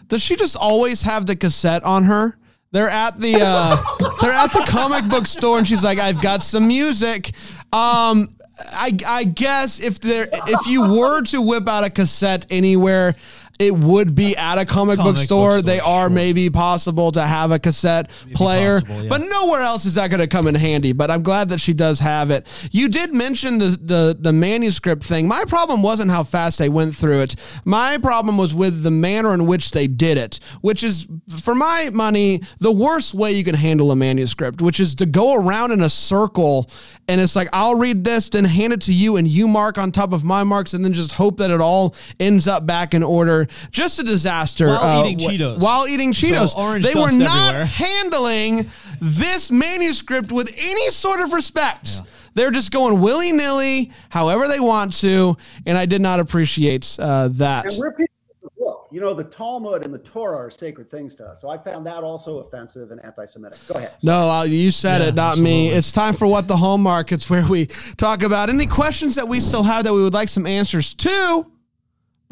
Does 0.07 0.23
she 0.23 0.37
just 0.37 0.55
always 0.57 1.03
have 1.03 1.27
the 1.27 1.35
cassette 1.35 1.83
on 1.83 2.05
her? 2.05 2.39
They're 2.71 2.89
at 2.89 3.19
the 3.19 3.39
uh, 3.41 3.77
they're 4.21 4.33
at 4.33 4.53
the 4.53 4.65
comic 4.69 5.11
book 5.11 5.27
store, 5.27 5.59
and 5.59 5.67
she's 5.67 5.83
like, 5.83 5.99
"I've 5.99 6.23
got 6.23 6.45
some 6.45 6.69
music." 6.69 7.33
Um, 7.73 8.37
I 8.73 8.97
I 9.05 9.25
guess 9.25 9.81
if 9.81 9.99
there 9.99 10.29
if 10.47 10.67
you 10.67 10.83
were 10.95 11.23
to 11.23 11.43
whip 11.43 11.67
out 11.69 11.83
a 11.83 11.91
cassette 11.91 12.47
anywhere. 12.51 13.17
It 13.59 13.75
would 13.75 14.15
be 14.15 14.37
uh, 14.37 14.53
at 14.53 14.59
a 14.59 14.65
comic, 14.65 14.97
book 14.97 15.05
Comic 15.05 15.17
book 15.17 15.25
store. 15.25 15.51
store, 15.53 15.63
They 15.63 15.79
are 15.79 16.09
sure. 16.09 16.11
maybe 16.11 16.51
possible 16.51 17.13
to 17.13 17.23
have 17.23 17.51
a 17.51 17.59
cassette 17.59 18.11
player, 18.35 18.81
possible, 18.81 19.03
yeah. 19.05 19.09
but 19.09 19.21
nowhere 19.23 19.61
else 19.61 19.85
is 19.85 19.95
that 19.95 20.09
going 20.09 20.21
to 20.21 20.27
come 20.27 20.47
in 20.47 20.55
handy. 20.55 20.93
But 20.93 21.11
I'm 21.11 21.23
glad 21.23 21.51
that 21.51 21.61
she 21.61 21.73
does 21.73 22.01
have 22.01 22.31
it. 22.31 22.47
You 22.71 22.89
did 22.89 23.15
mention 23.15 23.59
the, 23.59 23.79
the 23.81 24.17
the 24.19 24.33
manuscript 24.33 25.05
thing. 25.05 25.29
My 25.29 25.45
problem 25.47 25.83
wasn't 25.83 26.11
how 26.11 26.23
fast 26.23 26.59
they 26.59 26.69
went 26.69 26.95
through 26.95 27.21
it. 27.21 27.37
My 27.65 27.99
problem 27.99 28.39
was 28.39 28.55
with 28.55 28.83
the 28.83 28.91
manner 28.91 29.35
in 29.35 29.47
which 29.47 29.71
they 29.71 29.87
did 29.87 30.19
it, 30.19 30.41
which 30.61 30.83
is, 30.83 31.07
for 31.41 31.55
my 31.55 31.91
money, 31.91 32.43
the 32.59 32.73
worst 32.73 33.15
way 33.15 33.33
you 33.33 33.45
can 33.45 33.55
handle 33.55 33.91
a 33.91 33.97
manuscript, 33.97 34.63
which 34.63 34.81
is 34.81 34.95
to 34.97 35.07
go 35.07 35.35
around 35.35 35.73
in 35.73 35.83
a 35.83 35.91
circle 35.91 36.71
and 37.09 37.21
it's 37.21 37.37
like 37.37 37.49
I'll 37.53 37.75
read 37.75 38.05
this, 38.05 38.29
then 38.29 38.45
hand 38.45 38.73
it 38.73 38.81
to 38.83 38.93
you, 38.93 39.17
and 39.17 39.27
you 39.27 39.49
mark 39.49 39.77
on 39.77 39.93
top 39.93 40.13
of 40.13 40.25
my 40.25 40.45
marks, 40.45 40.73
and 40.73 40.85
then 40.85 40.93
just 40.93 41.13
hope 41.13 41.37
that 41.39 41.51
it 41.51 41.61
all 41.61 41.95
ends 42.21 42.47
up 42.47 42.67
back 42.67 42.95
in 42.95 43.03
order. 43.03 43.42
Just 43.71 43.99
a 43.99 44.03
disaster. 44.03 44.69
While 44.69 45.07
eating 45.07 45.19
wh- 45.19 45.33
Cheetos. 45.33 45.61
While 45.61 45.89
eating 45.89 46.13
Cheetos, 46.13 46.55
orange 46.57 46.85
they 46.85 46.95
were 46.95 47.13
not 47.13 47.55
everywhere. 47.55 47.65
handling 47.67 48.71
this 49.01 49.51
manuscript 49.51 50.33
with 50.33 50.53
any 50.57 50.91
sort 50.91 51.21
of 51.21 51.33
respect. 51.33 52.03
They're 52.35 52.51
just 52.51 52.73
going 52.73 53.01
willy 53.01 53.31
nilly, 53.33 53.93
however 54.09 54.49
they 54.49 54.61
want 54.61 54.95
to, 55.01 55.37
and 55.67 55.77
I 55.77 55.85
did 55.87 56.01
not 56.01 56.19
appreciate 56.19 56.97
uh, 56.99 57.29
that. 57.33 57.67
And 57.67 57.79
we're 57.79 57.93
people 57.93 58.15
of 58.33 58.41
the 58.43 58.65
book. 58.65 58.89
You 58.91 59.03
know, 59.03 59.13
the 59.13 59.25
Talmud 59.25 59.83
and 59.83 59.93
the 59.93 59.99
Torah 59.99 60.37
are 60.37 60.51
sacred 60.51 60.91
things 60.91 61.15
to 61.17 61.27
us. 61.27 61.43
So 61.43 61.51
I 61.51 61.59
found 61.59 61.87
that 61.87 62.03
also 62.03 62.39
offensive 62.39 62.91
and 62.91 63.05
anti-Semitic. 63.05 63.59
Go 63.69 63.75
ahead. 63.75 63.93
No, 64.03 64.31
uh, 64.31 64.43
you 64.45 64.71
said 64.71 65.03
Yeah, 65.03 65.09
it, 65.09 65.15
not 65.15 65.37
me. 65.37 65.69
It's 65.69 65.93
time 65.93 66.15
for 66.15 66.27
what 66.27 66.49
the 66.49 66.57
home 66.57 66.83
markets, 66.83 67.29
where 67.29 67.47
we 67.47 67.67
talk 67.99 68.23
about 68.23 68.49
any 68.49 68.67
questions 68.67 69.15
that 69.17 69.29
we 69.29 69.39
still 69.41 69.63
have 69.63 69.85
that 69.85 69.93
we 69.93 70.03
would 70.03 70.15
like 70.15 70.31
some 70.31 70.47
answers 70.47 70.95
to. 70.95 71.47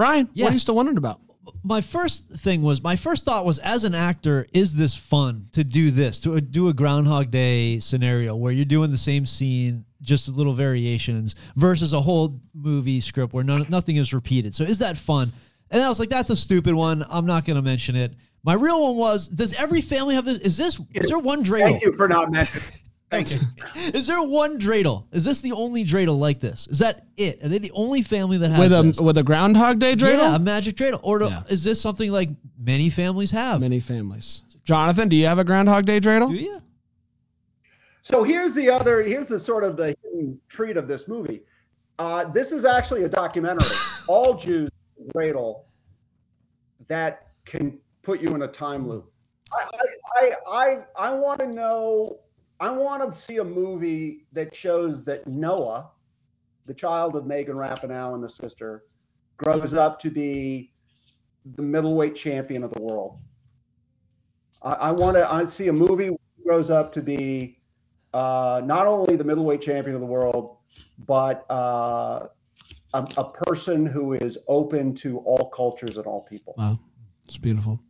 Brian, 0.01 0.31
Yeah. 0.33 0.45
what 0.45 0.51
are 0.51 0.55
you 0.55 0.59
still 0.59 0.77
wondering 0.77 0.97
about? 0.97 1.21
my 1.63 1.83
first 1.83 2.29
thing 2.31 2.63
was 2.63 2.83
my 2.83 2.97
first 2.97 3.25
thought 3.27 3.45
was 3.45 3.59
as 3.59 3.85
an 3.85 3.95
actor 3.95 4.47
is 4.55 4.73
this 4.75 4.95
fun 4.95 5.43
to 5.53 5.63
do 5.63 5.91
this 5.91 6.19
to 6.21 6.41
do 6.41 6.69
a 6.69 6.73
groundhog 6.73 7.31
day 7.31 7.79
scenario 7.81 8.35
where 8.35 8.51
you're 8.53 8.65
doing 8.65 8.91
the 8.91 8.97
same 8.97 9.27
scene 9.27 9.85
just 10.01 10.27
little 10.29 10.53
variations 10.55 11.35
versus 11.57 11.93
a 11.93 12.01
whole 12.01 12.41
movie 12.55 12.99
script 13.01 13.35
where 13.35 13.45
none, 13.45 13.67
nothing 13.69 13.97
is 13.97 14.15
repeated 14.15 14.55
so 14.55 14.65
is 14.65 14.79
that 14.79 14.97
fun 14.97 15.33
and 15.71 15.83
i 15.83 15.89
was 15.89 15.99
like 15.99 16.09
that's 16.09 16.31
a 16.31 16.37
stupid 16.37 16.73
one 16.73 17.05
i'm 17.11 17.27
not 17.27 17.45
going 17.45 17.57
to 17.57 17.63
mention 17.63 17.95
it 17.97 18.15
my 18.43 18.55
real 18.55 18.81
one 18.83 18.97
was 18.97 19.29
does 19.29 19.53
every 19.55 19.81
family 19.83 20.15
have 20.15 20.25
this 20.25 20.39
is 20.39 20.57
this 20.57 20.81
is 20.95 21.09
there 21.09 21.19
one 21.19 21.45
dreidel 21.45 21.71
Thank 21.73 21.83
you 21.83 21.93
for 21.93 22.09
not 22.09 22.31
mentioning. 22.31 22.65
Thank 23.11 23.33
you. 23.33 23.41
is 23.93 24.07
there 24.07 24.23
one 24.23 24.59
dreidel 24.59 25.05
is 25.11 25.25
this 25.25 25.41
the 25.41 25.51
only 25.53 25.85
dreidel 25.85 26.17
like 26.19 26.39
this 26.39 26.69
is 26.69 26.79
that 26.79 27.07
it 27.17 27.43
are 27.45 27.49
they 27.49 27.59
the 27.59 27.73
only 27.73 28.03
family 28.03 28.39
that 28.39 28.53
has 28.53 28.71
With 28.71 28.87
this? 28.87 28.99
a 29.01 29.03
with 29.03 29.19
a 29.19 29.23
Groundhog 29.25 29.81
Day 29.81 29.97
dreidel? 29.97 30.19
Yeah, 30.19 30.37
a 30.37 30.39
magic 30.39 30.77
dreidel. 30.77 31.01
Or 31.03 31.19
do- 31.19 31.25
Yeah. 31.27 31.43
is 31.49 31.65
this 31.65 31.81
something 31.81 32.11
like 32.13 32.31
many 32.59 32.89
families 32.89 33.33
have? 33.33 33.61
Many 33.61 33.81
families. 33.81 34.43
Jonathan, 34.65 35.09
do 35.09 35.17
you 35.17 35.27
have 35.27 35.41
a 35.41 35.45
Groundhog 35.45 35.87
Day 35.87 35.99
dreidel? 36.01 36.29
Do 36.29 36.37
you? 36.37 36.61
So 38.03 38.23
here's 38.23 38.55
the 38.55 38.71
other. 38.71 39.03
Here's 39.03 39.27
the 39.27 39.41
sort 39.41 39.65
of 39.65 39.77
the 39.77 39.97
hidden 40.05 40.41
treat 40.49 40.77
of 40.77 40.87
this 40.87 41.09
movie. 41.09 41.43
Uh, 41.99 42.25
this 42.25 42.53
is 42.53 42.65
actually 42.65 43.03
a 43.05 43.09
documentary. 43.09 43.77
All 44.07 44.35
Jews 44.35 44.71
dreidel 45.15 45.63
that 46.89 47.29
can 47.45 47.79
put 48.03 48.21
you 48.21 48.35
in 48.37 48.43
a 48.43 48.49
time 48.49 48.89
loop. 48.89 49.11
I 49.53 49.65
I 49.75 49.87
I 50.15 50.33
I, 50.53 50.79
I 51.09 51.15
want 51.15 51.41
to 51.41 51.47
know. 51.49 52.21
I 52.61 52.71
want 52.71 53.11
to 53.11 53.19
see 53.19 53.39
a 53.39 53.45
movie 53.45 54.27
that 54.33 54.55
shows 54.55 55.03
that 55.05 55.27
Noah, 55.27 55.91
the 56.67 56.75
child 56.75 57.17
of 57.17 57.27
Megan 57.27 57.57
Rapinoe 57.57 58.15
and 58.15 58.23
the 58.23 58.29
sister, 58.29 58.85
grows 59.39 59.73
up 59.73 59.99
to 60.01 60.11
be 60.11 60.73
the 61.57 61.63
middleweight 61.63 62.15
champion 62.15 62.63
of 62.63 62.71
the 62.73 62.83
world. 62.83 63.19
I, 64.63 64.73
I 64.73 64.93
want 64.93 65.17
to. 65.17 65.33
I 65.33 65.47
see 65.47 65.69
a 65.69 65.73
movie 65.73 66.11
grows 66.45 66.71
up 66.71 66.93
to 66.93 67.01
be 67.01 67.59
uh, 68.13 68.61
not 68.63 68.87
only 68.87 69.17
the 69.17 69.25
middleweight 69.25 69.63
champion 69.63 69.95
of 69.95 70.03
the 70.03 70.07
world, 70.07 70.59
but 71.07 71.51
uh, 71.51 72.27
a, 72.93 73.09
a 73.17 73.33
person 73.47 73.87
who 73.87 74.13
is 74.13 74.37
open 74.49 74.95
to 74.97 75.19
all 75.21 75.49
cultures 75.49 75.97
and 75.97 76.05
all 76.05 76.23
people. 76.29 76.55
Wow, 76.59 76.79
it's 77.27 77.39
beautiful. 77.39 77.81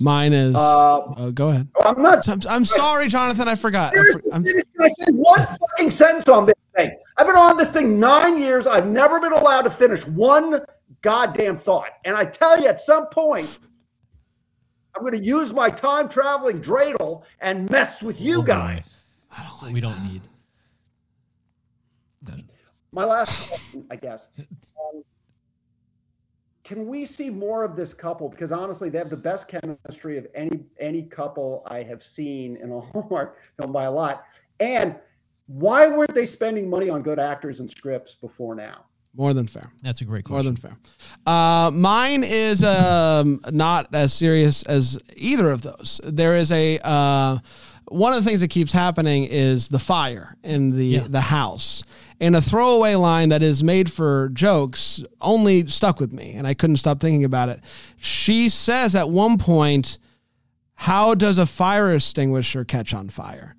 Mine 0.00 0.32
is. 0.32 0.54
Uh, 0.54 1.00
oh, 1.16 1.30
go 1.32 1.48
ahead. 1.48 1.68
I'm 1.84 2.00
not. 2.02 2.28
I'm, 2.28 2.40
I'm 2.48 2.64
sorry, 2.64 3.08
Jonathan. 3.08 3.48
I 3.48 3.54
forgot. 3.54 3.96
I, 3.96 4.02
for- 4.12 4.22
I'm- 4.32 4.44
Can 4.44 4.62
I 4.80 4.88
say 4.88 5.06
one 5.12 5.44
fucking 5.46 5.90
sentence 5.90 6.28
on 6.28 6.46
this 6.46 6.54
thing? 6.76 6.96
I've 7.16 7.26
been 7.26 7.36
on 7.36 7.56
this 7.56 7.70
thing 7.72 7.98
nine 7.98 8.38
years. 8.38 8.66
I've 8.66 8.86
never 8.86 9.20
been 9.20 9.32
allowed 9.32 9.62
to 9.62 9.70
finish 9.70 10.06
one 10.06 10.60
goddamn 11.02 11.56
thought. 11.56 11.90
And 12.04 12.16
I 12.16 12.24
tell 12.24 12.60
you, 12.60 12.68
at 12.68 12.80
some 12.80 13.06
point, 13.06 13.58
I'm 14.94 15.02
going 15.02 15.14
to 15.14 15.24
use 15.24 15.52
my 15.52 15.70
time 15.70 16.08
traveling 16.08 16.60
dreidel 16.60 17.24
and 17.40 17.68
mess 17.70 18.02
with 18.02 18.20
you 18.20 18.38
Oh, 18.38 18.42
boy. 18.42 18.46
guys. 18.46 18.98
That's 19.36 19.62
what 19.62 19.72
we 19.72 19.80
don't 19.80 20.02
need. 20.04 20.22
My 22.90 23.04
last 23.04 23.48
question, 23.48 23.86
I 23.90 23.96
guess. 23.96 24.28
Can 26.68 26.86
we 26.86 27.06
see 27.06 27.30
more 27.30 27.64
of 27.64 27.76
this 27.76 27.94
couple? 27.94 28.28
Because 28.28 28.52
honestly, 28.52 28.90
they 28.90 28.98
have 28.98 29.08
the 29.08 29.16
best 29.16 29.48
chemistry 29.48 30.18
of 30.18 30.26
any 30.34 30.60
any 30.78 31.02
couple 31.02 31.62
I 31.66 31.82
have 31.82 32.02
seen 32.02 32.56
in 32.56 32.70
a 32.70 32.78
Hallmark 32.92 33.38
film 33.58 33.72
by 33.72 33.84
a 33.84 33.90
lot. 33.90 34.24
And 34.60 34.94
why 35.46 35.88
weren't 35.88 36.14
they 36.14 36.26
spending 36.26 36.68
money 36.68 36.90
on 36.90 37.00
good 37.00 37.18
actors 37.18 37.60
and 37.60 37.70
scripts 37.70 38.14
before 38.16 38.54
now? 38.54 38.84
More 39.16 39.32
than 39.32 39.46
fair. 39.46 39.72
That's 39.82 40.02
a 40.02 40.04
great 40.04 40.26
question. 40.26 40.34
More 40.34 40.42
than 40.42 40.56
fair. 40.56 40.76
Uh, 41.26 41.70
mine 41.70 42.22
is 42.22 42.62
um, 42.62 43.40
not 43.50 43.88
as 43.94 44.12
serious 44.12 44.62
as 44.64 44.98
either 45.16 45.50
of 45.50 45.62
those. 45.62 46.02
There 46.04 46.36
is 46.36 46.52
a 46.52 46.78
uh, 46.84 47.38
one 47.88 48.12
of 48.12 48.22
the 48.22 48.28
things 48.28 48.40
that 48.42 48.48
keeps 48.50 48.72
happening 48.72 49.24
is 49.24 49.68
the 49.68 49.78
fire 49.78 50.36
in 50.44 50.76
the 50.76 50.84
Yeah. 50.86 51.06
the 51.08 51.22
house. 51.22 51.82
And 52.20 52.34
a 52.34 52.40
throwaway 52.40 52.94
line 52.96 53.28
that 53.28 53.42
is 53.42 53.62
made 53.62 53.92
for 53.92 54.28
jokes 54.30 55.00
only 55.20 55.68
stuck 55.68 56.00
with 56.00 56.12
me, 56.12 56.32
and 56.32 56.46
I 56.46 56.54
couldn't 56.54 56.78
stop 56.78 57.00
thinking 57.00 57.24
about 57.24 57.48
it. 57.48 57.60
She 57.96 58.48
says 58.48 58.94
at 58.94 59.08
one 59.08 59.38
point, 59.38 59.98
"How 60.74 61.14
does 61.14 61.38
a 61.38 61.46
fire 61.46 61.94
extinguisher 61.94 62.64
catch 62.64 62.92
on 62.92 63.08
fire?" 63.08 63.54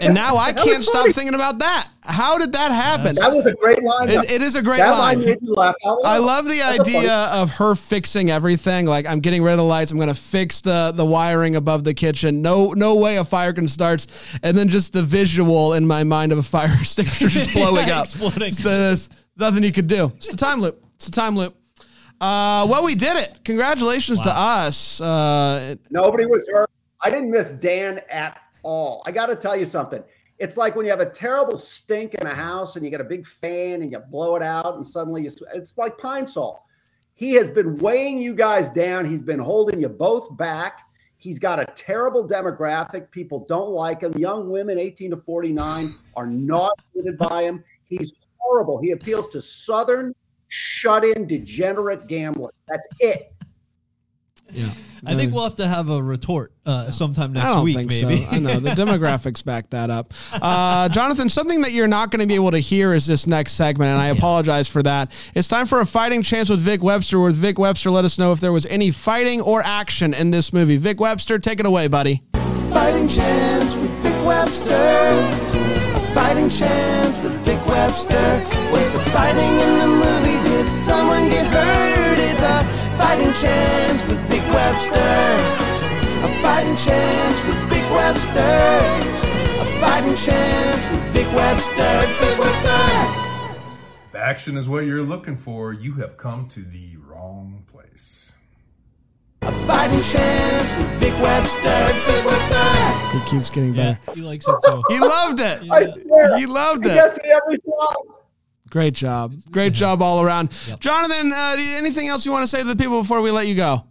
And 0.00 0.14
now 0.14 0.36
I 0.38 0.52
can't 0.52 0.82
stop 0.82 1.02
funny. 1.02 1.12
thinking 1.12 1.34
about 1.34 1.58
that. 1.58 1.88
How 2.04 2.38
did 2.38 2.52
that 2.52 2.72
happen? 2.72 3.14
That 3.16 3.32
was 3.34 3.44
a 3.44 3.52
great 3.54 3.82
line. 3.82 4.08
It- 4.08 4.30
it 4.30 4.40
is 4.42 4.54
a 4.54 4.62
great 4.62 4.78
that 4.78 4.90
line. 4.92 5.18
line. 5.18 5.26
made 5.26 5.42
me 5.42 5.48
laugh 5.50 5.74
out 5.84 6.00
loud. 6.02 6.10
I 6.10 6.16
love 6.18 6.46
the 6.46 6.58
That's 6.58 6.78
funny- 6.78 6.96
idea 7.00 7.12
of 7.14 7.50
her 7.56 7.74
fixing 7.74 8.30
everything. 8.30 8.86
Like 8.86 9.06
I'm 9.06 9.20
getting 9.20 9.42
rid 9.42 9.52
of 9.52 9.58
the 9.58 9.64
lights. 9.64 9.90
I'm 9.90 9.98
going 9.98 10.08
to 10.08 10.14
fix 10.14 10.60
the 10.62 10.92
the 10.94 11.04
wiring 11.04 11.56
above 11.56 11.84
the 11.84 11.92
kitchen. 11.92 12.40
No 12.40 12.68
no 12.72 12.94
way 12.96 13.16
a 13.18 13.24
fire 13.24 13.52
can 13.52 13.68
start. 13.68 14.06
And 14.42 14.56
then 14.56 14.70
just 14.70 14.94
the 14.94 15.02
visual 15.02 15.74
in 15.74 15.86
my 15.86 16.02
mind 16.02 16.32
of 16.32 16.38
a 16.38 16.42
fire 16.42 16.72
extinguisher 16.80 17.28
just 17.28 17.52
blowing 17.54 17.90
up. 17.90 18.06
Exploding. 18.06 18.48
It's 18.48 18.58
the- 18.58 18.70
There's 18.70 19.10
nothing 19.36 19.64
you 19.64 19.72
could 19.72 19.86
do. 19.86 20.12
It's 20.16 20.28
a 20.28 20.36
time 20.36 20.60
loop. 20.62 20.82
It's 20.96 21.08
a 21.08 21.10
time 21.10 21.36
loop. 21.36 21.54
Uh, 22.22 22.66
well, 22.70 22.84
we 22.84 22.94
did 22.94 23.16
it. 23.18 23.32
Congratulations 23.44 24.18
to 24.22 24.30
us. 24.34 24.98
Uh, 25.00 25.74
Nobody 25.90 26.24
was 26.24 26.48
hurt. 26.50 26.70
I 27.02 27.10
didn't 27.10 27.30
miss 27.30 27.50
Dan 27.50 28.00
at 28.10 28.38
all. 28.64 29.02
I 29.06 29.12
got 29.12 29.26
to 29.26 29.36
tell 29.36 29.56
you 29.56 29.66
something. 29.66 30.02
It's 30.38 30.56
like 30.56 30.74
when 30.74 30.84
you 30.84 30.90
have 30.90 31.00
a 31.00 31.10
terrible 31.10 31.56
stink 31.56 32.14
in 32.14 32.26
a 32.26 32.34
house 32.34 32.74
and 32.74 32.84
you 32.84 32.90
get 32.90 33.00
a 33.00 33.04
big 33.04 33.26
fan 33.26 33.82
and 33.82 33.92
you 33.92 33.98
blow 33.98 34.34
it 34.34 34.42
out 34.42 34.74
and 34.74 34.86
suddenly 34.86 35.22
you, 35.22 35.30
it's 35.54 35.78
like 35.78 35.96
pine 35.96 36.26
sol. 36.26 36.66
He 37.14 37.32
has 37.34 37.48
been 37.48 37.78
weighing 37.78 38.20
you 38.20 38.34
guys 38.34 38.70
down. 38.70 39.04
He's 39.04 39.22
been 39.22 39.38
holding 39.38 39.80
you 39.80 39.88
both 39.88 40.36
back. 40.36 40.80
He's 41.16 41.38
got 41.38 41.60
a 41.60 41.66
terrible 41.74 42.26
demographic. 42.28 43.10
People 43.12 43.46
don't 43.48 43.70
like 43.70 44.02
him. 44.02 44.12
Young 44.18 44.50
women 44.50 44.78
18 44.78 45.12
to 45.12 45.16
49 45.18 45.94
are 46.16 46.26
not 46.26 46.72
suited 46.92 47.16
by 47.16 47.44
him. 47.44 47.62
He's 47.84 48.12
horrible. 48.38 48.80
He 48.80 48.90
appeals 48.90 49.28
to 49.28 49.40
Southern 49.40 50.12
shut 50.48 51.04
in 51.04 51.26
degenerate 51.26 52.08
gamblers. 52.08 52.52
That's 52.68 52.86
it. 52.98 53.32
yeah. 54.52 54.70
I 55.06 55.14
think 55.16 55.32
we'll 55.32 55.44
have 55.44 55.56
to 55.56 55.66
have 55.68 55.90
a 55.90 56.02
retort 56.02 56.52
uh, 56.66 56.90
sometime 56.90 57.32
next 57.32 57.46
I 57.46 57.48
don't 57.50 57.64
week, 57.64 57.76
think 57.76 57.90
maybe. 57.90 58.24
so. 58.24 58.30
I 58.30 58.38
know 58.38 58.60
the 58.60 58.70
demographics 58.82 59.44
back 59.44 59.70
that 59.70 59.90
up. 59.90 60.12
Uh, 60.32 60.88
Jonathan, 60.88 61.28
something 61.28 61.62
that 61.62 61.72
you're 61.72 61.88
not 61.88 62.10
going 62.10 62.20
to 62.20 62.26
be 62.26 62.34
able 62.34 62.50
to 62.52 62.58
hear 62.58 62.92
is 62.94 63.06
this 63.06 63.26
next 63.26 63.52
segment, 63.52 63.90
and 63.90 64.00
I 64.00 64.08
apologize 64.08 64.68
for 64.68 64.82
that. 64.82 65.12
It's 65.34 65.48
time 65.48 65.66
for 65.66 65.80
a 65.80 65.86
fighting 65.86 66.22
chance 66.22 66.48
with 66.48 66.60
Vic 66.60 66.82
Webster. 66.82 67.20
With 67.20 67.36
Vic 67.36 67.58
Webster, 67.58 67.90
let 67.90 68.04
us 68.04 68.18
know 68.18 68.32
if 68.32 68.40
there 68.40 68.52
was 68.52 68.66
any 68.66 68.90
fighting 68.90 69.40
or 69.40 69.62
action 69.62 70.14
in 70.14 70.30
this 70.30 70.52
movie. 70.52 70.76
Vic 70.76 71.00
Webster, 71.00 71.38
take 71.38 71.60
it 71.60 71.66
away, 71.66 71.88
buddy. 71.88 72.22
Fighting 72.70 73.08
chance 73.08 73.74
with 73.76 73.90
Vic 74.02 74.26
Webster. 74.26 74.74
A 74.74 76.00
fighting 76.14 76.48
chance 76.50 77.18
with 77.22 77.36
Vic 77.44 77.64
Webster. 77.66 78.44
Was 78.72 78.92
the 78.92 79.00
fighting 79.10 79.38
in 79.38 79.78
the 79.78 79.86
movie? 79.86 80.48
Did 80.48 80.68
someone 80.68 81.28
get 81.28 81.46
hurt? 81.46 82.18
It's 82.18 82.40
a 82.42 82.96
fighting 82.96 83.32
chance 83.34 84.06
with 84.08 84.20
Vic 84.30 84.42
Webster. 84.64 84.96
A 84.96 86.42
fighting 86.42 86.76
chance 86.76 87.44
with 87.44 87.58
Vic 87.68 87.84
Webster. 87.90 88.40
A 89.60 89.64
fighting 89.78 90.16
chance 90.16 90.90
with 90.90 91.04
Vic 91.12 91.30
Webster. 91.34 92.00
Vic 92.18 92.38
Webster. 92.38 93.58
If 94.08 94.14
action 94.14 94.56
is 94.56 94.66
what 94.66 94.86
you're 94.86 95.02
looking 95.02 95.36
for, 95.36 95.74
you 95.74 95.92
have 95.96 96.16
come 96.16 96.48
to 96.48 96.60
the 96.60 96.96
wrong 96.96 97.66
place. 97.70 98.32
A 99.42 99.52
fighting 99.52 100.00
chance 100.00 100.78
with 100.78 100.90
Vic 100.92 101.12
Webster. 101.20 101.92
Vic 102.06 102.24
Webster. 102.24 103.18
He 103.18 103.30
keeps 103.30 103.50
getting 103.50 103.74
yeah, 103.74 103.96
better. 104.06 104.18
he 104.18 104.22
likes 104.22 104.46
it 104.48 104.56
too. 104.64 104.82
He 104.88 104.98
loved 104.98 105.40
it. 105.40 105.62
I 105.70 105.84
swear. 105.84 106.38
He 106.38 106.46
loved 106.46 106.86
it. 106.86 106.88
He 106.88 106.94
gets 106.94 107.18
me 107.22 107.30
every 107.30 107.58
time. 107.58 108.16
Great 108.70 108.94
job. 108.94 109.34
Great 109.50 109.74
job 109.74 110.00
all 110.00 110.24
around. 110.24 110.48
Jonathan, 110.80 111.34
uh, 111.34 111.56
anything 111.58 112.08
else 112.08 112.24
you 112.24 112.32
want 112.32 112.44
to 112.44 112.48
say 112.48 112.62
to 112.62 112.68
the 112.68 112.76
people 112.76 113.02
before 113.02 113.20
we 113.20 113.30
let 113.30 113.46
you 113.46 113.56
go? 113.56 113.84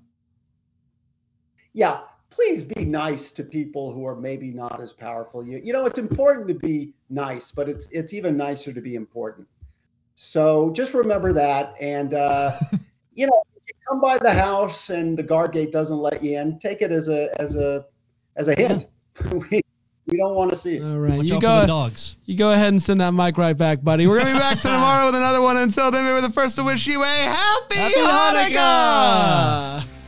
Yeah, 1.73 2.01
please 2.29 2.63
be 2.63 2.85
nice 2.85 3.31
to 3.31 3.43
people 3.43 3.93
who 3.93 4.05
are 4.05 4.15
maybe 4.15 4.51
not 4.51 4.81
as 4.81 4.91
powerful. 4.91 5.45
You, 5.45 5.61
you 5.63 5.73
know, 5.73 5.85
it's 5.85 5.99
important 5.99 6.47
to 6.47 6.55
be 6.55 6.93
nice, 7.09 7.51
but 7.51 7.69
it's 7.69 7.87
it's 7.91 8.13
even 8.13 8.35
nicer 8.37 8.73
to 8.73 8.81
be 8.81 8.95
important. 8.95 9.47
So 10.15 10.71
just 10.71 10.93
remember 10.93 11.33
that, 11.33 11.75
and 11.79 12.13
uh, 12.13 12.51
you 13.15 13.27
know, 13.27 13.43
if 13.55 13.63
you 13.67 13.73
come 13.87 14.01
by 14.01 14.17
the 14.17 14.33
house 14.33 14.89
and 14.89 15.17
the 15.17 15.23
guard 15.23 15.51
gate 15.51 15.71
doesn't 15.71 15.97
let 15.97 16.23
you 16.23 16.39
in, 16.39 16.59
take 16.59 16.81
it 16.81 16.91
as 16.91 17.09
a 17.09 17.29
as 17.39 17.55
a 17.55 17.85
as 18.35 18.47
a 18.47 18.55
hint. 18.55 18.87
we, 19.31 19.61
we 20.07 20.17
don't 20.17 20.35
want 20.35 20.49
to 20.49 20.55
see 20.55 20.77
it. 20.77 20.83
All 20.83 20.99
right, 20.99 21.17
Watch 21.17 21.27
you 21.27 21.39
go. 21.39 21.61
the 21.61 21.67
dogs. 21.67 22.15
You 22.25 22.35
go 22.35 22.51
ahead 22.51 22.69
and 22.69 22.81
send 22.81 22.99
that 22.99 23.13
mic 23.13 23.37
right 23.37 23.57
back, 23.57 23.83
buddy. 23.83 24.05
We're 24.07 24.19
gonna 24.19 24.33
be 24.33 24.39
back 24.39 24.59
tomorrow 24.61 25.05
with 25.05 25.15
another 25.15 25.41
one. 25.41 25.57
Until 25.57 25.91
then, 25.91 26.05
we 26.05 26.11
were 26.11 26.21
the 26.21 26.31
first 26.31 26.55
to 26.57 26.63
wish 26.63 26.87
you 26.87 27.01
a 27.03 27.05
happy, 27.05 27.75
Happy 27.75 28.53
Hanukkah. 28.55 29.87